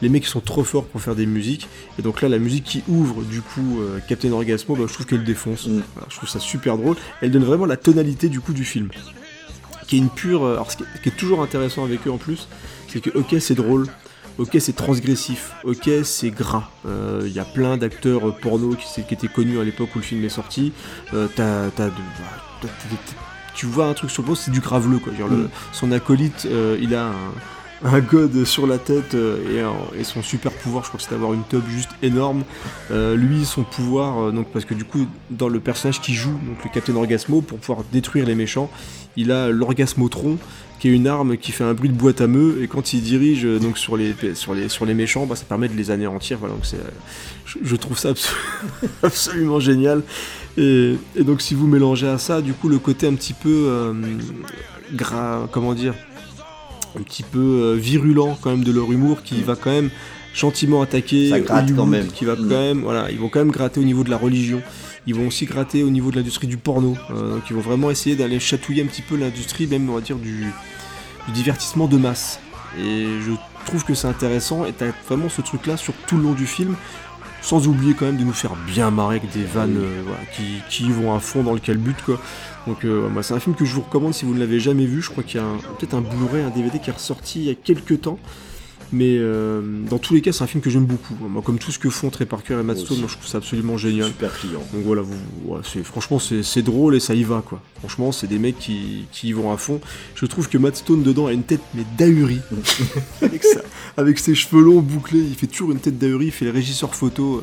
[0.00, 1.68] Les mecs sont trop forts pour faire des musiques.
[1.98, 5.06] Et donc là, la musique qui ouvre du coup euh, Captain Orgasmo, bah, je trouve
[5.06, 5.66] qu'elle défonce.
[5.68, 5.82] Mm.
[5.94, 6.96] Voilà, je trouve ça super drôle.
[7.20, 8.88] Elle donne vraiment la tonalité du coup du film,
[9.86, 10.44] qui est une pure.
[10.44, 12.48] euh, Alors ce qui est, ce qui est toujours intéressant avec eux en plus,
[12.88, 13.86] c'est que ok c'est drôle.
[14.38, 15.52] Ok, c'est transgressif.
[15.64, 16.68] Ok, c'est gras.
[16.86, 20.04] Euh, Il y a plein d'acteurs euh, porno qui, étaient connus à l'époque où le
[20.04, 20.72] film est sorti.
[21.14, 21.90] Euh, t'as- t'as de-
[22.60, 23.12] t'as- t'as- t'as-
[23.54, 25.12] tu vois un truc sur le c'est du graveleux quoi.
[25.14, 25.48] Genre, le- Mm.
[25.72, 27.12] son acolyte, euh, il a un,
[27.84, 31.04] un god sur la tête euh, et, un- et son super pouvoir, je crois que
[31.04, 32.44] c'est d'avoir une tub juste énorme.
[32.90, 36.30] Euh, lui, son pouvoir, euh, donc parce que du coup, dans le personnage qui joue,
[36.46, 38.70] donc le Captain Orgasmo, pour pouvoir détruire les méchants,
[39.16, 40.38] il a l'Orgasmotron,
[40.82, 43.02] qui est une arme qui fait un bruit de boîte à meux et quand il
[43.02, 45.92] dirige euh, donc sur les sur les sur les méchants, bah, ça permet de les
[45.92, 46.38] anéantir.
[46.40, 46.90] Voilà, donc c'est, euh,
[47.46, 48.34] je, je trouve ça absolu-
[49.04, 50.02] absolument génial.
[50.58, 53.48] Et, et donc si vous mélangez à ça, du coup, le côté un petit peu
[53.68, 53.92] euh,
[54.92, 55.94] gras, comment dire,
[56.98, 59.90] un petit peu euh, virulent quand même de leur humour, qui va quand même
[60.34, 62.06] gentiment attaquer Ça gratte Hollywood, quand même.
[62.08, 62.48] qui va Mm.
[62.48, 64.60] quand même, voilà, ils vont quand même gratter au niveau de la religion.
[65.06, 66.96] Ils vont aussi gratter au niveau de l'industrie du porno.
[67.10, 70.00] Euh, donc ils vont vraiment essayer d'aller chatouiller un petit peu l'industrie, même on va
[70.00, 70.46] dire du,
[71.26, 72.40] du divertissement de masse.
[72.78, 73.32] Et je
[73.66, 76.46] trouve que c'est intéressant et t'as vraiment ce truc là sur tout le long du
[76.46, 76.76] film,
[77.42, 80.20] sans oublier quand même de nous faire bien marrer avec des vannes euh, voilà,
[80.68, 82.20] qui, vont à fond dans le calbut quoi.
[82.66, 85.02] Donc euh, c'est un film que je vous recommande si vous ne l'avez jamais vu.
[85.02, 85.46] Je crois qu'il y a
[85.78, 88.18] peut-être un Blu-ray, un DVD qui est ressorti il y a quelques temps.
[88.92, 91.14] Mais euh, dans tous les cas, c'est un film que j'aime beaucoup.
[91.18, 93.38] Moi, comme tout ce que font Trey Parker et Matt Stone, moi, je trouve ça
[93.38, 94.08] absolument génial.
[94.08, 94.62] Super client.
[94.72, 95.16] Donc voilà, vous,
[95.46, 97.62] voilà, c'est, franchement, c'est, drôle et ça y va, quoi.
[97.78, 99.80] Franchement, c'est des mecs qui, qui y vont à fond.
[100.14, 102.40] Je trouve que Matt Stone, dedans, a une tête, mais d'ahurie.
[103.22, 103.62] avec, ça,
[103.96, 106.94] avec ses cheveux longs bouclés, il fait toujours une tête d'ahurie, il fait le régisseur
[106.94, 107.42] photo euh,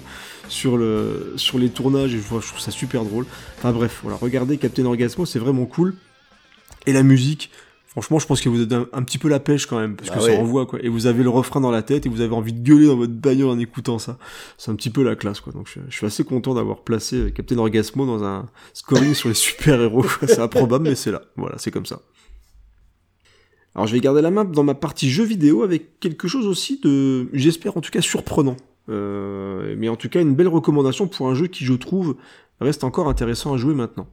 [0.49, 3.25] sur, le, sur les tournages, et je, vois- je trouve ça super drôle.
[3.57, 5.95] Enfin bref, voilà, regardez Captain Orgasmo, c'est vraiment cool.
[6.85, 7.49] Et la musique,
[8.01, 10.09] franchement, je pense que vous êtes un, un petit peu la pêche quand même, parce
[10.09, 10.35] Bah que ouais.
[10.35, 10.79] ça envoie quoi.
[10.81, 12.95] Et vous avez le refrain dans la tête et vous avez envie de gueuler dans
[12.95, 14.17] votre bagnole en écoutant ça.
[14.57, 15.51] C'est un petit peu la classe quoi.
[15.53, 19.29] Donc je, je suis assez content d'avoir placé euh, Captain Orgasmo dans un scoring sur
[19.29, 20.05] les super héros.
[20.27, 21.21] C'est improbable, mais c'est là.
[21.35, 22.01] Voilà, c'est comme ça.
[23.75, 26.79] Alors je vais garder la main dans ma partie jeu vidéo avec quelque chose aussi
[26.81, 28.57] de, j'espère en tout cas surprenant.
[28.89, 32.15] Euh, mais en tout cas une belle recommandation pour un jeu qui je trouve
[32.59, 34.07] reste encore intéressant à jouer maintenant.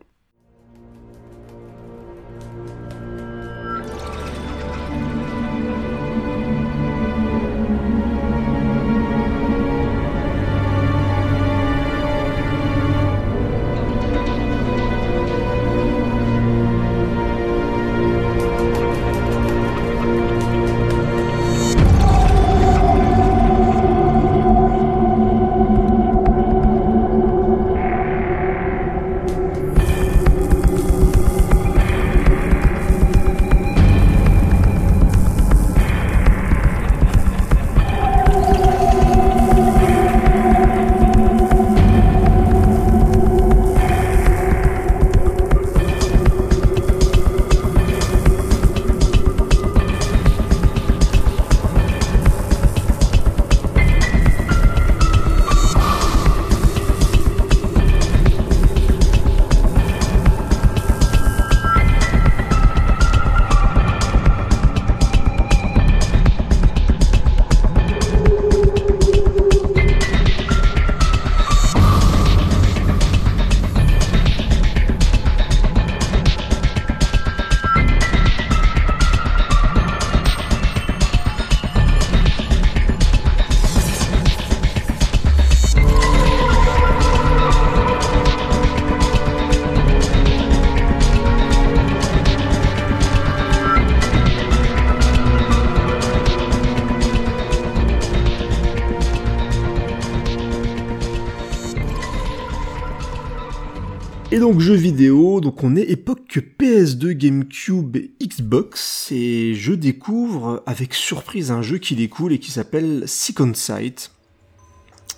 [104.46, 110.94] Donc jeux vidéo, donc on est époque PS2, GameCube et Xbox, et je découvre avec
[110.94, 114.12] surprise un jeu qui découle et qui s'appelle Second Sight,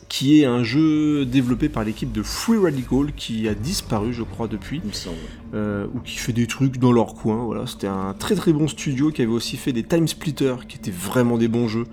[0.08, 4.48] qui est un jeu développé par l'équipe de Free Radical qui a disparu je crois
[4.48, 5.16] depuis, Il me semble.
[5.52, 8.66] euh, ou qui fait des trucs dans leur coin, voilà, c'était un très très bon
[8.66, 11.84] studio qui avait aussi fait des Time Splitter qui étaient vraiment des bons jeux.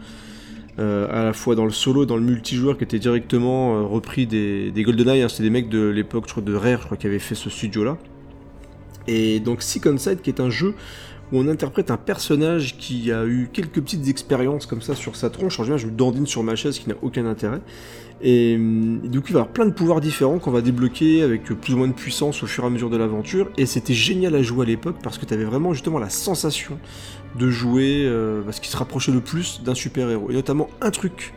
[0.78, 4.28] Euh, à la fois dans le solo dans le multijoueur qui était directement euh, repris
[4.28, 7.36] des, GoldenEye, hein, c'était des mecs de l'époque je de Rare crois qui avaient fait
[7.36, 7.98] ce studio là.
[9.08, 10.74] Et donc Second Sight qui est un jeu
[11.32, 15.30] où on interprète un personnage qui a eu quelques petites expériences comme ça sur sa
[15.30, 17.62] tronche, en général je me dandine sur ma chaise qui n'a aucun intérêt.
[18.22, 21.44] Et, hum, du il va y avoir plein de pouvoirs différents qu'on va débloquer avec
[21.44, 23.50] plus ou moins de puissance au fur et à mesure de l'aventure.
[23.58, 26.80] Et c'était génial à jouer à l'époque parce que tu avais vraiment justement la sensation
[27.38, 30.32] de jouer euh, ce qui se rapprochait le plus d'un super-héros.
[30.32, 31.34] Et notamment un truc,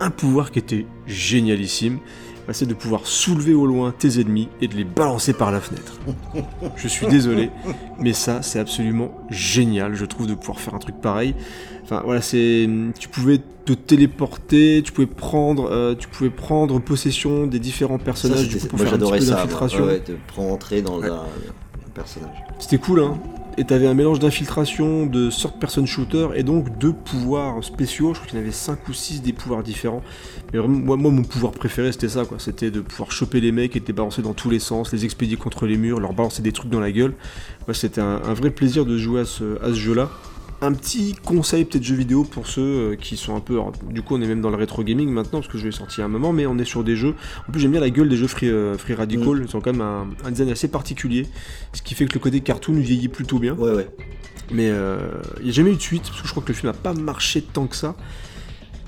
[0.00, 1.98] un pouvoir qui était génialissime,
[2.46, 5.60] bah, c'est de pouvoir soulever au loin tes ennemis et de les balancer par la
[5.60, 5.98] fenêtre.
[6.76, 7.50] Je suis désolé,
[7.98, 11.34] mais ça c'est absolument génial, je trouve, de pouvoir faire un truc pareil.
[11.82, 12.68] Enfin voilà, c'est,
[12.98, 18.04] tu pouvais te téléporter, tu pouvais prendre, euh, tu pouvais prendre possession des différents Ça,
[18.04, 19.76] personnages du c'était- coup, pour moi faire un petit peu ça.
[19.82, 21.08] Ouais, ouais, de prendre entrer dans Ouais.
[21.08, 22.36] un, un personnage.
[22.60, 23.18] C'était cool, hein.
[23.58, 28.12] Et t'avais un mélange d'infiltration, de third person shooter, et donc de pouvoirs spéciaux.
[28.12, 30.02] Je crois qu'il y en avait 5 ou 6 des pouvoirs différents.
[30.52, 32.38] Mais moi, mon pouvoir préféré, c'était ça, quoi.
[32.38, 35.06] C'était de pouvoir choper les mecs et de les balancer dans tous les sens, les
[35.06, 37.14] expédier contre les murs, leur balancer des trucs dans la gueule.
[37.72, 40.10] C'était un, vrai plaisir de jouer à ce jeu-là.
[40.62, 43.54] Un petit conseil peut-être jeu vidéo pour ceux euh, qui sont un peu...
[43.54, 45.72] alors, du coup on est même dans le rétro gaming maintenant parce que je l'ai
[45.72, 47.14] sorti il y a un moment mais on est sur des jeux...
[47.48, 49.72] En plus j'aime bien la gueule des jeux Free, euh, free Radical, ils ont quand
[49.72, 51.26] même un, un design assez particulier.
[51.72, 53.54] Ce qui fait que le côté cartoon vieillit plutôt bien.
[53.54, 53.88] Ouais, ouais.
[54.50, 54.98] Mais euh,
[55.40, 56.78] il n'y a jamais eu de suite, parce que je crois que le film n'a
[56.78, 57.96] pas marché tant que ça.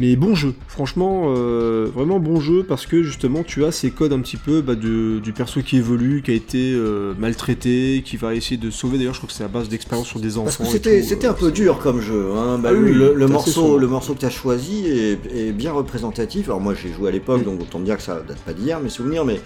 [0.01, 4.13] Mais bon jeu, franchement, euh, vraiment bon jeu, parce que justement tu as ces codes
[4.13, 8.17] un petit peu bah, de- du perso qui évolue, qui a été euh, maltraité, qui
[8.17, 10.61] va essayer de sauver, d'ailleurs je crois que c'est à base d'expérience sur des Parce
[10.61, 10.71] enfants.
[10.71, 12.27] c'était euh, un peu dur comme jeu.
[12.37, 12.59] Hein.
[12.63, 16.47] Bah, Ah oui, le, morceau, le morceau que tu as choisi est, est bien représentatif.
[16.47, 18.91] Alors moi j'ai joué à l'époque, donc autant dire que ça date pas d'hier mes
[18.91, 19.41] souvenirs, mais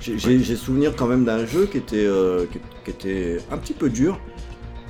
[0.00, 3.74] j'ai j'ai souvenir quand même d'un jeu qui était, euh, qui, qui était un petit
[3.74, 4.18] peu dur.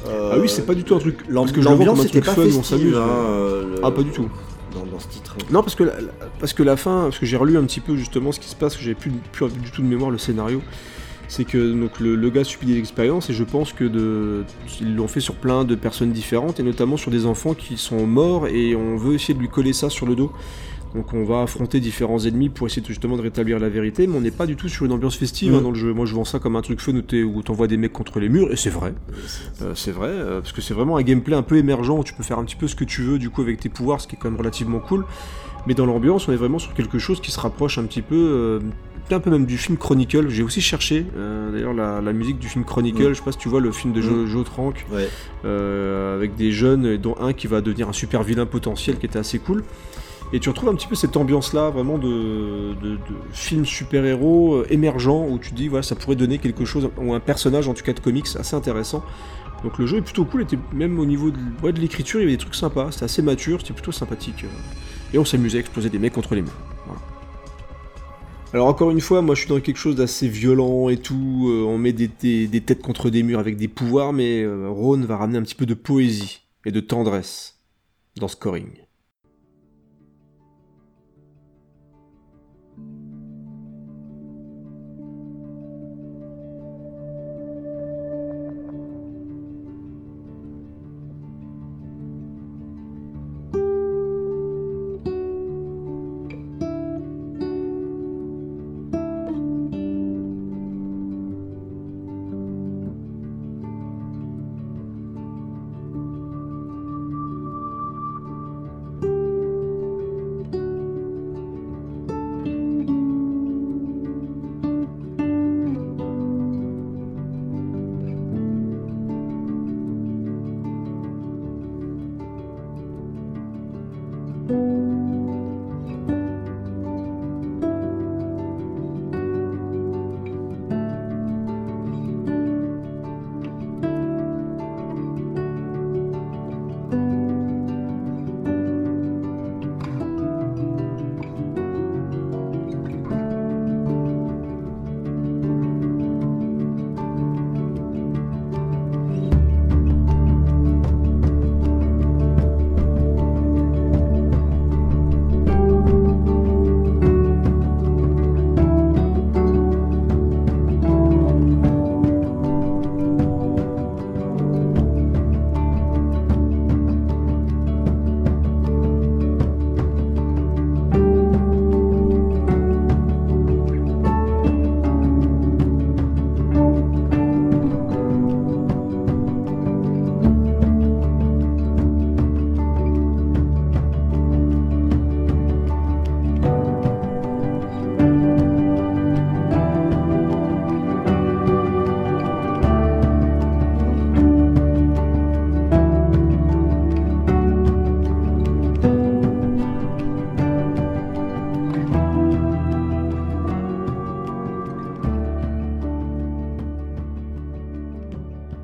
[0.07, 2.47] Ah oui, c'est pas du tout un truc- parce que L'ambiance c'était pas fun où
[2.47, 2.97] on festive.
[2.97, 3.07] hein,
[3.75, 4.29] le- Ah pas du tout.
[4.73, 5.37] Dans, ce titre.
[5.51, 5.95] Non, parce que la,
[6.39, 8.57] parce que la fin, parce que j'ai relu un petit peu justement ce qui se
[8.57, 10.63] passe, que j'avais plus, plus du tout de mémoire le scénario.
[11.29, 11.57] C'est que
[12.01, 14.45] le, gars subit des expériences et je pense que
[14.83, 18.49] l'ont fait sur plein de personnes différentes et notamment sur des enfants qui sont morts
[18.49, 20.33] et on veut essayer de lui coller ça sur le dos.
[20.95, 24.21] Donc on va affronter différents ennemis pour essayer justement de rétablir la vérité, mais on
[24.21, 25.55] n'est pas du tout sur une ambiance festive Mm.
[25.57, 25.93] hein, dans le jeu.
[25.93, 28.51] Moi je vends ça comme un truc fun où t'envoies des mecs contre les murs,
[28.53, 28.93] et c'est vrai.
[29.63, 32.13] Euh, c'est vrai, euh, parce que c'est vraiment un gameplay un peu émergent où tu
[32.15, 34.09] peux faire un petit peu ce que tu veux du coup avec tes pouvoirs, ce
[34.09, 35.05] qui est quand même relativement cool.
[35.67, 38.17] Mais dans l'ambiance, on est vraiment sur quelque chose qui se rapproche un petit peu,
[38.17, 38.61] euh,
[39.13, 40.29] un peu même du film Chronicle.
[40.29, 41.05] J'ai aussi cherché
[41.53, 43.03] d'ailleurs la, la musique du film Chronicle.
[43.03, 43.09] Mm.
[43.11, 45.09] Je sais pas si tu vois le film de Joe, Joe Trank Ouais.
[46.15, 49.39] avec des jeunes, dont un qui va devenir un super vilain potentiel qui était assez
[49.39, 49.63] cool.
[50.33, 52.99] Et tu retrouves un petit peu cette ambiance-là, vraiment de, de, de
[53.33, 57.13] film super-héros euh, émergent, où tu te dis, voilà, ça pourrait donner quelque chose, ou
[57.15, 59.03] un personnage en tout cas de comics assez intéressant.
[59.65, 62.23] Donc le jeu est plutôt cool, était même au niveau de, ouais, de l'écriture, il
[62.23, 64.45] y avait des trucs sympas, c'était assez mature, c'était plutôt sympathique.
[64.45, 65.15] euh.
[65.15, 66.57] Et on s'amusait à exploser des mecs contre les murs.
[66.87, 67.01] Voilà.
[68.53, 71.65] Alors encore une fois, moi je suis dans quelque chose d'assez violent et tout, euh,
[71.65, 75.01] on met des, des- des têtes contre des murs avec des pouvoirs, mais euh, Ron
[75.03, 77.59] va ramener un petit peu de poésie et de tendresse
[78.17, 78.71] dans Scoring.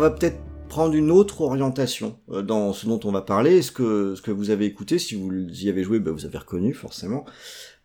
[0.09, 0.39] Va peut-être
[0.69, 3.63] prendre une autre orientation euh, dans ce dont on va parler.
[3.63, 6.39] Ce que, ce que vous avez écouté, si vous y avez joué, bah, vous avez
[6.39, 7.25] reconnu forcément.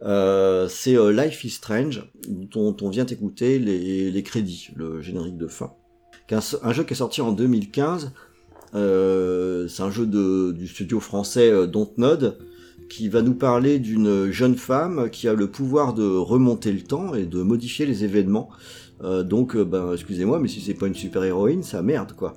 [0.04, 5.48] Euh, c'est euh, Life is Strange, dont on vient écouter les, crédits, le générique de
[5.48, 5.74] fin.
[6.32, 8.14] Un, jeu qui est sorti en 2015.
[8.74, 12.38] Euh, c'est un jeu du studio français Dontnod
[12.90, 17.14] qui va nous parler d'une jeune femme qui a le pouvoir de remonter le temps
[17.14, 18.50] et de modifier les événements.
[19.04, 22.36] Euh, donc, euh, ben, excusez-moi, mais si c'est pas une super héroïne, ça merde quoi.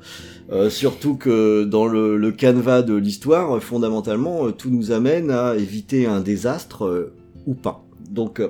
[0.51, 6.21] Euh, surtout que dans le, canevas de l'histoire, fondamentalement, tout nous amène à éviter un
[6.21, 7.13] désastre
[7.47, 7.85] ou pas.
[8.11, 8.43] Donc,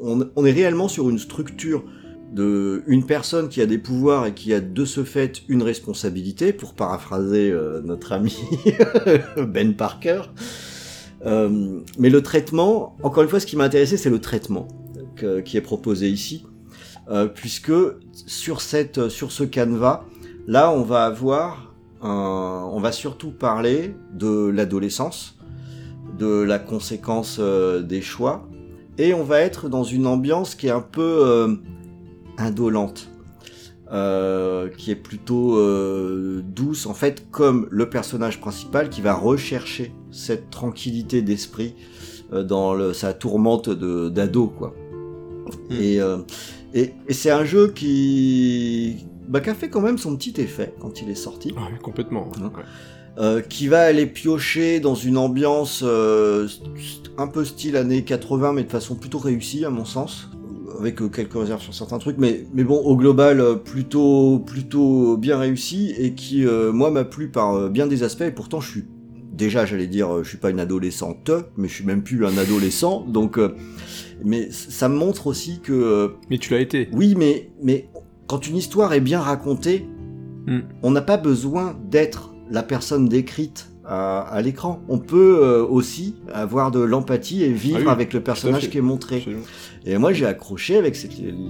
[0.00, 1.84] on, est réellement sur une structure
[2.32, 6.52] de une personne qui a des pouvoirs et qui a de ce fait une responsabilité,
[6.52, 7.52] pour paraphraser
[7.84, 8.36] notre ami
[9.48, 10.22] Ben Parker.
[11.24, 14.68] Mais le traitement, encore une fois, ce qui m'a intéressé, c'est le traitement
[15.44, 16.44] qui est proposé ici,
[17.10, 17.72] Euh, puisque
[18.26, 20.04] sur cette, sur ce canevas,
[20.46, 25.36] là, on va avoir, un- on va surtout parler de l'adolescence,
[26.18, 28.48] de la conséquence euh, des choix,
[28.96, 31.54] et on va être dans une ambiance qui est un peu euh,
[32.38, 33.10] indolente.
[33.92, 39.94] euh, qui est plutôt euh, douce, en fait, comme le personnage principal qui va rechercher
[40.10, 41.74] cette tranquillité d'esprit
[42.32, 44.74] euh, dans le, sa tourmente de d'ado, quoi.
[45.68, 45.74] Mm.
[45.74, 46.16] Et, euh,
[46.74, 50.74] et, et c'est un jeu qui, bah, qui a fait quand même son petit effet
[50.80, 52.30] quand il est sorti Ah oui, complètement.
[52.38, 52.50] Hein.
[52.56, 52.64] ouais.
[53.18, 56.48] euh, qui va aller piocher dans une ambiance euh,
[57.16, 60.30] un peu style années 80, mais de façon plutôt réussie à mon sens,
[60.80, 65.38] avec euh, quelques réserves sur certains trucs, mais, mais bon, au global, plutôt, plutôt bien
[65.38, 68.84] réussi, et qui, moi, m'a plu par bien des aspects, et pourtant je suis
[69.32, 73.04] déjà, j'allais dire, je suis pas une adolescente, mais je suis même plus un adolescent,
[73.08, 73.38] donc,
[74.24, 76.88] mais ça me montre aussi que, euh, Mais tu l'as été.
[76.92, 77.88] oui, mais, mais
[78.26, 79.86] quand une histoire est bien racontée,
[80.46, 80.60] Hmm.
[80.82, 84.82] on n'a pas besoin d'être la personne décrite à, à l'écran.
[84.90, 88.76] On peut euh, aussi avoir de l'empathie et vivre Ah oui, avec le personnage qui
[88.76, 89.16] est montré.
[89.16, 89.42] Absolument.
[89.86, 90.98] Et moi, j'ai accroché avec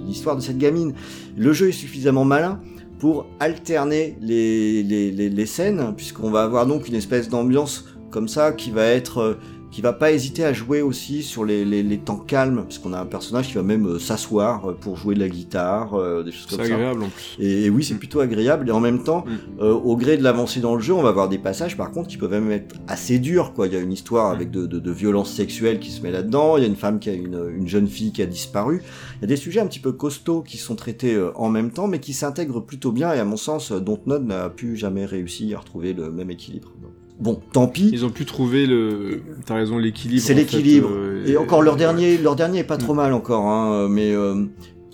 [0.06, 0.94] l'histoire de cette gamine.
[1.36, 2.60] Le jeu est suffisamment malin
[3.00, 8.28] pour alterner les, les, les, les scènes, puisqu'on va avoir donc une espèce d'ambiance comme
[8.28, 9.34] ça qui va être, euh,
[9.74, 13.00] qui va pas hésiter à jouer aussi sur les, les, les temps calmes, puisqu'on a
[13.00, 16.30] un personnage qui va même euh, s'asseoir euh, pour jouer de la guitare, euh, des
[16.30, 16.74] choses C'est comme ça.
[16.74, 17.36] agréable en plus.
[17.40, 17.98] Et, et oui, c'est Mm.
[17.98, 18.68] plutôt agréable.
[18.68, 19.62] Et en même temps, Mm.
[19.62, 22.08] euh, au gré de l'avancée dans le jeu, on va avoir des passages, par contre,
[22.08, 23.52] qui peuvent même être assez durs.
[23.52, 23.66] Quoi.
[23.66, 26.56] Il y a une histoire avec de, de, de violence sexuelle qui se met là-dedans.
[26.56, 28.80] Il y a une femme qui a une, une jeune fille qui a disparu.
[29.18, 31.72] Il y a des sujets un petit peu costauds qui sont traités euh, en même
[31.72, 33.12] temps, mais qui s'intègrent plutôt bien.
[33.12, 36.70] Et à mon sens, Dontnod n'a pu jamais réussi à retrouver le même équilibre.
[37.20, 37.90] Bon, tant pis.
[37.92, 39.22] Ils ont pu trouver le.
[39.46, 40.22] T'as raison, l'équilibre.
[40.22, 40.88] C'est en l'équilibre.
[40.88, 41.78] fait, euh, Et encore leur ouais.
[41.78, 44.44] dernier, leur dernier est pas trop mal encore, hein, mais euh,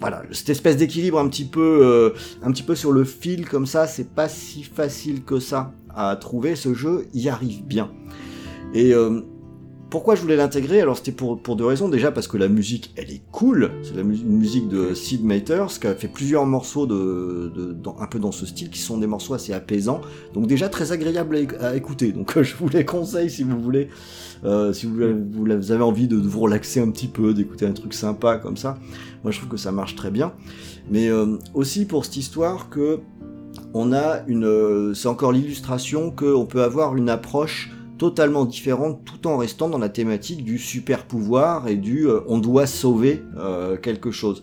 [0.00, 2.10] voilà, cette espèce d'équilibre un petit peu, euh,
[2.42, 6.16] un petit peu sur le fil comme ça, c'est pas si facile que ça à
[6.16, 6.56] trouver.
[6.56, 7.90] Ce jeu y arrive bien.
[8.74, 9.20] Et euh,
[9.90, 11.88] pourquoi je voulais l'intégrer Alors c'était pour deux raisons.
[11.88, 13.72] Déjà parce que la musique, elle est cool.
[13.82, 18.46] C'est la musique de Sid Meiters qui a fait plusieurs morceaux un peu dans ce
[18.46, 20.00] style, qui sont des morceaux assez apaisants.
[20.32, 22.12] Donc déjà très agréable à, éc- à écouter.
[22.12, 23.88] Donc je vous les conseille si vous voulez.
[24.44, 27.92] Euh, si vous, avez envie de, de vous relaxer un petit peu, d'écouter un truc
[27.92, 28.78] sympa comme ça,
[29.22, 30.32] moi je trouve que ça marche très bien.
[30.90, 33.00] Mais euh, aussi pour cette histoire que
[33.74, 39.26] on a une, euh, c'est encore l'illustration qu'on peut avoir une approche totalement différente tout
[39.26, 43.76] en restant dans la thématique du super pouvoir et du euh, on doit sauver euh,
[43.76, 44.42] quelque chose.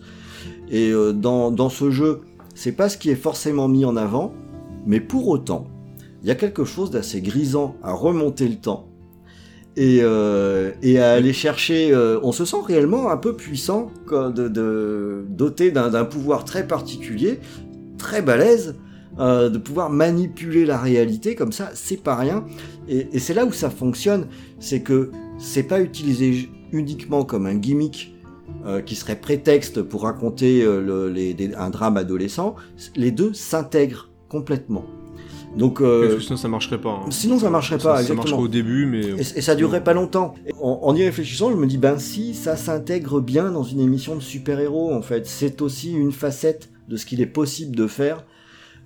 [0.70, 2.20] Et euh, dans, dans ce jeu,
[2.54, 4.32] c'est pas ce qui est forcément mis en avant,
[4.86, 5.66] mais pour autant,
[6.22, 8.86] il y a quelque chose d'assez grisant à remonter le temps
[9.76, 11.90] et, euh, et à aller chercher.
[11.92, 16.44] euh, on se sent réellement un peu puissant, quoi, de, de, doté d'un d'un pouvoir
[16.44, 17.40] très particulier,
[17.96, 18.76] très balèze,
[19.18, 22.44] euh, de pouvoir manipuler la réalité comme ça, c'est pas rien.
[22.88, 24.26] Et, et c'est là où ça fonctionne,
[24.58, 28.14] c'est que c'est pas utilisé uniquement comme un gimmick.
[28.66, 32.56] euh, qui serait prétexte pour raconter euh, le- les- des- un drame adolescent,
[32.96, 34.84] les deux s'intègrent complètement.
[35.56, 36.90] Donc, euh, Parce que sinon, ça marcherait pas.
[36.90, 37.10] hein.
[37.10, 38.22] sinon ça marcherait Ça- pas, Ça exactement.
[38.22, 39.00] marcherait au début, mais.
[39.00, 40.34] Et, et ça durerait pas longtemps.
[40.60, 44.16] En, en y réfléchissant, je me dis, ben si, ça s'intègre bien dans une émission
[44.16, 45.26] de super-héros, en fait.
[45.26, 48.24] C'est aussi une facette de ce qu'il est possible de faire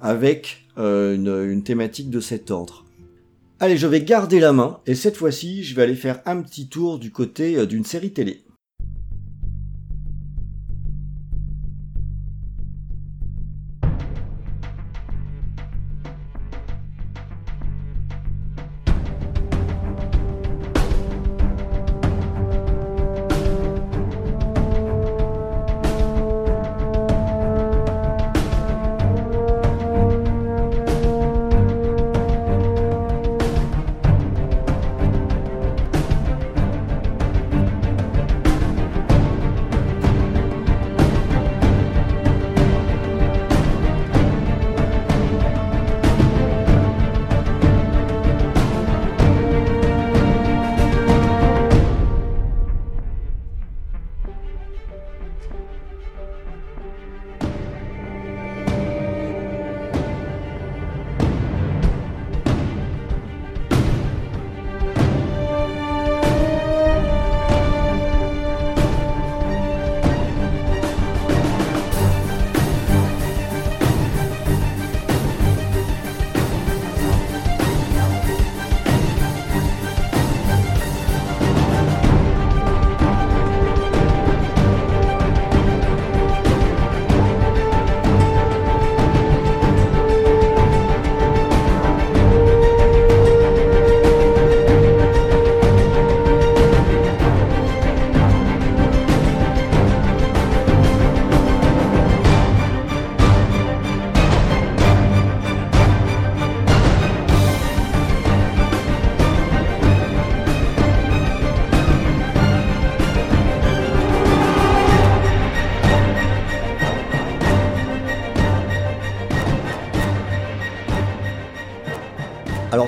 [0.02, 1.14] avec euh,
[1.50, 2.84] une, thématique de cet ordre.
[3.60, 6.68] Allez, je vais garder la main, et cette fois-ci, je vais aller faire un petit
[6.68, 8.41] tour du côté euh, d'une série télé.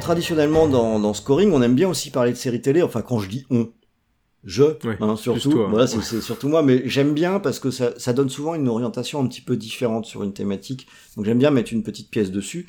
[0.05, 3.29] Traditionnellement dans, dans Scoring, on aime bien aussi parler de séries télé, enfin quand je
[3.29, 3.71] dis on,
[4.45, 4.65] je,
[5.01, 8.29] hein, surtout, toi, voilà, c'est surtout moi, mais j'aime bien parce que ça, ça donne
[8.29, 10.87] souvent une orientation un petit peu différente sur une thématique,
[11.17, 12.67] donc j'aime bien mettre une petite pièce dessus.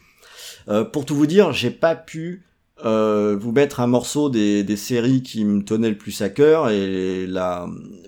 [0.69, 2.45] Euh, pour tout vous dire, j'ai pas pu
[2.85, 6.69] euh, vous mettre un morceau des, des séries qui me tenaient le plus à cœur
[6.69, 7.67] et la,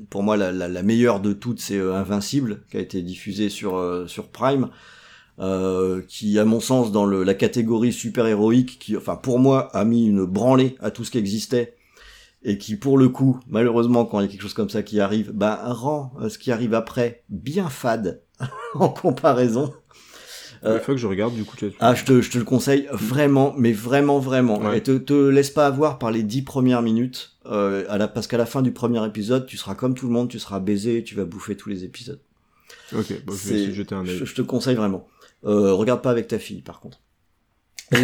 [0.10, 3.50] pour moi la, la, la meilleure de toutes c'est euh, Invincible qui a été diffusée
[3.50, 4.70] sur sur Prime,
[5.40, 9.70] euh, qui à mon sens dans le, la catégorie super héroïque qui enfin pour moi
[9.76, 11.76] a mis une branlée à tout ce qui existait
[12.44, 15.00] et qui pour le coup malheureusement quand il y a quelque chose comme ça qui
[15.00, 18.22] arrive bah rend euh, ce qui arrive après bien fade
[18.76, 19.74] en comparaison.
[20.64, 21.56] Euh, Il faut que je regarde du coup.
[21.56, 24.58] Tu Ah, je te, je te le conseille vraiment, mais vraiment, vraiment.
[24.60, 24.80] Ouais.
[24.80, 28.26] Et te, te laisse pas avoir par les dix premières minutes, euh, à la, parce
[28.26, 31.04] qu'à la fin du premier épisode, tu seras comme tout le monde, tu seras baisé,
[31.04, 32.20] tu vas bouffer tous les épisodes.
[32.96, 34.22] Ok, bon, je vais jeter un Je, œil.
[34.26, 35.08] je te conseille vraiment.
[35.46, 37.00] Euh, regarde pas avec ta fille, par contre.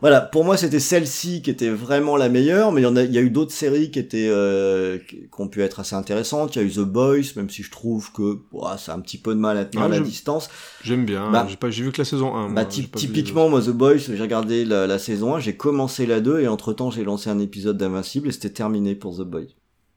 [0.00, 3.04] Voilà, pour moi c'était celle-ci qui était vraiment la meilleure, mais il y en a,
[3.04, 6.54] il y a eu d'autres séries qui étaient, euh, qui ont pu être assez intéressantes.
[6.54, 9.00] Il y a eu The Boys, même si je trouve que ouah, ça a un
[9.00, 10.50] petit peu de mal à tenir Ah, la distance.
[10.82, 11.30] J'aime bien.
[11.30, 12.48] Bah- j'ai pas, j'ai vu que la saison 1.
[12.48, 16.04] Bah, moi, ty- typiquement, moi, The Boys, j'ai regardé la, la saison 1, j'ai commencé
[16.04, 19.46] la 2, et entre-temps, j'ai lancé un épisode d'Invincible, et c'était terminé pour The Boys.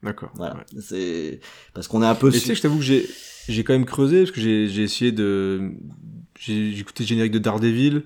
[0.04, 0.30] D'accord.
[0.36, 0.56] Voilà.
[0.56, 0.82] ouais.
[0.82, 1.42] C'est,
[1.74, 3.06] parce qu'on est un peu Et tu su- sais que je t'avoue que j'ai,
[3.54, 5.72] j'ai quand même creusé parce que j'ai, essayé de,
[6.40, 8.04] j'ai, écouté le générique de Daredevil.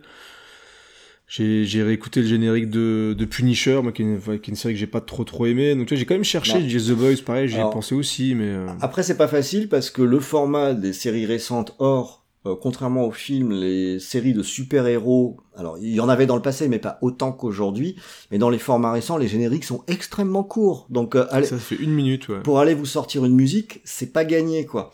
[1.27, 4.73] J'ai, réécouté le générique de, de Punisher, moi, qui est, une, qui est une série
[4.73, 5.75] que j'ai pas trop trop aimé.
[5.75, 6.59] Donc tu vois, j'ai quand même cherché.
[6.59, 6.67] Non.
[6.67, 9.89] J'ai The Boys, pareil, j'y ai pensé aussi, mais euh, Après, c'est pas facile parce
[9.89, 15.37] que le format des séries récentes, or, euh, contrairement aux films, les séries de super-héros,
[15.55, 17.95] alors il y en avait dans le passé, mais pas autant qu'aujourd'hui,
[18.31, 20.87] mais dans les formats récents, les génériques sont extrêmement courts.
[20.89, 22.41] Donc, euh, allez, ça fait une minute, ouais.
[22.41, 24.91] pour aller vous sortir une musique, c'est pas gagné, quoi.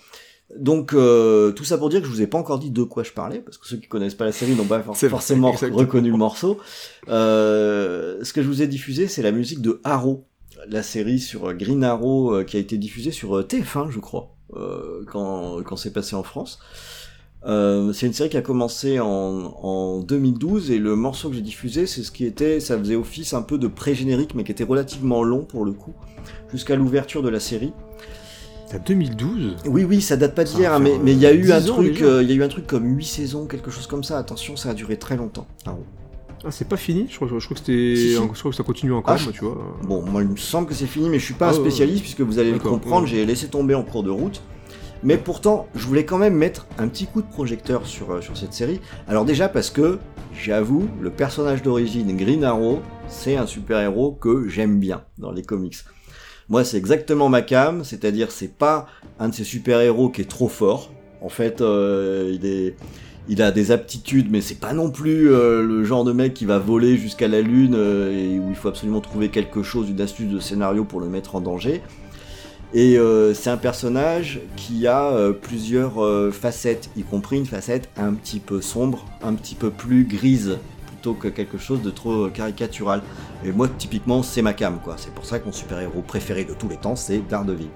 [0.55, 3.03] Donc, euh, tout ça pour dire que je vous ai pas encore dit de quoi
[3.03, 5.17] je parlais, parce que ceux qui connaissent pas la série n'ont pas for- C'est vrai,
[5.17, 6.57] forcément reconnu le morceau.
[7.09, 10.25] Euh, ce que je vous ai diffusé, c'est la musique de Arrow,
[10.69, 14.35] la série sur Green Arrow euh, qui a été diffusée sur euh, TF1, je crois,
[14.55, 16.59] euh, quand, quand c'est passé en France.
[17.45, 21.41] Euh, c'est une série qui a commencé en, en 2012 et le morceau que j'ai
[21.41, 24.63] diffusé, c'est ce qui était, ça faisait office un peu de pré-générique, mais qui était
[24.63, 25.93] relativement long pour le coup,
[26.51, 27.73] jusqu'à l'ouverture de la série.
[28.69, 29.55] C'est 2012.
[29.67, 31.51] Oui, oui, ça date pas d'hier, hein, mais faire, mais il y a euh, eu
[31.51, 32.05] un 10 ans truc, déjà.
[32.05, 34.17] euh, il y a eu un truc comme 8 saisons, quelque chose comme ça.
[34.17, 35.47] Attention, ça a duré très longtemps.
[35.65, 35.85] Arrow.
[36.45, 37.07] Ah, c'est pas fini.
[37.09, 38.13] Je crois, je crois que c'était, Si, si.
[38.13, 39.57] je crois que ça continue encore, Ah, moi, tu vois.
[39.83, 41.59] Bon, moi, il me semble que c'est fini, mais je suis pas Ah, un ouais,
[41.61, 43.03] spécialiste puisque vous allez le comprendre.
[43.05, 43.07] ouais.
[43.11, 44.41] J'ai laissé tomber en cours de route.
[45.03, 48.35] Mais pourtant, je voulais quand même mettre un petit coup de projecteur sur, euh, sur
[48.35, 48.81] cette série.
[49.07, 49.99] Alors déjà parce que,
[50.33, 55.77] j'avoue, le personnage d'origine Green Arrow, c'est un super-héros que j'aime bien dans les comics.
[56.49, 58.87] Moi, c'est exactement ma cam, c'est-à-dire c'est pas
[59.19, 60.91] un de ces super-héros qui est trop fort.
[61.21, 62.73] En fait, euh,
[63.27, 66.45] il a des aptitudes, mais c'est pas non plus euh, le genre de mec qui
[66.45, 69.99] va voler jusqu'à la lune euh, et où il faut absolument trouver quelque chose, une
[69.99, 71.81] astuce de scénario pour le mettre en danger.
[72.73, 72.97] Et
[73.33, 79.05] c'est un personnage qui a plusieurs facettes, y compris une facette un petit peu sombre,
[79.23, 80.57] un petit peu plus grise,
[81.13, 83.01] que quelque chose de trop caricatural.
[83.45, 84.95] Et moi, typiquement, c'est ma cam, quoi.
[84.97, 87.69] C'est pour ça que mon super-héros préféré de tous les temps, c'est Daredevil.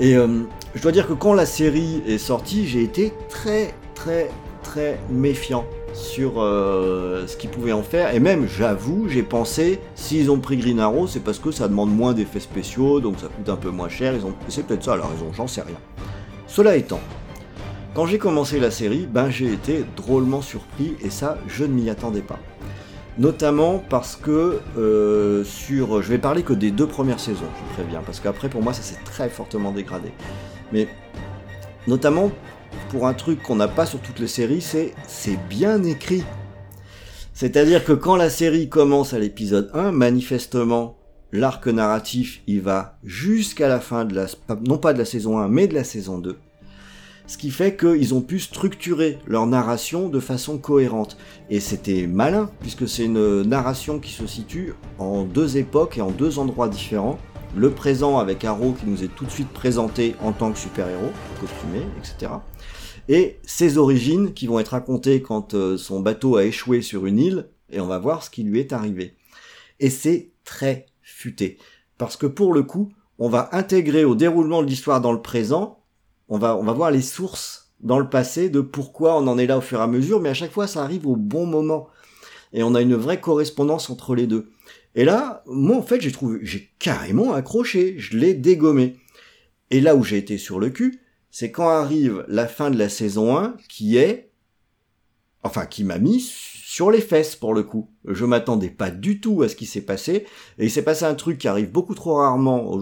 [0.00, 0.42] Et euh,
[0.74, 4.30] je dois dire que quand la série est sortie, j'ai été très, très,
[4.62, 8.14] très méfiant sur euh, ce qu'ils pouvaient en faire.
[8.14, 11.94] Et même, j'avoue, j'ai pensé, s'ils ont pris Green Arrow, c'est parce que ça demande
[11.94, 14.14] moins d'effets spéciaux, donc ça coûte un peu moins cher.
[14.48, 15.76] C'est peut-être ça la raison, j'en sais rien.
[16.48, 17.00] Cela étant,
[17.94, 21.88] quand j'ai commencé la série, ben j'ai été drôlement surpris, et ça, je ne m'y
[21.88, 22.40] attendais pas.
[23.18, 28.02] Notamment parce que euh, sur, je vais parler que des deux premières saisons, je préviens,
[28.04, 30.10] parce qu'après pour moi ça s'est très fortement dégradé.
[30.72, 30.88] Mais
[31.86, 32.32] notamment
[32.88, 36.24] pour un truc qu'on n'a pas sur toutes les séries, c'est c'est bien écrit.
[37.32, 40.96] C'est-à-dire que quand la série commence à l'épisode 1, manifestement,
[41.30, 44.26] l'arc narratif, il va jusqu'à la fin de la,
[44.66, 46.36] non pas de la saison 1, mais de la saison 2.
[47.26, 51.16] Ce qui fait qu'ils ont pu structurer leur narration de façon cohérente.
[51.48, 56.10] Et c'était malin, puisque c'est une narration qui se situe en deux époques et en
[56.10, 57.18] deux endroits différents.
[57.56, 61.12] Le présent avec Arrow qui nous est tout de suite présenté en tant que super-héros,
[61.40, 62.32] costumé, etc.
[63.08, 67.18] Et ses origines qui vont être racontées quand euh, son bateau a échoué sur une
[67.18, 69.16] île, et on va voir ce qui lui est arrivé.
[69.80, 71.58] Et c'est très futé.
[71.96, 75.83] Parce que pour le coup, on va intégrer au déroulement de l'histoire dans le présent,
[76.28, 79.60] on va, voir les sources dans le passé de pourquoi on en est là au
[79.60, 81.88] fur et à mesure, mais à chaque fois ça arrive au bon moment.
[82.52, 84.50] Et on a une vraie correspondance entre les deux.
[84.94, 88.96] Et là, moi en fait j'ai trouvé, j'ai carrément accroché, je l'ai dégommé.
[89.70, 92.88] Et là où j'ai été sur le cul, c'est quand arrive la fin de la
[92.88, 94.30] saison 1, qui est,
[95.42, 96.20] enfin qui m'a mis
[96.74, 97.88] sur les fesses pour le coup.
[98.04, 100.26] Je m'attendais pas du tout à ce qui s'est passé,
[100.58, 102.76] et il s'est passé un truc qui arrive beaucoup trop rarement,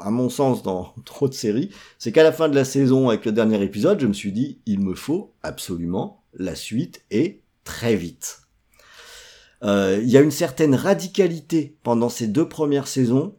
[0.00, 3.24] à mon sens, dans trop de séries, c'est qu'à la fin de la saison, avec
[3.24, 7.96] le dernier épisode, je me suis dit, il me faut absolument la suite et très
[7.96, 8.40] vite.
[9.62, 13.34] Euh, Il y a une certaine radicalité pendant ces deux premières saisons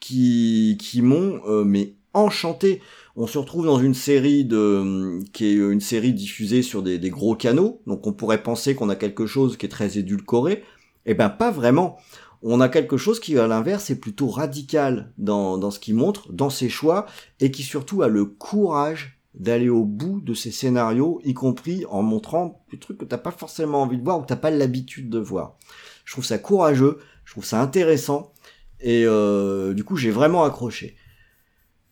[0.00, 2.82] qui qui m'ont euh, mais enchanté.
[3.18, 7.08] On se retrouve dans une série de qui est une série diffusée sur des, des
[7.08, 10.62] gros canaux, donc on pourrait penser qu'on a quelque chose qui est très édulcoré.
[11.06, 11.96] Eh ben pas vraiment.
[12.42, 16.30] On a quelque chose qui à l'inverse est plutôt radical dans dans ce qu'il montre,
[16.30, 17.06] dans ses choix,
[17.40, 22.02] et qui surtout a le courage d'aller au bout de ses scénarios, y compris en
[22.02, 25.08] montrant des trucs que t'as pas forcément envie de voir ou que t'as pas l'habitude
[25.08, 25.56] de voir.
[26.04, 28.34] Je trouve ça courageux, je trouve ça intéressant,
[28.80, 30.96] et euh, du coup j'ai vraiment accroché.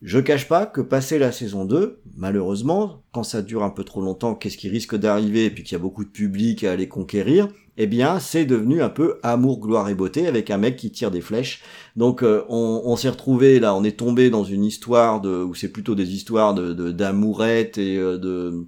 [0.05, 4.01] Je cache pas que passer la saison 2, malheureusement, quand ça dure un peu trop
[4.01, 6.87] longtemps, qu'est-ce qui risque d'arriver, et puis qu'il y a beaucoup de public à aller
[6.87, 10.91] conquérir, eh bien, c'est devenu un peu amour, gloire et beauté avec un mec qui
[10.91, 11.63] tire des flèches.
[11.95, 15.69] Donc, euh, on, s'est retrouvé là, on est tombé dans une histoire de, où c'est
[15.69, 18.67] plutôt des histoires de d'amourettes et euh, de,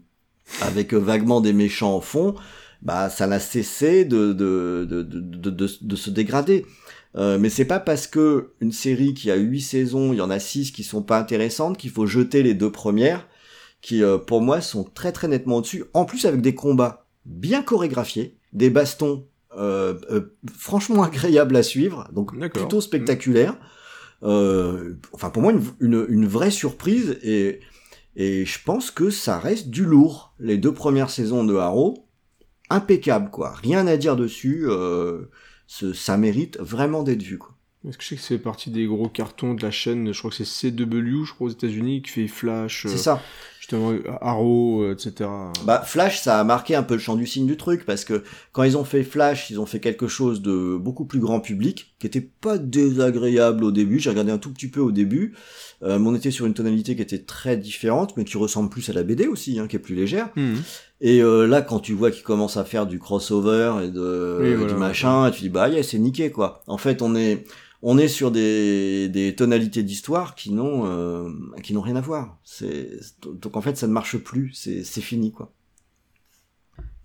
[0.61, 2.33] avec euh, vaguement des méchants en fond.
[2.81, 5.51] Bah, ça n'a cessé de, de, de-
[5.81, 6.65] de se dégrader.
[7.15, 10.29] Euh, mais c'est pas parce que une série qui a huit saisons, il y en
[10.29, 13.27] a six qui sont pas intéressantes qu'il faut jeter les deux premières,
[13.81, 15.85] qui euh, pour moi sont très très nettement au-dessus.
[15.93, 19.25] En plus avec des combats bien chorégraphiés, des bastons
[19.57, 23.57] euh, euh, franchement agréables à suivre, donc plutôt spectaculaires.
[24.23, 27.59] Euh, enfin pour moi une, une, une vraie surprise et
[28.19, 30.33] et je pense que ça reste du lourd.
[30.39, 32.07] Les deux premières saisons de Arrow,
[32.71, 34.65] impeccable quoi, rien à dire dessus.
[34.67, 35.29] Euh,
[35.67, 37.53] ce- ça mérite vraiment d'être vu quoi.
[37.87, 40.31] Est-ce que je sais que c'est partie des gros cartons de la chaîne, je crois
[40.31, 43.21] que c'est CW, je crois aux États-Unis, qui fait Flash, euh, C'est ça.
[43.67, 45.29] Justement Arrow, euh, etc.
[45.65, 48.23] Bah Flash, ça a marqué un peu le champ du signe du truc parce que
[48.53, 51.93] quand ils ont fait Flash, ils ont fait quelque chose de beaucoup plus grand public,
[51.99, 53.99] qui était pas désagréable au début.
[53.99, 55.33] J'ai regardé un tout petit peu au début,
[55.83, 58.89] euh, mais on était sur une tonalité qui était très différente, mais qui ressemble plus
[58.89, 60.29] à la BD aussi, hein, qui est plus légère.
[60.37, 60.61] Mhm.
[61.01, 64.55] Et euh, là, quand tu vois qu'ils commencent à faire du crossover et de et
[64.55, 66.63] voilà, du machin, tu dis bah yeah, c'est niqué quoi.
[66.67, 67.43] En fait, on est
[67.89, 71.29] on est sur des, tonalités d'histoire qui n'ont euh,
[71.63, 72.37] qui n'ont rien à voir.
[73.23, 75.53] Donc en fait ça ne marche plus, c'est c'est fini quoi.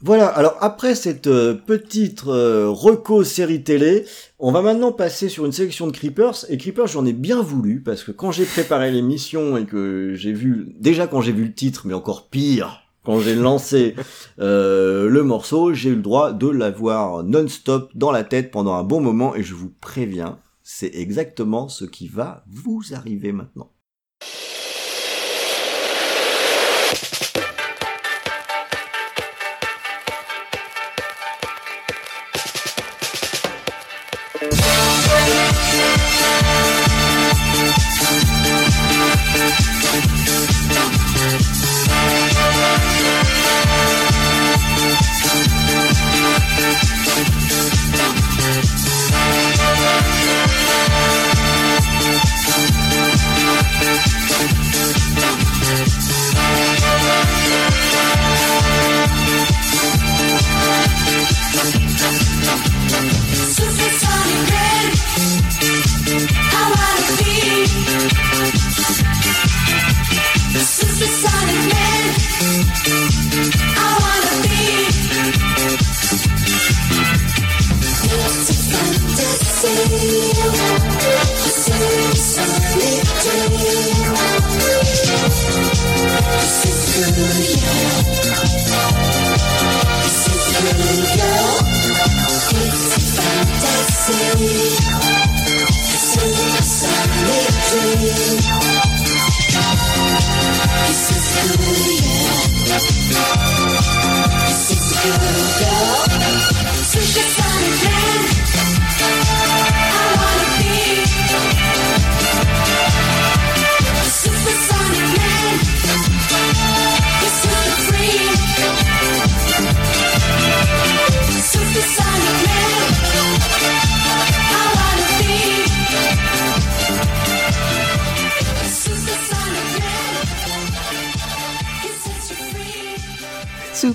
[0.04, 4.04] Voilà, alors après cette euh, petite euh, reco série télé,
[4.40, 6.46] on va maintenant passer sur une sélection de Creepers.
[6.48, 10.32] Et Creepers, j'en ai bien voulu, parce que quand j'ai préparé l'émission et que j'ai
[10.32, 13.94] vu, déjà quand j'ai vu le titre, mais encore pire, quand j'ai lancé
[14.40, 18.82] euh, le morceau, j'ai eu le droit de l'avoir non-stop dans la tête pendant un
[18.82, 20.40] bon moment, et je vous préviens,
[20.74, 23.71] c'est exactement ce qui va vous arriver maintenant.
[86.92, 87.24] Supergirl.
[92.52, 95.11] It's fantasy.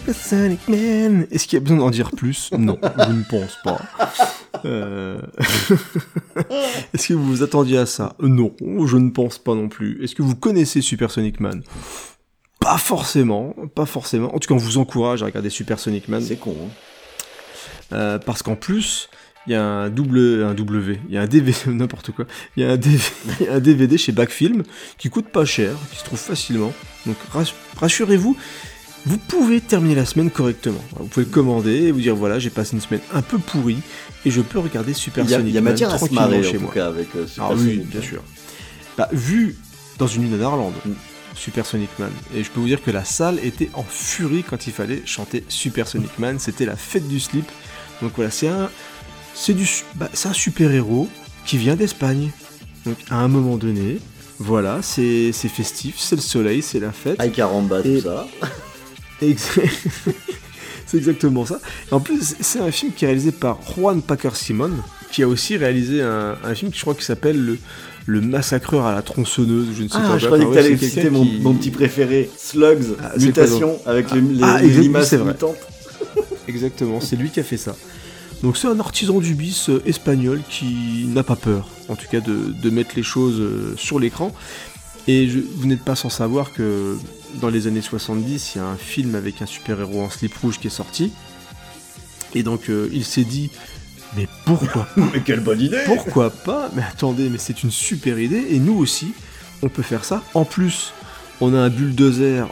[0.07, 2.49] Supersonic Man Est-ce qu'il y a besoin d'en dire plus?
[2.57, 3.81] Non, je ne pense pas.
[4.65, 5.19] Euh,
[6.93, 8.15] Est-ce que vous vous attendiez à ça?
[8.19, 8.53] Non,
[8.85, 10.01] je ne pense pas non plus.
[10.03, 11.61] Est-ce que vous connaissez Supersonic Man?
[12.61, 14.33] Pas forcément, pas forcément.
[14.33, 16.21] En tout cas, on vous encourage à regarder Supersonic Man.
[16.21, 16.55] C'est con.
[16.59, 16.69] Hein
[17.93, 19.09] Euh, parce qu'en plus,
[19.45, 22.25] il y a un double, un W, il y a un DVD, n'importe quoi.
[22.55, 23.03] Il y a un DVD,
[23.51, 24.63] un DVD chez Backfilm
[24.97, 26.73] qui coûte pas cher, qui se trouve facilement.
[27.05, 28.35] Donc rass- rassurez-vous,
[29.05, 30.83] vous pouvez terminer la semaine correctement.
[30.99, 33.79] Vous pouvez commander et vous dire voilà, j'ai passé une semaine un peu pourrie
[34.25, 35.97] et je peux regarder Super Il y a, Sonic il y a Man matière à
[35.97, 36.71] se en chez tout moi.
[36.73, 37.89] cas, avec euh, Super Ah oui, Sonic.
[37.89, 38.23] bien sûr.
[38.97, 39.55] Bah, vu
[39.97, 40.91] dans une île Nanarland, Mm.
[41.35, 44.65] Super Sonic Man, et je peux vous dire que la salle était en furie quand
[44.65, 47.45] il fallait chanter Super Sonic Man, c'était la fête du slip.
[48.01, 48.71] Donc voilà, c'est un,
[49.35, 51.07] c'est du, bah, c'est un super héros
[51.45, 52.31] qui vient d'Espagne.
[52.87, 53.99] Donc à un moment donné,
[54.39, 57.19] voilà, c'est, c'est festif, c'est le soleil, c'est la fête.
[57.19, 58.25] Avec Caramba, tout Et- ça.
[60.85, 61.59] C'est exactement ça.
[61.91, 64.71] Et en plus, c'est un film qui est réalisé par Juan Packer Simon,
[65.11, 67.57] qui a aussi réalisé un, un film qui je crois qui s'appelle le,
[68.05, 70.11] le Massacreur à la tronçonneuse, je ne sais pas.
[70.13, 73.77] Ah, je Bref, croyais que citer quelqu'un mon, qui- mon petit préféré, Slugs, Ah, Mutation,
[73.85, 75.57] avec les, les, Ah, les limaces mutantes.
[76.47, 77.75] Exactement, c'est lui qui a fait ça.
[78.41, 82.21] Donc c'est un artisan du bis euh, espagnol qui n'a pas peur, en tout cas
[82.21, 84.33] de, de mettre les choses euh, sur l'écran.
[85.09, 86.95] Et je- vous n'êtes pas sans savoir que
[87.35, 90.59] dans les années 70, il y a un film avec un super-héros en slip rouge
[90.59, 91.11] qui est sorti.
[92.33, 93.51] Et donc euh, il s'est dit,
[94.15, 98.47] mais pourquoi Mais quelle bonne idée Pourquoi pas Mais attendez, mais c'est une super idée,
[98.49, 99.13] et nous aussi,
[99.61, 100.23] on peut faire ça.
[100.33, 100.93] En plus,
[101.41, 102.47] on a un bulldozer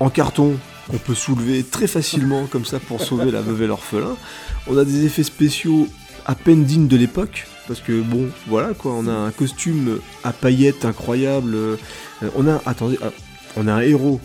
[0.00, 0.56] en carton
[0.90, 4.16] qu'on peut soulever très facilement comme ça pour sauver la veuve et l'orphelin.
[4.66, 5.88] On a des effets spéciaux
[6.26, 10.32] à peine dignes de l'époque, parce que bon, voilà quoi, on a un costume à
[10.32, 11.54] paillettes incroyable.
[11.54, 11.76] euh,
[12.36, 12.98] on a, attendez,
[13.56, 14.20] on a un héros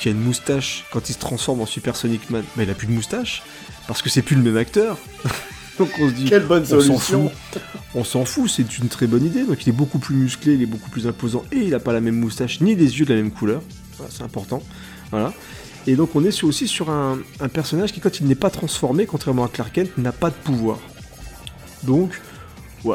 [0.00, 2.74] qui a une moustache quand il se transforme en Super Sonic Man, mais il a
[2.74, 3.42] plus de moustache
[3.86, 4.98] parce que c'est plus le même acteur.
[5.78, 7.62] Donc on se dit, Quelle bonne on s'en solution fout.
[7.96, 9.44] On s'en fout, c'est une très bonne idée.
[9.44, 11.92] Donc il est beaucoup plus musclé, il est beaucoup plus imposant et il n'a pas
[11.92, 13.60] la même moustache ni les yeux de la même couleur.
[13.96, 14.62] Voilà, c'est important.
[15.10, 15.32] Voilà.
[15.86, 18.50] Et donc on est sur- aussi sur un, un personnage qui, quand il n'est pas
[18.50, 20.78] transformé, contrairement à Clark Kent, n'a pas de pouvoir.
[21.82, 22.18] Donc,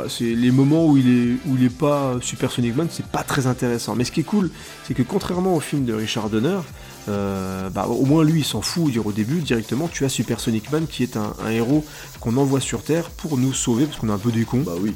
[0.08, 3.24] c'est les moments où il est où il est pas Super Sonic Man, c'est pas
[3.24, 3.96] très intéressant.
[3.96, 4.50] Mais ce qui est cool,
[4.88, 6.60] c'est que contrairement au film de Richard Donner,
[7.08, 10.40] euh, bah, au moins lui il s'en fout, dire au début directement, tu as Super
[10.40, 11.84] Sonic Man qui est un, un héros
[12.20, 14.64] qu'on envoie sur Terre pour nous sauver parce qu'on est un peu des cons.
[14.66, 14.94] Bah oui.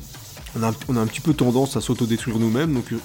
[0.56, 2.98] On a, un- on a un petit peu tendance à s'autodétruire nous-mêmes, donc euh,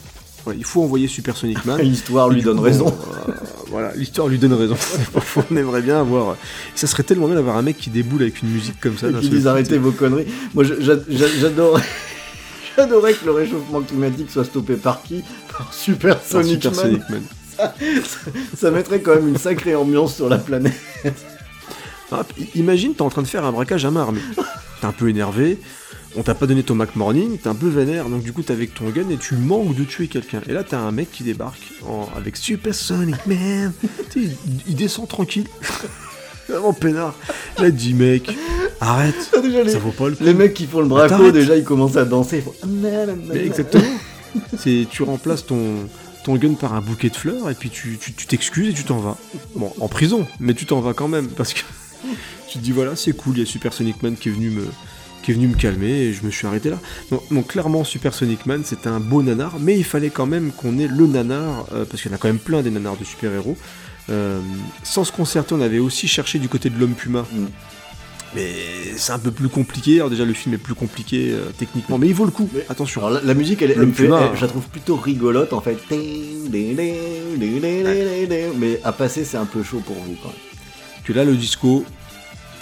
[0.48, 1.78] voilà, il faut envoyer Super Sonic Man.
[1.82, 2.86] L'histoire lui donne raison.
[3.28, 3.32] euh,
[3.68, 4.76] voilà, l'histoire lui donne raison.
[5.12, 6.36] Parfois, on aimerait bien avoir.
[6.74, 9.08] Ça serait tellement bien d'avoir un mec qui déboule avec une musique comme ça.
[9.20, 9.48] Qui coup.
[9.48, 10.26] arrêtez vos conneries.
[10.54, 11.82] Moi, je- j'a- j'a- j'adorais.
[12.76, 15.22] Que le réchauffement climatique soit stoppé par qui?
[15.50, 17.02] Par Super Un Sonic Super Man.
[17.10, 17.22] Man.
[18.56, 20.74] Ça mettrait quand même une sacrée ambiance sur la planète.
[22.12, 24.20] Ah, imagine, t'es en train de faire un braquage à main armée.
[24.80, 25.58] T'es un peu énervé,
[26.16, 28.52] on t'a pas donné ton Mac Morning, t'es un peu vénère, donc du coup t'es
[28.52, 30.40] avec ton gun et tu manques de tuer quelqu'un.
[30.48, 33.72] Et là t'as un mec qui débarque en- avec Super Sonic Man.
[34.10, 35.46] Tu sais, il, il descend tranquille.
[36.48, 37.14] Vraiment peinard.
[37.58, 38.34] Là il dit mec,
[38.80, 40.24] arrête, Déjà, les, ça vaut pas le coup.
[40.24, 42.38] les mecs qui font le braco, déjà, ils commencent à danser.
[42.38, 42.54] Ils font...
[42.66, 43.84] Mais exactement.
[44.58, 45.74] C'est tu remplaces ton
[46.24, 48.84] ton gun par un bouquet de fleurs et puis tu tu tu t'excuses et tu
[48.84, 49.16] t'en vas.
[49.56, 51.60] Bon, en prison, mais tu t'en vas quand même parce que
[52.48, 54.50] tu te dis voilà, c'est cool, il y a Super Sonic Man qui est venu
[54.50, 54.64] me
[55.22, 56.78] qui est venu me calmer et je me suis arrêté là.
[57.10, 60.52] Donc, donc, clairement Super Sonic Man c'est un beau nanar, mais il fallait quand même
[60.52, 62.96] qu'on ait le nanar euh, parce qu'il y en a quand même plein des nanars
[62.96, 63.56] de super-héros.
[64.10, 64.40] Euh,
[64.84, 67.26] sans se concerter, on avait aussi cherché du côté de l'homme puma.
[67.32, 67.46] Mm.
[68.34, 68.52] Mais
[68.96, 69.96] c'est un peu plus compliqué.
[69.96, 72.48] Alors déjà le film est plus compliqué euh, techniquement, mais il vaut le coup.
[72.52, 73.00] Mais- Attention.
[73.00, 75.78] Alors la, la musique, elle, elle Puma, elle- je la trouve plutôt rigolote en fait.
[78.58, 80.36] Mais à passer, c'est un peu chaud pour vous quand même.
[81.04, 81.84] que là le disco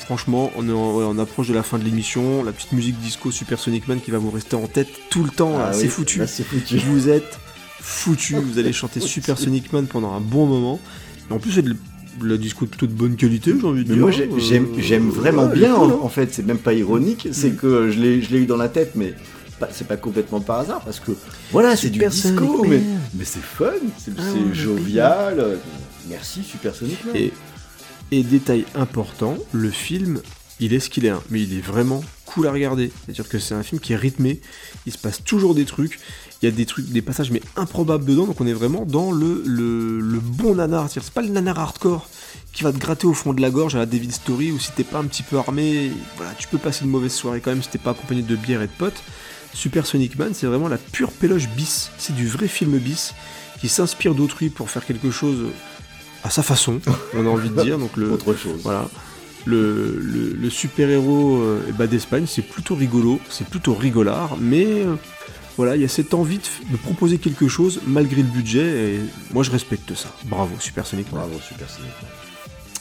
[0.06, 2.98] franchement on est en, ouais, on approche de la fin de l'émission la petite musique
[3.00, 5.88] disco Super Sonic Man qui va vous rester en tête tout le temps Ah c'est
[5.88, 6.78] foutu là, c'est foutu.
[6.78, 7.38] vous êtes
[7.80, 10.80] foutu vous allez chanter Super Sonic Man pendant un bon moment
[11.30, 11.76] Et en plus c'est de
[12.22, 14.68] la disco de plutôt de bonne qualité j'ai envie de Mais dire moi Euh, j'aime
[14.78, 15.98] j'aime vraiment ouais, est bien cool, en, hein.
[16.02, 17.56] en fait, c'est même pas ironique, c'est Mm.
[17.56, 19.12] que je l'ai eu dans la tête, mais
[19.70, 21.12] c'est pas complètement par hasard parce que
[21.52, 22.80] voilà, c'est du disco, mais,
[23.24, 23.66] c'est fun,
[23.98, 24.22] c'est Ah
[24.54, 25.40] jovial.
[25.40, 25.56] euh,
[26.08, 27.16] Merci Super Sonic Man.
[27.16, 27.32] Et,
[28.10, 30.20] et détail important, le film,
[30.60, 32.90] il est ce qu'il est, hein, mais il est vraiment cool à regarder.
[33.04, 34.40] C'est-à-dire que c'est un film qui est rythmé,
[34.86, 35.98] il se passe toujours des trucs,
[36.42, 39.10] il y a des trucs, des passages mais improbables dedans, donc on est vraiment dans
[39.10, 40.88] le, le, bon nanar.
[40.90, 42.08] C'est pas le nanar hardcore
[42.52, 44.72] qui va te gratter au fond de la gorge à la David Story, ou si
[44.72, 47.62] t'es pas un petit peu armé, voilà, tu peux passer une mauvaise soirée quand même
[47.62, 49.02] si t'es pas accompagné de bière et de potes.
[49.54, 51.90] Super Sonic Man, c'est vraiment la pure péloche bis.
[51.96, 53.14] C'est du vrai film bis
[53.58, 55.46] qui s'inspire d'autrui pour faire quelque chose
[56.26, 56.80] à sa façon,
[57.14, 57.78] on a envie de dire.
[57.78, 58.60] Donc le, Autre chose.
[58.64, 58.88] voilà.
[59.44, 64.96] Le, le- le super-héros euh, ben, d'Espagne, c'est plutôt rigolo, c'est plutôt rigolard, mais euh,
[65.56, 69.00] voilà, il y a cette envie de, proposer quelque chose malgré le budget, et
[69.32, 70.12] moi je respecte ça.
[70.24, 71.20] Bravo, Super Sonic Man.
[71.22, 72.10] Bravo Super Sonic Man.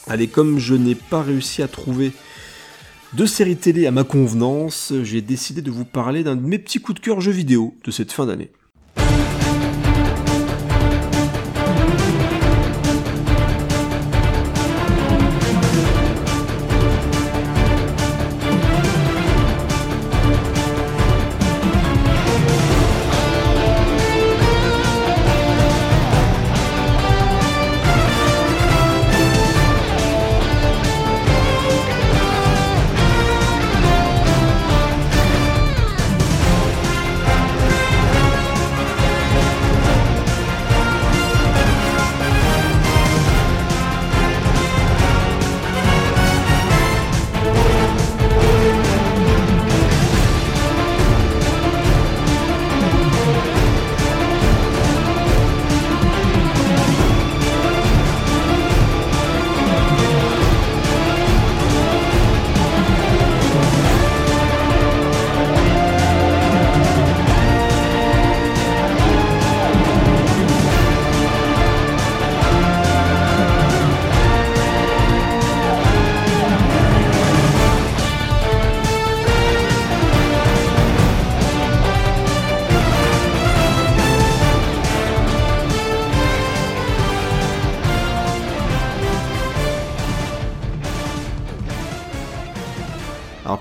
[0.08, 2.14] Allez, comme je n'ai pas réussi à trouver
[3.14, 6.80] de série télé à ma convenance, j'ai décidé de vous parler d'un de mes petits
[6.80, 8.50] coups de cœur jeux vidéo de cette fin d'année.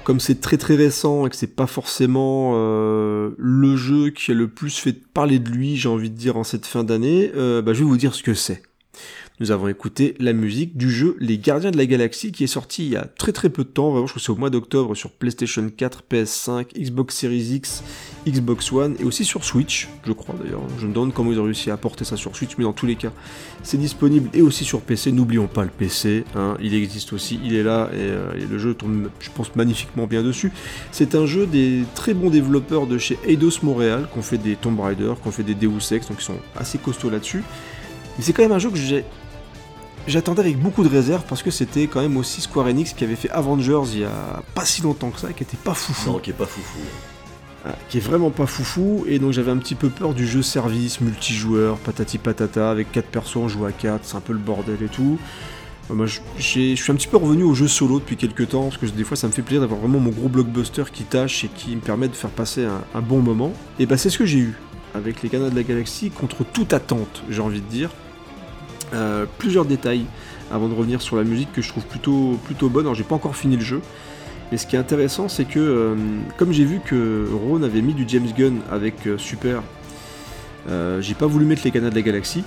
[0.05, 4.35] Comme c'est très très récent et que c'est pas forcément euh, le jeu qui a
[4.35, 7.63] le plus fait parler de lui, j'ai envie de dire en cette fin d'année, euh,
[7.63, 8.63] bah, je vais vous dire ce que c'est.
[9.41, 12.85] Nous avons écouté la musique du jeu Les Gardiens de la Galaxie qui est sorti
[12.85, 14.51] il y a très très peu de temps, vraiment je crois que c'est au mois
[14.51, 17.83] d'octobre sur PlayStation 4, PS5, Xbox Series X,
[18.27, 20.63] Xbox One et aussi sur Switch, je crois d'ailleurs.
[20.79, 22.87] Je me demande comment ils ont réussi à porter ça sur Switch, mais dans tous
[22.87, 23.11] les cas,
[23.63, 25.13] c'est disponible et aussi sur PC.
[25.13, 28.75] N'oublions pas le PC, hein, il existe aussi, il est là et, euh, le jeu
[28.75, 30.53] tombe, je pense, magnifiquement bien dessus.
[30.93, 34.57] C'est un jeu des très bons développeurs de chez Eidos Montréal, qui ont fait des
[34.57, 37.43] Tomb Raider, qui ont fait des Deus Ex, donc ils sont assez costauds là-dessus.
[38.17, 39.05] Mais c'est quand même un jeu que j'ai
[40.07, 43.17] J'attendais avec beaucoup de réserve parce que c'était quand même aussi Square Enix qui avait
[43.17, 46.11] fait Avengers il y a pas si longtemps que ça, et qui était pas foufou.
[46.11, 46.79] Non, qui est pas foufou.
[47.89, 51.01] Qui est vraiment pas foufou, et donc j'avais un petit peu peur du jeu service,
[51.01, 54.83] multijoueur, patati patata, avec 4 persos, on joue à 4, c'est un peu le bordel
[54.83, 55.19] et tout.
[55.91, 58.77] Euh, Moi, je suis un petit peu revenu au jeu solo depuis quelques temps, parce
[58.77, 61.49] que des fois ça me fait plaisir d'avoir vraiment mon gros blockbuster qui tâche et
[61.49, 63.53] qui me permet de faire passer un, un bon moment.
[63.79, 64.55] Et bah c'est ce que j'ai eu
[64.95, 67.91] avec les Canards de la Galaxie, contre toute attente, j'ai envie de dire.
[68.93, 70.05] Euh, plusieurs détails
[70.53, 72.85] avant de revenir sur la musique que je trouve plutôt, plutôt bonne.
[72.85, 73.81] Alors j'ai pas encore fini le jeu.
[74.51, 75.95] Mais ce qui est intéressant, c'est que euh,
[76.37, 79.63] comme j'ai vu que Ron avait mis du James Gunn avec euh, Super,
[80.69, 82.45] euh, j'ai pas voulu mettre les Canards de la Galaxie.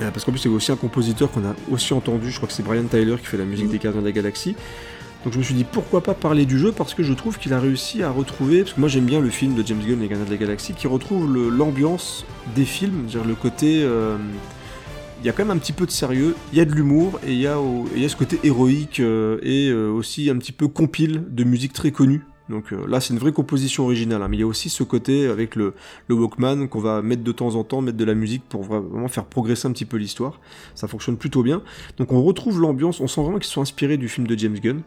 [0.00, 2.64] Parce qu'en plus c'est aussi un compositeur qu'on a aussi entendu, je crois que c'est
[2.64, 4.56] Brian Tyler qui fait la musique des Gardiens de la Galaxie.
[5.22, 6.72] Donc je me suis dit pourquoi pas parler du jeu?
[6.72, 9.30] Parce que je trouve qu'il a réussi à retrouver, parce que moi j'aime bien le
[9.30, 12.24] film de James Gunn, Les Gardiens de la Galaxie, qui retrouve l'ambiance
[12.56, 13.86] des films, c'est-à-dire le côté...
[15.24, 17.18] il y a quand même un petit peu de sérieux, il y a de l'humour
[17.26, 19.88] et il y, a au- et il y a ce côté héroïque euh, et euh,
[19.90, 22.26] aussi un petit peu compile de musique très connue.
[22.50, 24.82] Donc euh, là c'est une vraie composition originale, hein, mais il y a aussi ce
[24.82, 25.72] côté avec le,
[26.08, 29.08] le Walkman qu'on va mettre de temps en temps, mettre de la musique pour vraiment
[29.08, 30.40] faire progresser un petit peu l'histoire.
[30.74, 31.62] Ça fonctionne plutôt bien.
[31.96, 34.82] Donc on retrouve l'ambiance, on sent vraiment qu'ils sont inspirés du film de James Gunn.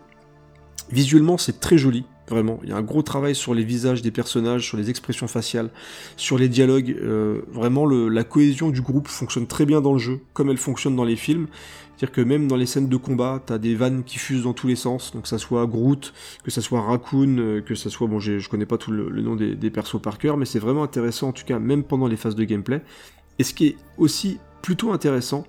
[0.90, 2.60] Visuellement c'est très joli, vraiment.
[2.64, 5.70] Il y a un gros travail sur les visages des personnages, sur les expressions faciales,
[6.16, 6.96] sur les dialogues.
[7.02, 10.96] euh, vraiment la cohésion du groupe fonctionne très bien dans le jeu, comme elle fonctionne
[10.96, 11.48] dans les films.
[11.98, 14.68] C'est-à-dire que même dans les scènes de combat, t'as des vannes qui fusent dans tous
[14.68, 18.08] les sens, donc que ça soit Groot, que ça soit Raccoon, euh, que ça soit,
[18.08, 20.60] bon, je connais pas tout le, le nom des, des persos par cœur, mais c'est
[20.60, 22.82] vraiment intéressant en tout cas, même pendant les phases de gameplay.
[23.40, 25.46] Et ce qui est aussi plutôt intéressant,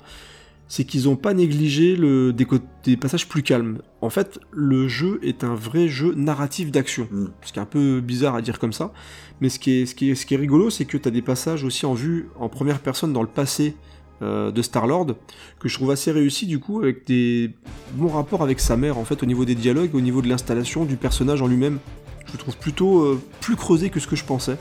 [0.69, 2.47] c'est qu'ils ont pas négligé le, des,
[2.85, 3.79] des passages plus calmes.
[4.03, 7.27] En fait, le jeu est un vrai jeu narratif d'action, Mm.
[7.43, 8.93] ce qui est un peu bizarre à dire comme ça,
[9.41, 11.23] mais ce qui est, ce qui est, ce qui est rigolo, c'est que t'as des
[11.23, 13.77] passages aussi en vue en première personne dans le passé
[14.21, 15.15] euh, de Star-Lord,
[15.61, 17.51] que je trouve assez réussi du coup, avec des
[17.95, 20.85] bons rapports avec sa mère en fait, au niveau des dialogues, au niveau de l'installation
[20.85, 21.79] du personnage en lui-même.
[22.27, 24.59] Je le trouve plutôt euh, plus creusé que ce que je pensais.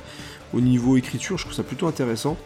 [0.54, 2.38] Au niveau écriture, je trouve ça plutôt intéressant.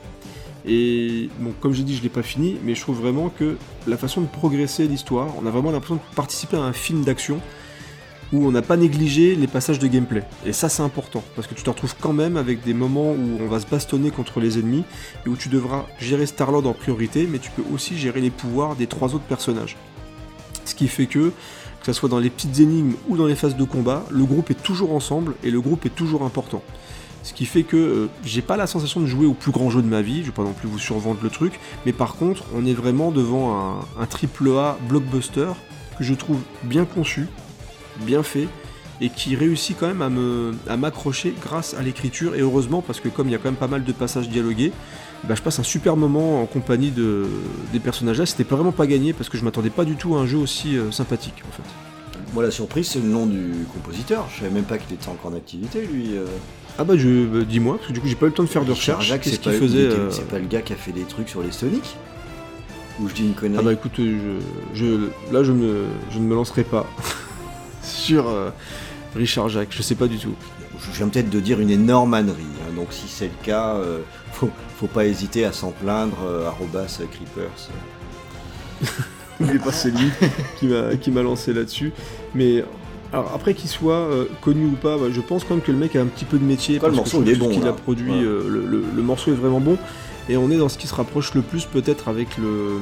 [0.65, 3.57] Et bon, comme j'ai dit, je l'ai pas fini, mais je trouve vraiment que
[3.87, 7.39] la façon de progresser l'histoire, on a vraiment l'impression de participer à un film d'action
[8.33, 10.23] où on n'a pas négligé les passages de gameplay.
[10.45, 13.37] Et ça, c'est important, parce que tu te retrouves quand même avec des moments où
[13.41, 14.83] on va se bastonner contre les ennemis,
[15.25, 18.75] et où tu devras gérer Star-Lord en priorité, mais tu peux aussi gérer les pouvoirs
[18.75, 19.75] des trois autres personnages.
[20.63, 21.29] Ce qui fait que,
[21.79, 24.49] que ce soit dans les petites énigmes ou dans les phases de combat, le groupe
[24.51, 26.63] est toujours ensemble, et le groupe est toujours important.
[27.23, 29.81] Ce qui fait que euh, j'ai pas la sensation de jouer au plus grand jeu
[29.81, 32.43] de ma vie, je vais pas non plus vous survendre le truc, mais par contre,
[32.55, 35.49] on est vraiment devant un, triple A blockbuster
[35.97, 37.27] que je trouve bien conçu,
[37.99, 38.47] bien fait,
[39.01, 42.99] et qui réussit quand même à me à m'accrocher grâce à l'écriture, et heureusement, parce
[42.99, 44.71] que comme il y a quand même pas mal de passages dialogués,
[45.23, 47.27] bah, je passe un super moment en compagnie de,
[47.71, 50.21] des personnages là, c'était vraiment pas gagné, parce que je m'attendais pas du tout à
[50.21, 51.69] un jeu aussi euh, sympathique, en fait.
[52.33, 54.25] Moi, la surprise, c'est le nom du compositeur.
[54.33, 56.15] Je savais même pas qu'il était encore en activité, lui.
[56.77, 58.47] Ah bah, je, bah, dis-moi, parce que du coup j'ai pas eu le temps de
[58.49, 59.79] faire de Richard recherche, qu'est-ce c'est qu'il pas- faisait...
[59.87, 61.95] euh, C'est pas le gars qui a fait des trucs sur les Sonic
[62.99, 64.39] Ou je dis une connerie Ah bah écoute, euh,
[64.73, 66.87] je, je- là je, me, je ne me lancerai pas
[67.83, 68.49] sur euh,
[69.15, 70.33] Richard Jacques, je sais pas du tout.
[70.79, 72.41] Je viens peut-être de dire une énorme ânerie.
[72.67, 72.73] hein.
[72.75, 73.99] Donc, si c'est le cas, euh,
[74.31, 74.49] faut,
[74.79, 76.17] faut pas hésiter à s'en plaindre.
[76.47, 77.69] arrobas euh, creepers.
[79.39, 80.09] N'oubliez pas, c'est lui
[81.01, 81.91] qui m'a lancé là-dessus.
[82.33, 82.63] Mais
[83.13, 85.77] alors après qu'il soit euh, connu ou pas, bah, je pense quand même que le
[85.77, 86.77] mec a un petit peu de métier.
[86.79, 88.17] Quoi, le parce que morceau, il est bon, qu'il a produit, Ouais.
[88.23, 89.77] euh, le, le- le morceau est vraiment bon.
[90.29, 92.77] Et on est dans ce qui se rapproche le plus peut-être avec le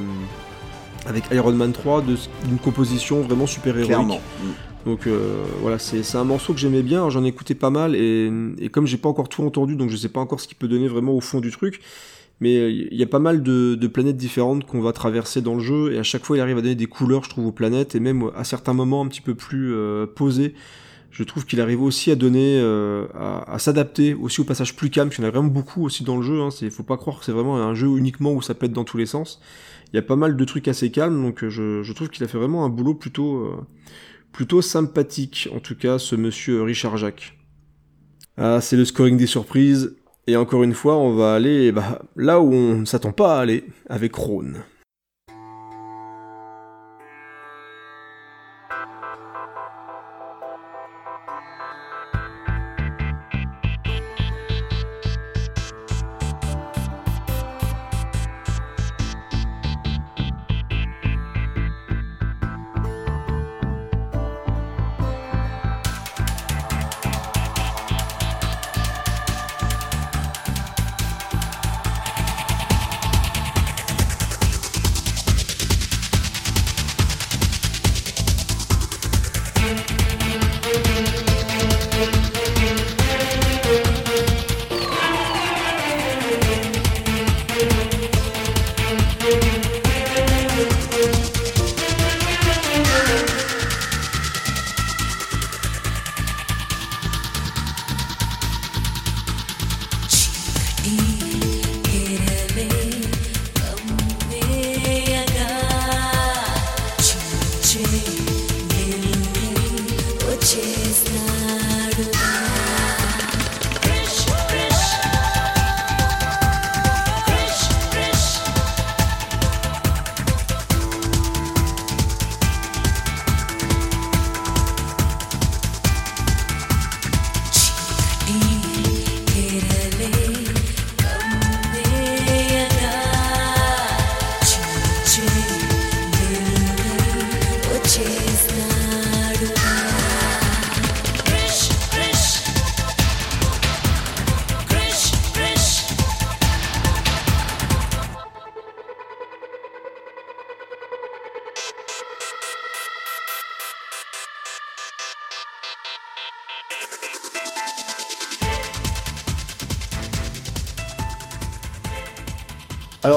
[1.05, 3.87] avec Iron Man 3 de ce- d'une composition vraiment super héroïque.
[3.87, 4.21] Clairement.
[4.85, 7.95] Donc euh, voilà, c'est c'est un morceau que j'aimais bien, j'en ai écouté pas mal,
[7.95, 10.57] et, et comme j'ai pas encore tout entendu, donc je sais pas encore ce qu'il
[10.57, 11.81] peut donner vraiment au fond du truc,
[12.39, 15.61] mais il y a pas mal de, de planètes différentes qu'on va traverser dans le
[15.61, 17.95] jeu, et à chaque fois il arrive à donner des couleurs, je trouve, aux planètes,
[17.95, 20.53] et même à certains moments un petit peu plus euh, posés,
[21.11, 24.89] je trouve qu'il arrive aussi à donner, euh, à, à s'adapter aussi au passage plus
[24.89, 26.83] calme, parce qu'il y en a vraiment beaucoup aussi dans le jeu, hein, c'est, faut
[26.83, 29.41] pas croire que c'est vraiment un jeu uniquement où ça pète dans tous les sens,
[29.91, 32.23] il y a pas mal de trucs assez calmes, donc euh, je, je trouve qu'il
[32.23, 33.37] a fait vraiment un boulot plutôt...
[33.37, 33.55] euh,
[34.31, 37.35] plutôt sympathique, en tout cas, ce monsieur Richard Jacques.
[38.37, 39.95] Ah, c'est le scoring des surprises,
[40.29, 43.41] et encore une fois, on va aller bah, là où on ne s'attend pas à
[43.41, 44.57] aller, avec Rhône.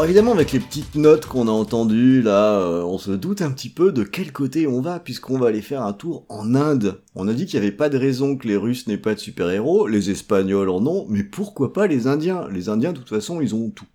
[0.03, 3.53] Alors évidemment, avec les petites notes qu'on a entendues, là, euh, on se doute un
[3.53, 7.01] petit peu de quel côté on va, puisqu'on va aller faire un tour en Inde.
[7.15, 9.21] On a dit qu'il n'y avait pas de raison que les Russes n'aient pas de
[9.21, 12.49] super-héros, les Espagnols en ont, mais pourquoi pas les Indiens?
[12.51, 13.87] Les Indiens, de toute façon, ils ont tout.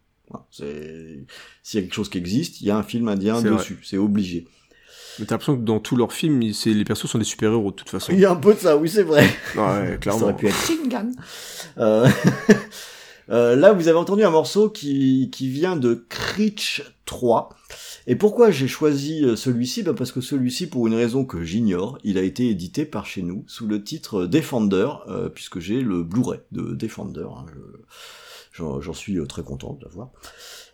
[0.49, 1.25] S'il
[1.73, 4.47] y a quelque chose qui existe, il y a un film indien dessus, c'est obligé.
[5.19, 7.89] Mais t'as l'impression que dans tous leurs films, les persos sont des super-héros de toute
[7.89, 8.13] façon.
[8.13, 9.25] Il y a un peu de ça, oui, c'est vrai.
[9.57, 10.23] Ouais, Ça clairement.
[10.23, 11.11] aurait pu être Shingan.
[11.79, 12.07] Euh,
[13.29, 17.49] euh, là, vous avez entendu un morceau qui, qui vient de Critch 3.
[18.07, 19.83] Et pourquoi j'ai choisi euh, celui-ci?
[19.83, 23.21] Bah Parce que celui-ci, pour une raison que j'ignore, il a été édité par chez
[23.21, 27.25] nous sous le titre Defender, euh, puisque j'ai le Blu-ray de Defender.
[27.29, 30.09] hein, je- J'en suis très content de l'avoir.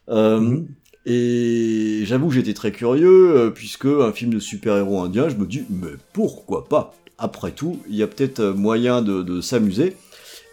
[0.10, 0.68] Euh, Mhm.
[1.06, 5.64] Et j'avoue que j'étais très curieux, puisque un film de super-héros indien, je me dis,
[5.70, 6.96] mais pourquoi pas?
[7.18, 9.98] Après tout, il y a peut-être moyen de, de s'amuser.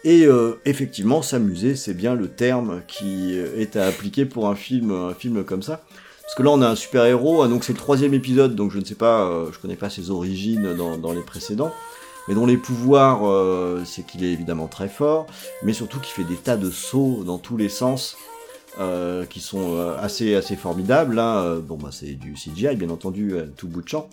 [0.03, 4.55] Et euh, effectivement, s'amuser, c'est bien le terme qui euh, est à appliquer pour un
[4.55, 5.83] film, un film comme ça.
[6.23, 8.79] Parce que là, on a un super-héros, ah, donc c'est le troisième épisode, donc je
[8.79, 11.71] ne sais pas, euh, je connais pas ses origines dans, les précédents,
[12.27, 13.21] mais dont les pouvoirs,
[13.85, 15.27] c'est qu'il est évidemment très fort,
[15.61, 18.15] mais surtout qu'il fait des tas de sauts dans tous les sens,
[19.29, 21.19] qui sont assez, assez formidables.
[21.19, 24.09] Euh, bon, bah, c'est du CGI, bien entendu, tout bout de champ.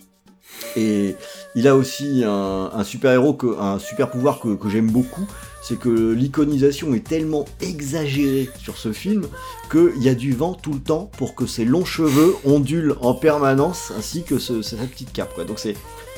[0.75, 1.15] Et
[1.55, 5.25] il a aussi un, super héros, un super pouvoir que j'aime beaucoup,
[5.61, 9.27] c'est que l'iconisation est tellement exagérée sur ce film
[9.69, 13.13] qu'il y a du vent tout le temps pour que ses longs cheveux ondulent en
[13.13, 15.39] permanence, ainsi que sa petite cape.
[15.45, 15.75] Donc c'est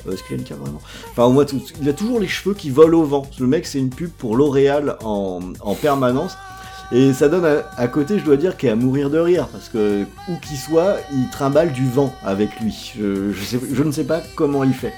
[0.08, 0.82] euh, Est-ce qu'il a une cape vraiment?
[1.12, 1.46] Enfin, au moins,
[1.82, 3.28] il a toujours les cheveux qui volent au vent.
[3.40, 6.34] Le mec, c'est une pub pour L'Oréal en, en permanence.
[6.94, 9.70] Et ça donne à, côté, je dois dire, qu'il est à mourir de rire, parce
[9.70, 12.94] que où qu'il soit, il trimballe du vent avec lui.
[12.98, 14.94] Je ne sais pas comment il fait.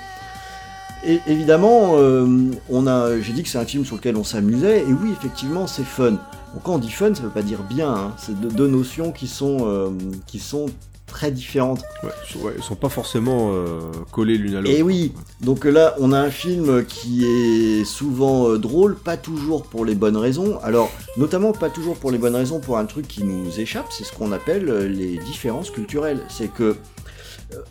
[1.05, 2.25] Et évidemment, euh,
[2.69, 5.67] on a, j'ai dit que c'est un film sur lequel on s'amusait, et oui, effectivement,
[5.67, 6.11] c'est fun.
[6.53, 7.89] Bon, quand on dit fun, ça veut pas dire bien.
[7.93, 8.13] hein.
[8.17, 9.89] C'est deux, deux notions qui sont, euh,
[10.27, 10.67] qui sont
[11.05, 11.81] très différentes.
[12.03, 13.79] Ouais, sont- ouais, ils sont pas forcément euh,
[14.11, 14.73] collés l'une à l'autre.
[14.73, 15.11] Et oui,
[15.41, 19.95] donc là, on a un film qui est souvent euh, drôle, pas toujours pour les
[19.95, 20.57] bonnes raisons.
[20.63, 24.05] Alors, notamment pas toujours pour les bonnes raisons pour un truc qui nous échappe, c'est
[24.05, 26.21] ce qu'on appelle les différences culturelles.
[26.29, 26.77] C'est que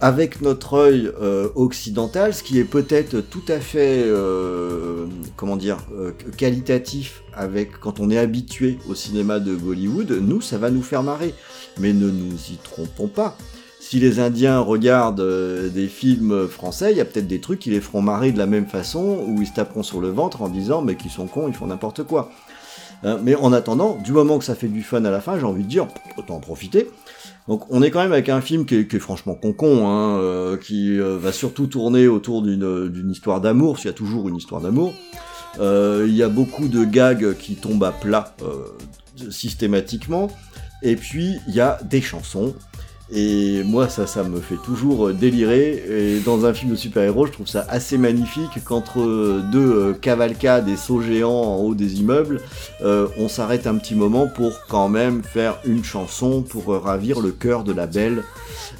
[0.01, 5.07] avec notre œil euh, occidental, ce qui est peut-être tout à fait, euh,
[5.37, 10.59] comment dire, euh, qualitatif avec quand on est habitué au cinéma de Bollywood, nous, ça
[10.59, 11.35] va nous faire marrer.
[11.79, 13.37] Mais ne nous y trompons pas
[13.81, 15.27] si les Indiens regardent
[15.75, 18.47] des films français, il y a peut-être des trucs qui les feront marrer de la
[18.47, 21.49] même façon, où ils se taperont sur le ventre en disant mais qu'ils sont cons,
[21.49, 22.31] ils font n'importe quoi.
[23.05, 25.45] Hein, mais en attendant, du moment que ça fait du fun à la fin, j'ai
[25.45, 26.89] envie de dire, autant en profiter.
[27.49, 30.99] Donc on est quand même avec un film qui est, franchement concon, hein, euh, qui
[30.99, 34.95] euh, va surtout tourner autour d'une histoire d'amour, s'il y a toujours une histoire d'amour.
[35.61, 38.35] Euh, Il y a beaucoup de gags qui tombent à plat
[39.31, 40.31] systématiquement.
[40.83, 42.55] Et puis il y a des chansons.
[43.15, 45.85] Et moi, ça, ça me fait toujours euh, délirer.
[46.17, 49.93] Et dans un film de super-héros, je trouve ça assez magnifique qu'entre euh, deux euh,
[49.93, 52.41] cavalcades et sauts géants en haut des immeubles,
[52.81, 57.33] euh, on s'arrête un petit moment pour quand même faire une chanson pour ravir le
[57.33, 58.23] cœur de la belle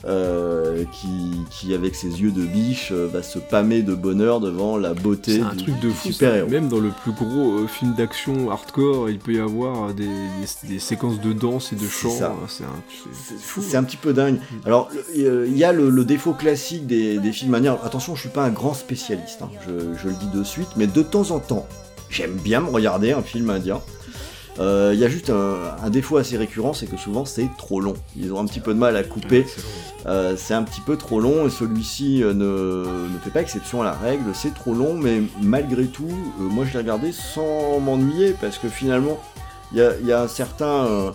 [0.07, 1.09] euh, qui,
[1.51, 5.43] qui, avec ses yeux de biche, va se pâmer de bonheur devant la beauté C'est
[5.43, 6.09] un du, truc de fou.
[6.09, 6.49] super-héros.
[6.49, 10.79] Même dans le plus gros film d'action hardcore, il peut y avoir des, des- des
[10.79, 12.09] séquences de danse et de chant.
[12.49, 12.69] C'est un-
[13.39, 13.61] fou.
[13.63, 14.22] C'est un petit peu dingue.
[14.65, 14.89] Alors,
[15.19, 17.79] euh, il y a le, le défaut classique des, des films indiens.
[17.85, 20.87] Attention, je suis pas un grand spécialiste, hein, je, je le dis de suite, mais
[20.87, 21.67] de temps en temps,
[22.11, 23.81] j'aime bien me regarder un film indien.
[24.61, 27.81] Euh, Il y a juste un, un défaut assez récurrent, c'est que souvent c'est trop
[27.81, 27.95] long.
[28.17, 29.47] Ils ont un petit peu de mal à couper.
[30.05, 33.85] Euh, c'est un petit peu trop long et celui-ci ne, ne fait pas exception à
[33.85, 34.25] la règle.
[34.35, 38.69] C'est trop long, mais malgré tout, euh, moi je l'ai regardé sans m'ennuyer parce que
[38.69, 39.19] finalement,
[39.73, 41.15] il y a, il y a un certain.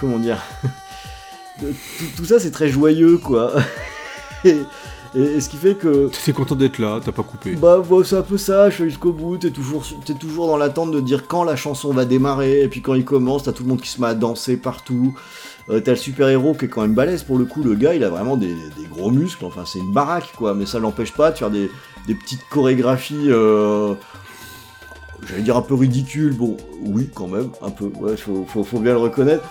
[0.00, 0.38] comment dire
[1.60, 3.52] tout, tout ça c'est très joyeux quoi.
[4.44, 4.56] et,
[5.14, 6.08] et- et ce qui fait que.
[6.24, 7.56] T'es content d'être là, t'as pas coupé.
[7.56, 9.84] Bah, bah, c'est un peu ça, je suis jusqu'au bout, t'es toujours,
[10.20, 13.42] toujours dans l'attente de dire quand la chanson va démarrer, et puis quand il commence,
[13.42, 15.14] t'as tout le monde qui se met à danser partout.
[15.68, 18.02] Euh, t'as le super-héros qui est quand même balèze pour le coup, le gars il
[18.02, 21.30] a vraiment des, des gros muscles, enfin c'est une baraque quoi, mais ça l'empêche pas
[21.30, 21.70] de faire des,
[22.08, 23.94] des petites chorégraphies, euh,
[25.28, 28.78] j'allais dire un peu ridicules, bon oui quand même, un peu, ouais, faut, faut, faut
[28.80, 29.44] bien le reconnaître.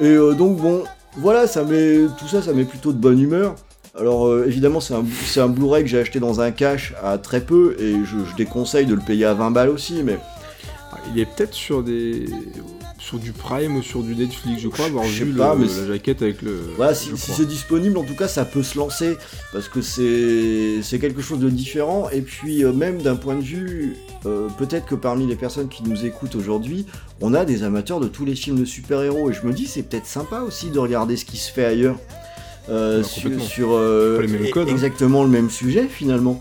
[0.00, 0.84] Et euh, donc bon,
[1.16, 3.54] voilà, ça met, tout ça ça met plutôt de bonne humeur.
[3.98, 4.94] Alors euh, évidemment c'est
[5.40, 8.94] un, Blu-ray que j'ai acheté dans un cache à très peu et je, déconseille de
[8.94, 10.18] le payer à 20 balles aussi mais
[11.12, 12.24] Il est peut-être sur des
[13.04, 15.66] sur du Prime ou sur du Netflix, je crois, avoir Je vu pas, le- mais
[15.66, 16.56] la jaquette avec le.
[16.76, 19.16] voilà si, c'est disponible en tout cas ça peut se lancer
[19.52, 23.42] parce que c'est c'est quelque chose de différent et puis euh, même d'un point de
[23.42, 26.86] vue euh, peut-être que parmi les personnes qui nous écoutent aujourd'hui
[27.20, 29.82] on a des amateurs de tous les films de super-héros et je me dis c'est
[29.82, 31.96] peut-être sympa aussi de regarder ce qui se fait ailleurs
[32.68, 34.66] euh, Ah, sur, euh, e- hein.
[34.68, 36.40] exactement le même sujet finalement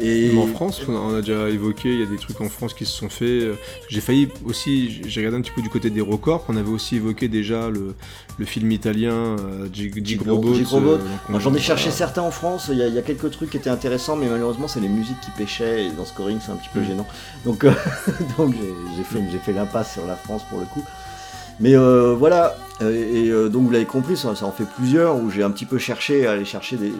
[0.00, 2.40] et Même en France, on a, on a déjà évoqué, il y a des trucs
[2.40, 3.28] en France qui se sont faits.
[3.28, 3.54] euh,
[3.88, 6.96] J'ai failli aussi, j'ai regardé un petit peu du côté des records, on avait aussi
[6.96, 7.94] évoqué déjà le,
[8.38, 10.54] le film italien euh, Gig Gig Robot.
[10.54, 13.50] Euh, J'en ai cherché certains en France, il y, a, il y a quelques trucs
[13.50, 16.56] qui étaient intéressants, mais malheureusement c'est les musiques qui pêchaient, et dans scoring c'est un
[16.56, 16.84] petit peu Mm.
[16.84, 17.06] gênant.
[17.44, 17.72] Donc, euh,
[18.38, 18.54] donc
[18.96, 20.82] j'ai fait, fait l'impasse sur la France pour le coup.
[21.62, 25.16] Mais euh, voilà, euh, et euh, donc vous l'avez compris, ça, ça en fait plusieurs,
[25.16, 26.90] où j'ai un petit peu cherché à aller chercher des...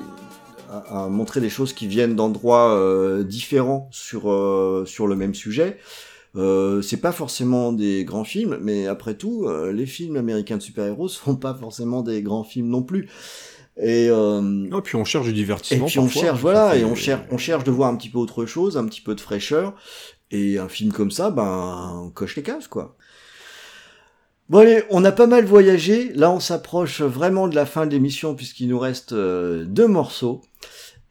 [0.71, 5.35] à, à montrer des choses qui viennent d'endroits euh, différents sur, euh, sur le même
[5.35, 5.79] sujet.
[6.37, 10.63] Euh, c'est pas forcément des grands films, mais après tout, euh, les films américains de
[10.63, 13.09] super-héros sont pas forcément des grands films non plus.
[13.83, 15.87] Et, euh, puis on cherche du et divertissement.
[15.87, 18.45] puis on cherche, voilà, et on cherche, on cherche de voir un petit peu autre
[18.45, 19.75] chose, un petit peu de fraîcheur.
[20.31, 22.97] Et un film comme ça, ben, on coche les cases, quoi.
[24.51, 26.13] Bon allez, on a pas mal voyagé.
[26.15, 30.41] Là, on s'approche vraiment de la fin de l'émission puisqu'il nous reste euh, deux morceaux.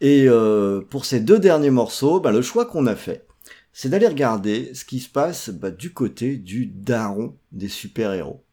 [0.01, 3.25] Et euh, pour ces deux derniers morceaux, ben, le choix qu'on a fait,
[3.71, 8.43] c'est d'aller regarder ce qui se passe ben, du côté du daron des super-héros.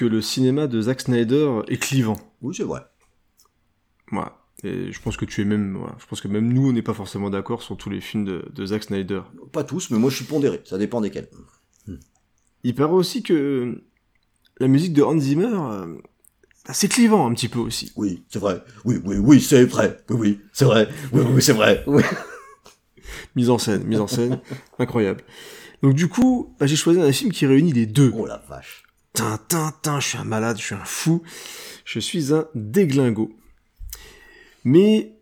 [0.00, 2.16] Que le cinéma de Zack Snyder est clivant.
[2.40, 2.80] Oui, c'est vrai.
[4.10, 4.38] Voilà.
[4.64, 6.94] Et je pense que tu es même, je pense que même nous, on n'est pas
[6.94, 9.20] forcément d'accord sur tous les films de, de Zack Snyder.
[9.52, 10.62] Pas tous, mais moi je suis pondéré.
[10.64, 11.28] Ça dépend desquels.
[12.64, 13.82] Il paraît aussi que
[14.58, 15.98] la musique de Hans Zimmer, euh,
[16.66, 17.92] bah, c'est clivant un petit peu aussi.
[17.96, 18.64] Oui, c'est vrai.
[18.86, 19.98] Oui, oui, oui, c'est vrai.
[20.08, 20.88] Oui, oui, c'est vrai.
[21.12, 21.84] Oui, oui, c'est vrai.
[21.86, 22.02] Oui.
[23.36, 24.40] Mise en scène, mise en scène,
[24.78, 25.22] incroyable.
[25.82, 28.10] Donc du coup, bah, j'ai choisi un film qui réunit les deux.
[28.16, 28.84] Oh la vache.
[29.12, 31.22] Tintin, tin, je suis un malade, je suis un fou,
[31.84, 33.36] je suis un déglingo.
[34.64, 35.16] Mais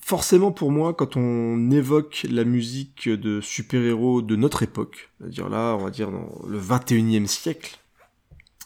[0.00, 5.76] forcément pour moi, quand on évoque la musique de super-héros de notre époque, c'est-à-dire là,
[5.78, 7.78] on va dire dans le 21e siècle,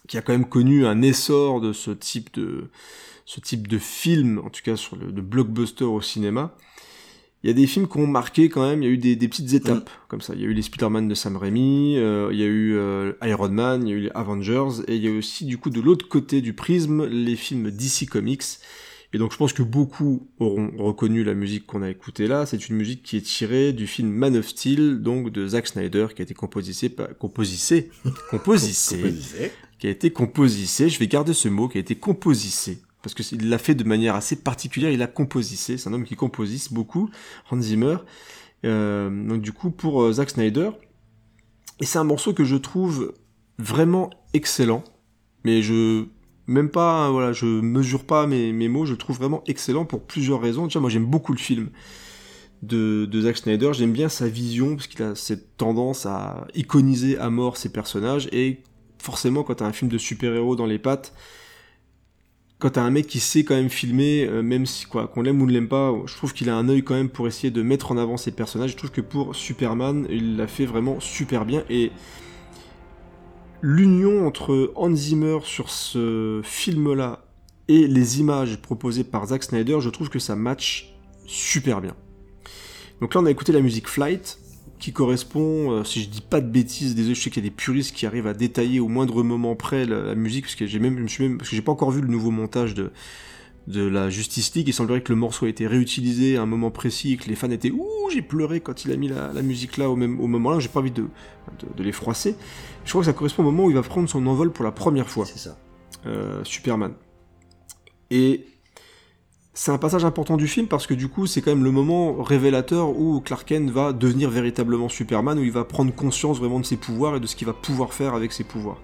[0.06, 2.70] qui a quand même connu un essor de ce type de
[3.24, 6.56] ce type de film, en tout cas sur le de blockbuster au cinéma,
[7.42, 9.16] il y a des films qui ont marqué quand même, il y a eu des,
[9.16, 10.32] des petites étapes comme ça.
[10.34, 13.12] Il y a eu les Spider-Man de Sam Raimi, euh, il y a eu euh,
[13.24, 15.58] Iron Man, il y a eu les Avengers, et il y a eu aussi du
[15.58, 18.42] coup de l'autre côté du prisme les films DC Comics.
[19.14, 22.46] Et donc je pense que beaucoup auront reconnu la musique qu'on a écoutée là.
[22.46, 26.06] C'est une musique qui est tirée du film Man of Steel, donc de Zack Snyder,
[26.16, 27.90] qui a été composissé, par- composissé,
[28.30, 29.50] composissé, Composé.
[29.78, 30.88] qui a été composissé.
[30.88, 32.78] Je vais garder ce mot, qui a été composissé.
[33.02, 35.76] Parce que il l'a fait de manière assez particulière, il a composissé.
[35.76, 37.10] C'est un homme qui composisse beaucoup,
[37.50, 37.96] Hans Zimmer.
[38.64, 40.70] Euh, donc du coup pour euh, Zack Snyder.
[41.80, 43.14] Et c'est un morceau que je trouve
[43.58, 44.84] vraiment excellent.
[45.44, 46.06] Mais je
[46.46, 50.04] même pas voilà, je mesure pas mes, mes mots, je le trouve vraiment excellent pour
[50.04, 50.64] plusieurs raisons.
[50.64, 51.70] Déjà moi j'aime beaucoup le film
[52.62, 57.18] de, de Zack Snyder, j'aime bien sa vision parce qu'il a cette tendance à iconiser
[57.18, 58.62] à mort ses personnages et
[58.98, 61.12] forcément quand t'as un film de super-héros dans les pattes,
[62.62, 65.42] quand t'as un mec qui sait quand même filmer, euh, même si quoi, qu'on l'aime
[65.42, 67.60] ou ne l'aime pas, je trouve qu'il a un œil quand même pour essayer de
[67.60, 68.70] mettre en avant ses personnages.
[68.70, 71.90] Je trouve que pour Superman, il l'a fait vraiment super bien et
[73.62, 77.24] l'union entre Hans Zimmer sur ce film-là
[77.66, 80.94] et les images proposées par Zack Snyder, je trouve que ça match
[81.26, 81.96] super bien.
[83.00, 84.38] Donc là, on a écouté la musique Flight,
[84.82, 87.48] qui correspond, euh, si je dis pas de bêtises, désolé, je sais qu'il y a
[87.48, 90.66] des puristes qui arrivent à détailler au moindre moment près la, la musique, parce que
[90.66, 92.74] j'ai même, je me suis même, parce que j'ai pas encore vu le nouveau montage
[92.74, 92.90] de
[93.68, 94.66] de la Justice League.
[94.66, 97.36] Il semblerait que le morceau a été réutilisé à un moment précis, et que les
[97.36, 100.18] fans étaient ouh, j'ai pleuré quand il a mis la, la musique là au même
[100.20, 100.58] au moment là.
[100.58, 102.34] J'ai pas envie de, de de les froisser.
[102.84, 104.72] Je crois que ça correspond au moment où il va prendre son envol pour la
[104.72, 105.56] première fois C'est ça.
[106.06, 106.94] euh, Superman.
[108.10, 108.46] Et
[109.54, 112.22] c'est un passage important du film parce que du coup c'est quand même le moment
[112.22, 116.64] révélateur où Clark Kent va devenir véritablement Superman, où il va prendre conscience vraiment de
[116.64, 118.78] ses pouvoirs et de ce qu'il va pouvoir faire avec ses pouvoirs.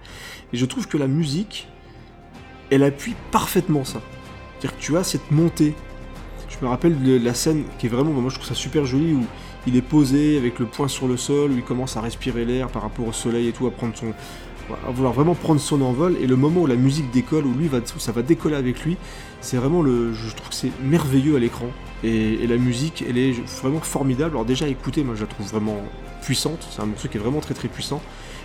[0.53, 1.67] Et je trouve que la musique,
[2.69, 3.99] elle appuie parfaitement ça.
[4.59, 5.73] C'est-à-dire que tu as cette montée.
[6.49, 9.13] Je me rappelle de la scène qui est vraiment, moi je trouve ça super joli,
[9.13, 9.25] où
[9.65, 12.67] il est posé avec le poing sur le sol, où il commence à respirer l'air
[12.67, 14.13] par rapport au soleil et tout, à prendre son,
[14.87, 17.67] à vouloir vraiment prendre son envol et le moment où la musique décolle où lui
[17.67, 18.97] va où ça va décoller avec lui
[19.41, 21.67] c'est vraiment le je trouve que c'est merveilleux à l'écran.
[22.03, 24.31] Et, la musique elle est vraiment formidable.
[24.31, 25.77] Alors déjà écoutez moi je la trouve vraiment
[26.21, 26.67] puissante.
[26.71, 28.01] C'est un morceau qui est vraiment très très puissant.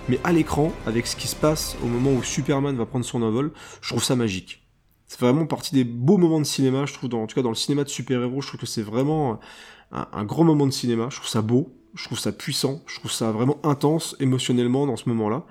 [0.09, 3.23] Mais à l'écran avec ce qui se passe au moment où Superman va prendre son
[3.23, 4.63] envol je trouve ça magique.
[5.07, 7.55] C'est vraiment partie des beaux moments de cinéma je trouve en tout cas dans le
[7.55, 9.41] cinéma de super-héros je trouve que c'est vraiment
[9.93, 11.09] un, grand moment de cinéma.
[11.11, 14.97] Je trouve ça beau je trouve ça puissant je trouve ça vraiment intense émotionnellement dans
[14.97, 15.45] ce moment là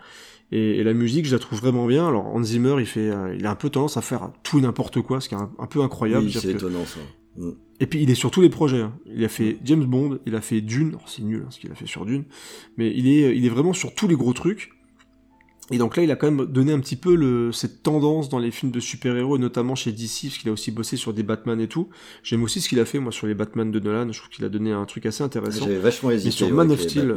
[0.56, 2.08] et, et la musique, je la trouve vraiment bien.
[2.08, 4.62] Alors Hans Zimmer, il fait, euh, il a un peu tendance à faire tout et
[4.62, 6.26] n'importe quoi, ce qui est un, un peu incroyable.
[6.26, 7.00] Oui, c'est étonnant ça.
[7.38, 7.52] Mm.
[7.80, 8.82] Et puis il est sur tous les projets.
[8.82, 8.94] hein.
[9.14, 10.96] Il a fait James Bond, il a fait Dune.
[11.08, 12.26] C'est nul hein, ce qu'il a fait sur Dune,
[12.78, 14.72] mais il est, il est vraiment sur tous les gros trucs.
[15.72, 18.38] Et donc là, il a quand même donné un petit peu le, cette tendance dans
[18.38, 21.60] les films de super-héros, notamment chez DC, parce qu'il a aussi bossé sur des Batman
[21.62, 21.88] et tout.
[22.22, 24.12] J'aime aussi ce qu'il a fait, moi, sur les Batman de Nolan.
[24.12, 25.64] Je trouve qu'il a donné un truc assez intéressant.
[25.66, 26.32] J'avais vachement hésité.
[26.32, 27.16] sur ouais, Man of Steel,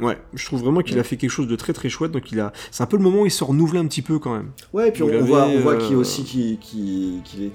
[0.00, 0.18] Ouais.
[0.34, 2.12] Je trouve vraiment qu'il a fait quelque chose de très très chouette.
[2.12, 4.18] Donc il a, c'est un peu le moment où il se renouvelle un petit peu
[4.18, 4.50] quand même.
[4.72, 7.50] Ouais, et puis on, voit, on voit qu'il euh, aussi qu'il est.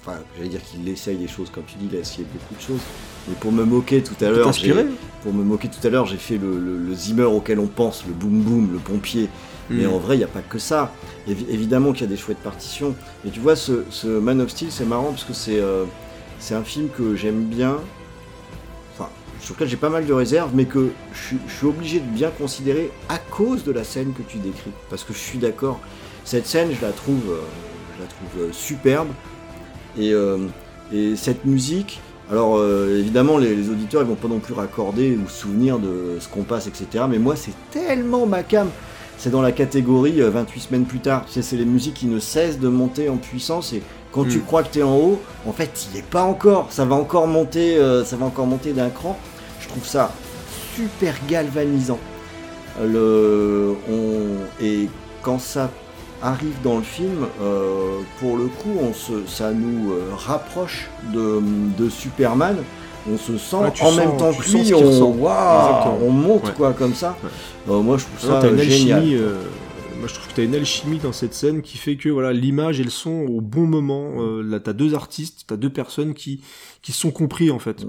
[0.00, 2.60] Enfin, j'allais dire qu'il essaye des choses, comme tu dis, il a essayé beaucoup de
[2.60, 2.80] choses.
[3.28, 4.50] Mais pour me moquer tout à l'heure,
[5.22, 8.04] pour me moquer tout à l'heure, j'ai fait le, le- le Zimmer auquel on pense,
[8.06, 9.28] le boom boom, le pompier.
[9.68, 9.90] Mais Mm.
[9.94, 10.92] en vrai, il n'y a pas que ça.
[11.28, 12.94] Évi- évidemment qu'il y a des chouettes partitions.
[13.24, 15.84] Mais tu vois, ce, ce Man of Steel, c'est marrant parce que c'est euh,
[16.38, 17.78] c'est un film que j'aime bien.
[19.46, 22.04] Sur lequel j'ai pas mal de réserves, mais que je, suis- je suis obligé de
[22.06, 24.72] bien considérer à cause de la scène que tu décris.
[24.90, 25.78] Parce que je suis d'accord.
[26.24, 27.38] Cette scène, je la trouve, euh,
[27.96, 29.06] je la trouve euh, superbe.
[29.96, 30.38] Et, euh,
[30.92, 35.16] et cette musique, alors euh, évidemment, les, les auditeurs ils vont pas non plus raccorder
[35.16, 37.04] ou se souvenir de ce qu'on passe, etc.
[37.08, 38.68] Mais moi, c'est tellement ma cam.
[39.16, 41.24] C'est dans la catégorie euh, 28 semaines plus tard.
[41.26, 44.38] Tu sais, c'est les musiques qui ne cessent de monter en puissance et quand tu
[44.38, 44.42] Mm.
[44.42, 46.66] crois que tu es en haut, en fait, il est pas encore.
[46.70, 49.16] Ça va encore monter, euh, ça va encore monter d'un cran.
[49.76, 50.12] Trouve ça
[50.74, 51.98] super galvanisant.
[52.82, 54.88] le, on, et
[55.22, 55.70] quand ça
[56.22, 61.40] arrive dans le film, euh, pour le coup, on se, ça nous euh, rapproche de,
[61.78, 62.56] de Superman.
[63.10, 65.98] On se sent Ouais, tu en sens- même temps tu que lui, on, Exactement.
[66.02, 66.52] on monte Ouais.
[66.56, 67.16] quoi comme ça.
[67.68, 68.98] Euh, moi, je trouve ça génial.
[68.98, 69.16] alchimie.
[69.98, 72.80] moi, je trouve que t'as une alchimie dans cette scène qui fait que voilà, l'image
[72.80, 74.14] et le son au bon moment.
[74.42, 76.40] Là, t'as deux artistes, t'as deux personnes qui
[76.82, 77.84] qui sont compris en fait.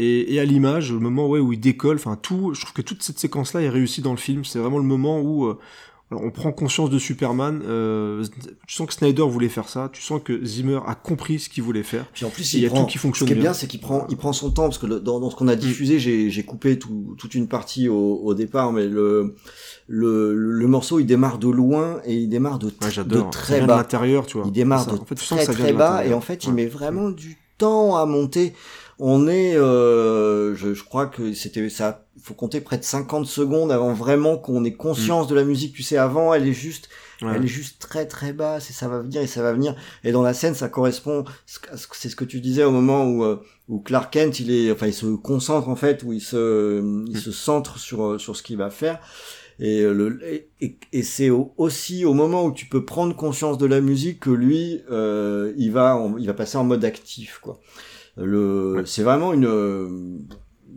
[0.00, 0.02] Mm.
[0.02, 2.82] Et, et à l'image, le moment ouais, où il décolle, enfin tout, je trouve que
[2.82, 4.44] toute cette séquence-là est réussie dans le film.
[4.44, 5.58] C'est vraiment le moment où euh,
[6.12, 7.62] alors, on prend conscience de Superman.
[7.64, 8.24] Euh,
[8.66, 9.88] tu sens que Snyder voulait faire ça.
[9.92, 12.04] Tu sens que Zimmer a compris ce qu'il voulait faire.
[12.12, 13.68] Puis en plus, il y a prend, tout qui fonctionne ce qui est bien, c'est
[13.68, 16.00] qu'il prend, il prend son temps parce que le- dans, dans ce qu'on a diffusé,
[16.00, 19.36] j'ai, j'ai coupé tout- toute une partie au, au départ, mais le,
[19.86, 23.66] le, le morceau il démarre de loin et il démarre de, Ouais, de très de
[23.66, 23.76] bas.
[23.76, 24.46] l'intérieur, tu vois.
[24.48, 26.54] Il démarre Ça, de en fait, très de bas et en fait il Ouais.
[26.56, 28.52] met vraiment du temps à monter.
[29.02, 32.06] On est, euh, je, je crois que c'était ça.
[32.22, 35.74] Faut compter près de 50 secondes avant vraiment qu'on ait conscience de la musique.
[35.74, 36.88] Tu sais, avant elle est juste
[37.22, 37.26] Mm.
[37.26, 37.32] Ouais.
[37.36, 39.76] elle est juste très très basse et ça va venir et ça va venir.
[40.04, 41.24] Et dans la scène, ça correspond.
[41.92, 43.36] C'est ce que tu disais au moment où euh,
[43.68, 47.18] où Clark Kent, il est, enfin, il se concentre en fait, où il se il
[47.18, 49.00] se centre sur euh, sur ce qu'il va faire.
[49.58, 50.18] Et euh, le
[50.62, 54.30] et, c'est au- aussi au moment où tu peux prendre conscience de la musique que
[54.30, 57.60] lui, euh, il va il va passer en mode actif quoi.
[58.16, 60.18] Le c'est vraiment une euh,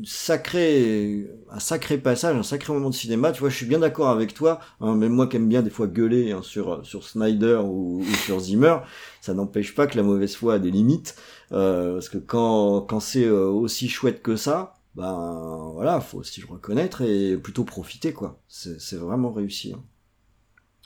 [0.04, 3.32] sacré un sacré passage un sacré moment de cinéma.
[3.32, 5.70] Tu vois je suis bien d'accord avec toi hein, même moi qui aime bien des
[5.70, 8.78] fois gueuler hein, sur sur Snyder ou, ou sur Zimmer
[9.22, 11.16] ça n'empêche pas que la mauvaise foi a des limites
[11.52, 16.42] euh, parce que quand quand c'est euh, aussi chouette que ça ben voilà faut aussi
[16.42, 18.40] le reconnaître et plutôt profiter quoi.
[18.48, 19.84] C'est c'est vraiment réussi hein.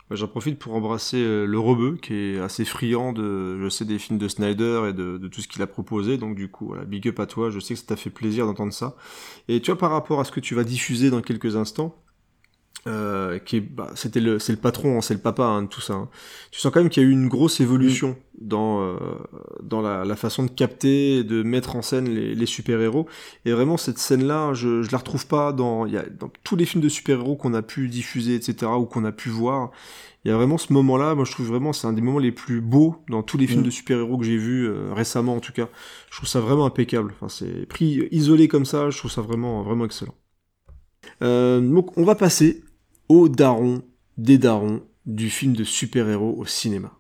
[0.10, 3.86] Bah, J'en profite pour embrasser euh, le rebeu qui est assez friand de, je sais,
[3.86, 6.18] des films de Snyder et de, de tout ce qu'il a proposé.
[6.18, 7.50] Donc du coup, voilà, big up à toi.
[7.50, 8.96] Je sais que ça t'a fait plaisir d'entendre ça.
[9.48, 11.96] Et tu vois, par rapport à ce que tu vas diffuser dans quelques instants,
[12.88, 15.68] euh, qui est, bah, c'était le, c'est le patron, hein, c'est le papa hein, de
[15.68, 15.94] tout ça.
[15.94, 16.10] hein.
[16.52, 18.98] Tu sens quand même qu'il y a eu une grosse évolution dans euh,
[19.62, 23.06] dans la, la façon de capter, et de mettre en scène les, les super héros.
[23.46, 26.56] Et vraiment cette scène-là, je je la retrouve pas dans il y a dans tous
[26.56, 28.72] les films de super héros qu'on a pu diffuser, etc.
[28.80, 29.72] ou qu'on a pu voir.
[30.26, 32.34] Il y a vraiment ce moment-là, moi je trouve vraiment c'est un des moments les
[32.34, 33.66] plus beaux dans tous les films Mm.
[33.66, 35.70] de super-héros que j'ai vus euh, récemment en tout cas.
[36.12, 37.14] Je trouve ça vraiment impeccable.
[37.16, 40.16] Enfin c'est pris isolé comme ça, je trouve ça vraiment vraiment excellent.
[41.24, 42.64] Euh, donc on va passer
[43.10, 43.84] au daron
[44.18, 46.97] des darons du film de super-héros au cinéma.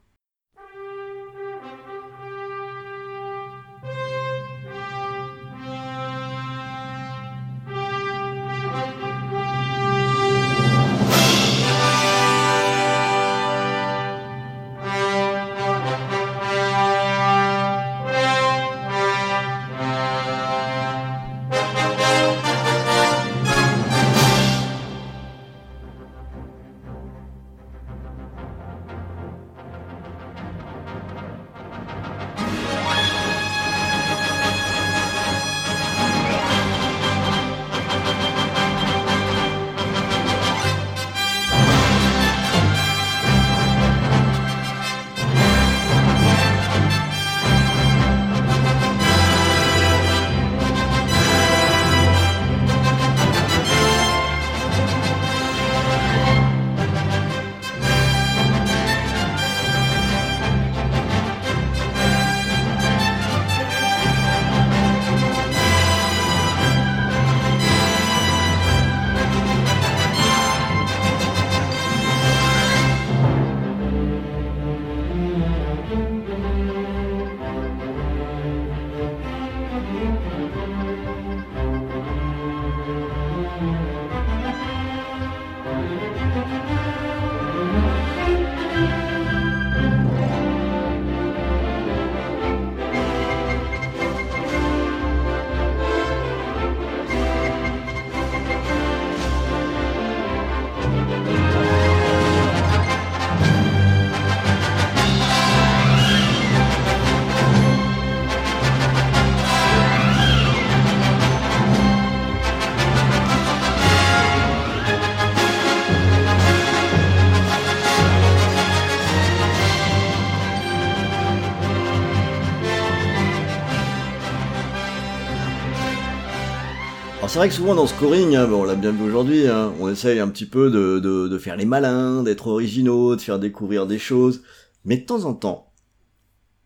[127.37, 129.91] C'est vrai que souvent dans scoring, hein, bon, on l'a bien vu aujourd'hui, hein, on
[129.91, 134.41] essaye un petit peu de faire les malins, d'être originaux, de faire découvrir des choses.
[134.85, 135.71] Mais de temps en temps,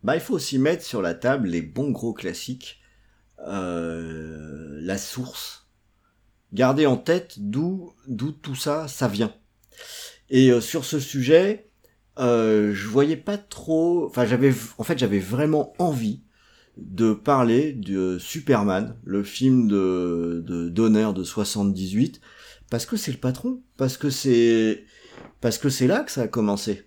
[0.01, 2.79] bah il faut aussi mettre sur la table les bons gros classiques,
[3.45, 5.67] euh, la source,
[6.53, 9.33] garder en tête d'où d'où tout ça ça vient.
[10.29, 11.69] Et euh, sur ce sujet,
[12.17, 14.05] euh, je voyais pas trop.
[14.05, 16.21] Enfin, j'avais en fait j'avais vraiment envie
[16.81, 22.21] de parler de Superman, le film de de Donner de 78,
[22.69, 24.85] parce que c'est le patron, parce que c'est
[25.41, 26.83] parce que c'est là que ça a commencé.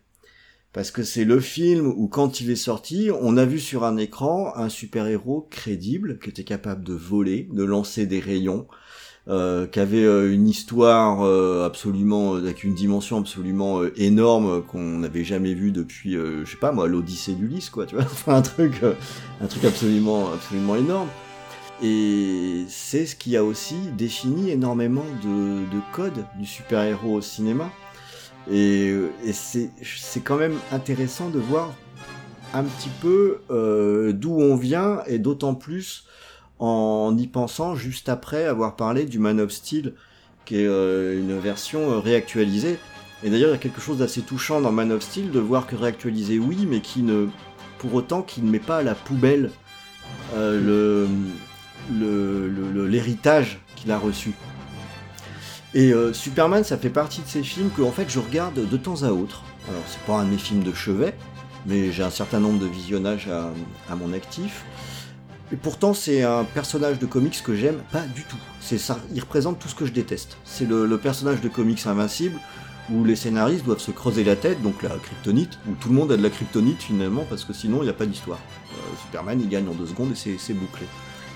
[0.73, 3.97] Parce que c'est le film où quand il est sorti, on a vu sur un
[3.97, 8.67] écran un super-héros crédible, qui était capable de voler, de lancer des rayons,
[9.29, 14.61] euh, qui avait euh, une histoire euh, absolument, avec une dimension absolument euh, énorme euh,
[14.61, 18.05] qu'on n'avait jamais vue depuis, euh, je sais pas moi, l'Odyssée d'Ulysse, quoi, tu vois,
[18.13, 18.95] Enfin, un truc, euh,
[19.41, 21.09] un truc absolument, absolument énorme.
[21.83, 27.71] Et c'est ce qui a aussi défini énormément de, de codes du super-héros au cinéma.
[28.51, 31.73] Et, euh, et c'est c'est quand même intéressant de voir
[32.53, 36.05] un petit peu euh, d'où on vient et d'autant plus
[36.59, 39.95] en y pensant juste après avoir parlé du Man of Steel
[40.45, 42.79] qui est euh, une version euh, réactualisée.
[43.23, 45.67] Et d'ailleurs, il y a quelque chose d'assez touchant dans Man of Steel de voir
[45.67, 47.29] que réactualisé, oui, mais qui ne,
[47.79, 49.51] pour autant, qui ne met pas à la poubelle
[50.35, 51.07] euh,
[51.91, 54.33] le l'héritage qu'il a reçu.
[55.75, 59.43] Et Superman, ça fait partie de ces films que je regarde de temps à autre.
[59.69, 61.17] Alors c'est pas un de mes films de chevet,
[61.67, 63.51] mais j'ai un certain nombre de visionnages à,
[63.93, 64.65] à mon actif.
[65.55, 68.41] Et pourtant c'est un personnage de comics que j'aime pas du tout.
[68.59, 70.37] C'est ça, il représente tout ce que je déteste.
[70.45, 72.41] C'est le, personnage de comics invincible
[72.91, 76.11] où les scénaristes doivent se creuser la tête, donc la kryptonite, où tout le monde
[76.11, 78.41] a de la kryptonite finalement parce que sinon il n'y a pas d'histoire.
[78.73, 80.87] Euh, Superman il gagne en deux secondes et c'est- bouclé.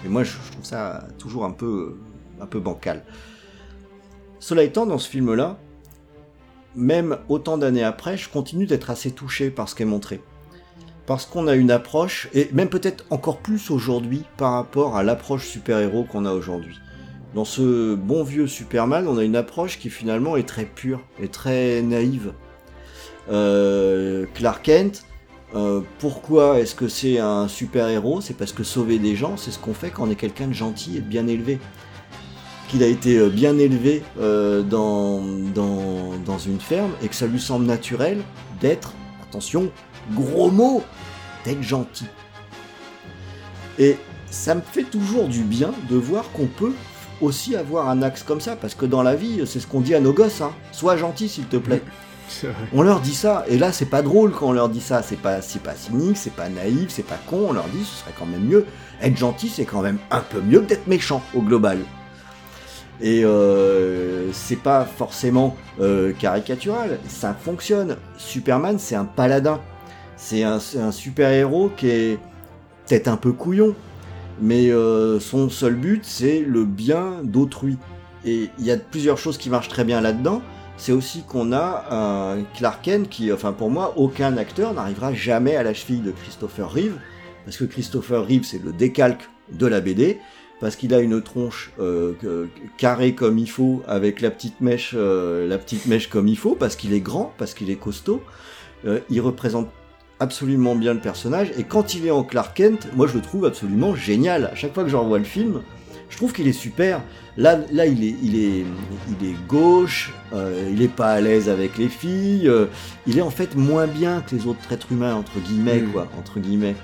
[0.04, 1.96] Et moi je, trouve ça toujours un peu,
[2.40, 3.04] un peu bancal.
[4.40, 5.60] Cela étant, dans ce film-là,
[6.74, 10.20] même autant d'années après, je continue d'être assez touché par ce qui est montré.
[11.08, 15.48] Parce qu'on a une approche, et même peut-être encore plus aujourd'hui par rapport à l'approche
[15.48, 16.78] super-héros qu'on a aujourd'hui.
[17.34, 21.28] Dans ce bon vieux Superman, on a une approche qui finalement est très pure et
[21.28, 22.34] très naïve.
[23.32, 25.04] Euh, Clark Kent,
[25.54, 28.20] euh, pourquoi est-ce que c'est un super-héros?
[28.20, 30.52] C'est parce que sauver des gens, c'est ce qu'on fait quand on est quelqu'un de
[30.52, 31.58] gentil et de bien élevé
[32.68, 35.22] qu'il a été euh, bien élevé dans,
[35.54, 38.18] dans, dans une ferme et que ça lui semble naturel
[38.60, 38.92] d'être,
[39.26, 39.70] attention,
[40.12, 40.82] gros mot,
[41.44, 42.06] d'être gentil.
[43.78, 43.96] Et
[44.30, 46.72] ça me fait toujours du bien de voir qu'on peut
[47.20, 49.94] aussi avoir un axe comme ça, parce que dans la vie, c'est ce qu'on dit
[49.94, 50.52] à nos gosses, hein.
[50.72, 51.82] sois gentil s'il te plaît.
[52.74, 55.16] On leur dit ça, et là c'est pas drôle quand on leur dit ça, c'est
[55.16, 58.26] pas, pas cynique, c'est pas naïf, c'est pas con, on leur dit ce serait quand
[58.26, 58.66] même mieux.
[59.00, 61.78] Être gentil c'est quand même un peu mieux que d'être méchant au global.
[63.00, 67.96] Et euh, c'est pas forcément euh, caricatural, ça fonctionne.
[68.18, 69.60] Superman c'est un paladin,
[70.18, 70.60] c'est un,
[70.92, 72.18] super-héros qui est
[72.86, 73.74] peut-être un peu couillon,
[74.42, 77.78] mais euh, son seul but c'est le bien d'autrui.
[78.26, 80.42] Et il y a plusieurs choses qui marchent très bien là-dedans
[80.78, 85.62] c'est aussi qu'on a un Clark qui, enfin pour moi, aucun acteur n'arrivera jamais à
[85.64, 86.96] la cheville de Christopher Reeve,
[87.44, 90.20] parce que Christopher Reeve c'est le décalque de la BD,
[90.60, 92.46] parce qu'il a une tronche euh,
[92.78, 96.54] carrée comme il faut, avec la petite mèche, euh, la petite mèche comme il faut,
[96.54, 98.22] parce qu'il est grand, parce qu'il est costaud.
[99.10, 99.68] Il représente
[100.20, 103.44] absolument bien le personnage, et quand il est en Clark Kent, moi je le trouve
[103.44, 104.46] absolument génial.
[104.46, 105.62] À chaque fois que je revois le film,
[106.10, 107.02] je trouve qu'il est super.
[107.36, 108.64] Là, là, il est, il est,
[109.20, 110.12] il est gauche.
[110.32, 112.48] euh, il est pas à l'aise avec les filles.
[112.48, 112.66] euh,
[113.06, 115.92] il est en fait moins bien que les autres êtres humains entre guillemets, Mm.
[115.92, 116.74] quoi, entre guillemets.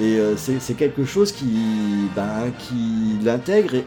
[0.00, 1.46] Et euh, c'est quelque chose qui,
[2.14, 3.84] ben, qui l'intègre et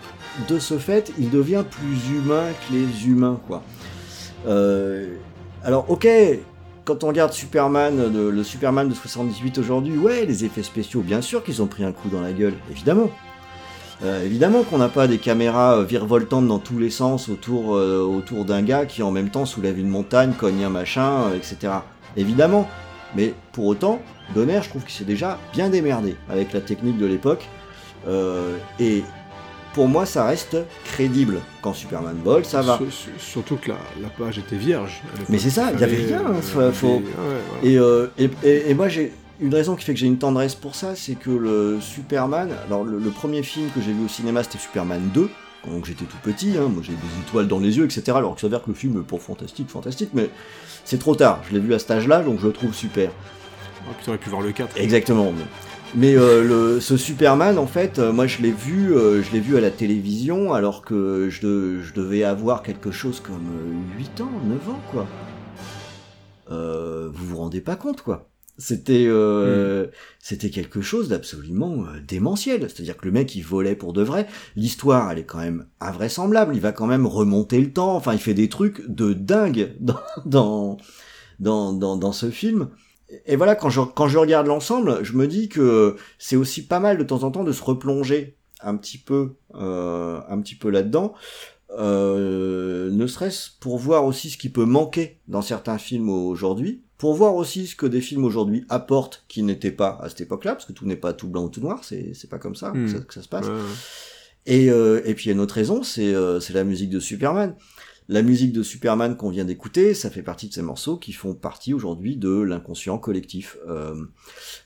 [0.50, 3.64] de ce fait, il devient plus humain que les humains, quoi.
[5.64, 6.08] Alors, ok,
[6.88, 11.22] quand on regarde Superman, de- le Superman de 78 aujourd'hui, ouais, les effets spéciaux, bien
[11.22, 13.10] sûr qu'ils ont pris un coup dans la gueule, évidemment.
[14.04, 18.22] Euh, évidemment qu'on n'a pas des caméras euh, virevoltantes dans tous les sens autour, euh,
[18.46, 21.74] d'un gars qui en même temps soulève une montagne, cogne un machin, euh, etc.
[22.16, 22.70] Évidemment.
[23.16, 24.00] Mais pour autant,
[24.34, 27.48] Donner, je trouve qu'il s'est déjà bien démerdé avec la technique de l'époque.
[28.08, 29.04] Euh, et
[29.78, 31.38] pour moi, ça reste crédible.
[31.62, 32.78] Quand Superman vole, ça va.
[32.78, 35.04] Sur- sur- surtout que la, la page était vierge.
[35.30, 37.04] Mais c'est ça, il y avait rien, hein, euh, faut- des- faut- ouais,
[37.62, 38.04] voilà.
[38.18, 40.74] Et, et, et- et moi, j'ai une raison qui fait que j'ai une tendresse pour
[40.74, 44.42] ça, c'est que le Superman, alors le, le premier film que j'ai vu au cinéma,
[44.42, 45.30] c'était Superman 2,
[45.68, 48.02] donc j'étais tout petit, hein, moi j'ai des étoiles dans les yeux, etc.
[48.16, 50.32] Alors que ça s'avère que le film est pour fantastique, fantastique, mais
[50.86, 51.42] c'est trop tard.
[51.48, 53.12] Je l'ai vu à cet âge-là, donc je le trouve super.
[53.90, 54.76] Ah, puis t'aurais pu voir le 4.
[54.78, 55.32] Exactement.
[55.38, 55.44] Mais,
[55.94, 59.40] mais, euh, le, ce Superman, en fait, euh, moi je l'ai vu, euh, je l'ai
[59.40, 63.98] vu à la télévision, alors que je, de- je devais avoir quelque chose comme euh,
[63.98, 65.08] 8 ans, 9 ans, quoi.
[66.52, 68.30] Euh, vous vous rendez pas compte, quoi.
[68.60, 69.86] C'était euh,
[70.20, 72.62] c'était quelque chose d'absolument euh, démentiel.
[72.62, 74.26] C'est-à-dire que le mec il volait pour de vrai.
[74.56, 76.56] L'histoire elle est quand même invraisemblable.
[76.56, 77.96] Il va quand même remonter le temps.
[77.96, 80.78] Enfin il fait des trucs de dingue dans dans
[81.40, 82.70] dans dans, dans ce film.
[83.26, 86.80] Et voilà quand je quand je regarde l'ensemble, je me dis que c'est aussi pas
[86.80, 90.70] mal de temps en temps de se replonger un petit peu euh, un petit peu
[90.70, 91.14] là-dedans.
[91.78, 97.14] Euh, ne serait-ce pour voir aussi ce qui peut manquer dans certains films aujourd'hui, pour
[97.14, 100.66] voir aussi ce que des films aujourd'hui apportent qui n'étaient pas à cette époque-là, parce
[100.66, 102.86] que tout n'est pas tout blanc ou tout noir, c'est c'est pas comme ça Hmm.
[102.86, 103.46] que, ça que ça se passe.
[103.48, 103.60] Ouais, ouais.
[104.46, 106.90] Et, euh, et puis il y a une autre raison, c'est euh, c'est la musique
[106.90, 107.54] de Superman.
[108.10, 111.34] La musique de Superman qu'on vient d'écouter, ça fait partie de ces morceaux qui font
[111.34, 113.58] partie aujourd'hui de l'inconscient collectif.
[113.68, 113.96] Euh,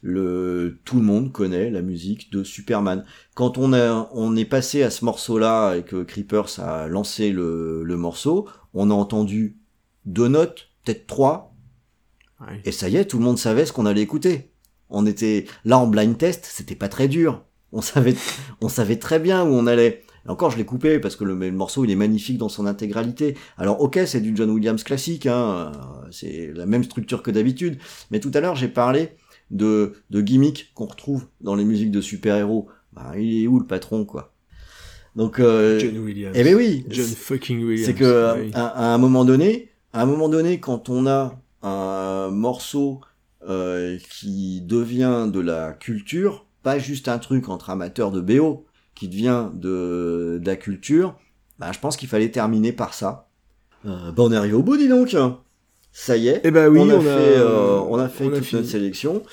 [0.04, 3.04] le tout le monde connaît la musique de Superman.
[3.34, 7.84] Quand on a on est passé à ce morceau-là et que Creepers a lancé le,
[7.84, 9.58] le morceau, on a entendu
[10.06, 11.48] deux notes, peut-être trois,
[12.40, 12.60] Ouais.
[12.66, 14.52] et ça y est, tout le monde savait ce qu'on allait écouter.
[14.90, 17.44] On était là en blind test, c'était pas très dur.
[17.72, 18.16] On savait,
[18.62, 20.04] on savait très bien où on allait.
[20.26, 23.36] Et encore, je l'ai coupé parce que le, morceau il est magnifique dans son intégralité.
[23.58, 27.78] Alors ok, c'est du John Williams classique, hein, euh, c'est la même structure que d'habitude.
[28.12, 29.10] Mais tout à l'heure, j'ai parlé
[29.50, 32.68] de, de gimmicks qu'on retrouve dans les musiques de super-héros.
[32.94, 34.34] Bah, il est où le patron, quoi?
[35.16, 36.36] Donc, euh, John Williams.
[36.38, 37.86] eh ben oui, John fucking Williams.
[37.86, 38.52] c'est que oui.
[38.54, 43.02] à, à un moment donné, à un moment donné, quand on a un morceau
[43.48, 48.66] euh, qui devient de la culture, pas juste un truc entre amateurs de BO,
[49.02, 51.16] qui devient de, de la culture,
[51.58, 53.30] bah, je pense qu'il fallait terminer par ça.
[53.88, 55.16] Euh, bah, on est arrivé au bout, dis donc.
[55.92, 56.42] Ça y est.
[56.44, 58.54] Eh ben oui, on, a on a- fait, euh, on a fait on a toute
[58.54, 59.24] notre sélection.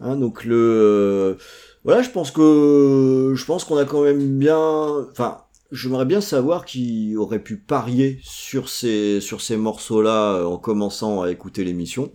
[0.00, 1.36] Hein, donc le,
[1.84, 5.42] voilà, je pense que, je pense qu'on a quand même bien, enfin,
[5.72, 11.20] j'aimerais bien savoir qui aurait pu parier sur ces, sur ces morceaux-là euh, en commençant
[11.20, 12.10] à écouter l'émission.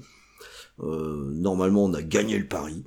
[0.80, 2.84] Euh, normalement, on a gagné le pari.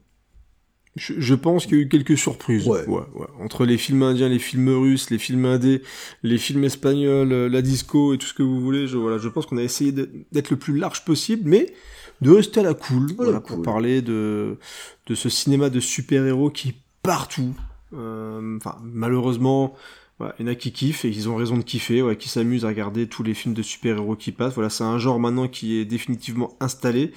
[0.97, 2.66] Je, je pense qu'il y a eu quelques surprises.
[2.66, 2.84] Ouais.
[2.89, 3.26] ouais.
[3.39, 5.83] Entre les films indiens, les films russes, les films indés,
[6.23, 9.28] les films espagnols, euh, la disco et tout ce que vous voulez, je, voilà, je
[9.28, 11.73] pense qu'on a essayé d'être le plus large possible, mais
[12.23, 13.65] de rester à la cool, voilà, pour cool.
[13.65, 14.57] parler de,
[15.07, 17.55] de ce cinéma de super-héros qui est partout.
[17.94, 19.75] Euh, Enfin, malheureusement,
[20.20, 22.65] il y en a qui kiffent et ils ont raison de kiffer, ouais, qui s'amusent
[22.65, 24.55] à regarder tous les films de super-héros qui passent.
[24.55, 27.12] Voilà, c'est un genre maintenant qui est définitivement installé.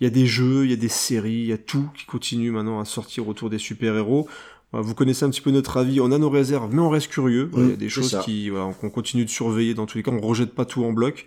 [0.00, 2.04] Il y a des jeux, il y a des séries, il y a tout qui
[2.06, 4.28] continue maintenant à sortir autour des super-héros.
[4.72, 7.08] Voilà, vous connaissez un petit peu notre avis, on a nos réserves, mais on reste
[7.08, 7.48] curieux.
[7.54, 10.02] Il y a Mm, des choses qui, voilà, qu'on continue de surveiller dans tous les
[10.02, 10.10] cas.
[10.10, 11.26] On rejette pas tout en bloc.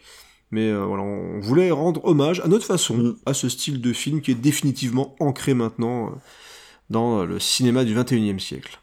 [0.52, 3.16] Mais euh, voilà, on voulait rendre hommage à notre façon Mm.
[3.26, 6.10] à ce style de film qui est définitivement ancré maintenant euh,
[6.90, 8.80] dans euh, le cinéma du 21e siècle.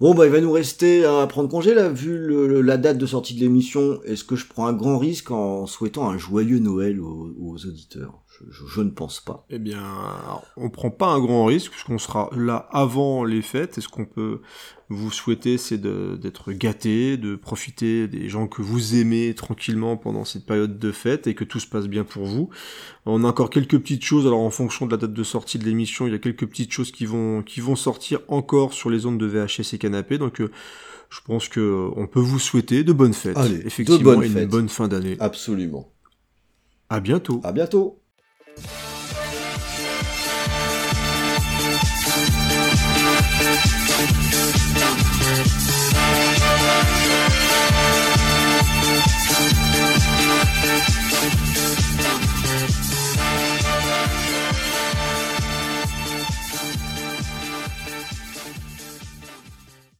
[0.00, 2.98] Bon, bah, il va nous rester à prendre congé, là, vu le- le- la date
[2.98, 4.00] de sortie de l'émission.
[4.04, 8.21] Est-ce que je prends un grand risque en souhaitant un joyeux Noël aux, aux auditeurs?
[8.38, 9.44] Je, je- je ne pense pas.
[9.50, 9.82] Eh bien,
[10.56, 13.78] on prend pas un grand risque puisqu'on sera là avant les fêtes.
[13.78, 14.40] Et ce qu'on peut
[14.88, 20.44] vous souhaiter, c'est d'être gâté, de profiter des gens que vous aimez tranquillement pendant cette
[20.46, 22.50] période de fête et que tout se passe bien pour vous.
[23.06, 24.26] On a encore quelques petites choses.
[24.26, 26.72] Alors, en fonction de la date de sortie de l'émission, il y a quelques petites
[26.72, 30.18] choses qui vont qui vont sortir encore sur les ondes de VHS et canapé.
[30.18, 30.50] Donc euh,
[31.10, 33.36] je pense que euh, on peut vous souhaiter de bonnes fêtes.
[33.36, 35.16] Allez, de Effectivement, bonnes et une bonne fin d'année.
[35.20, 35.90] Absolument.
[36.90, 37.40] À bientôt.
[37.44, 38.01] À bientôt.
[38.56, 39.21] Música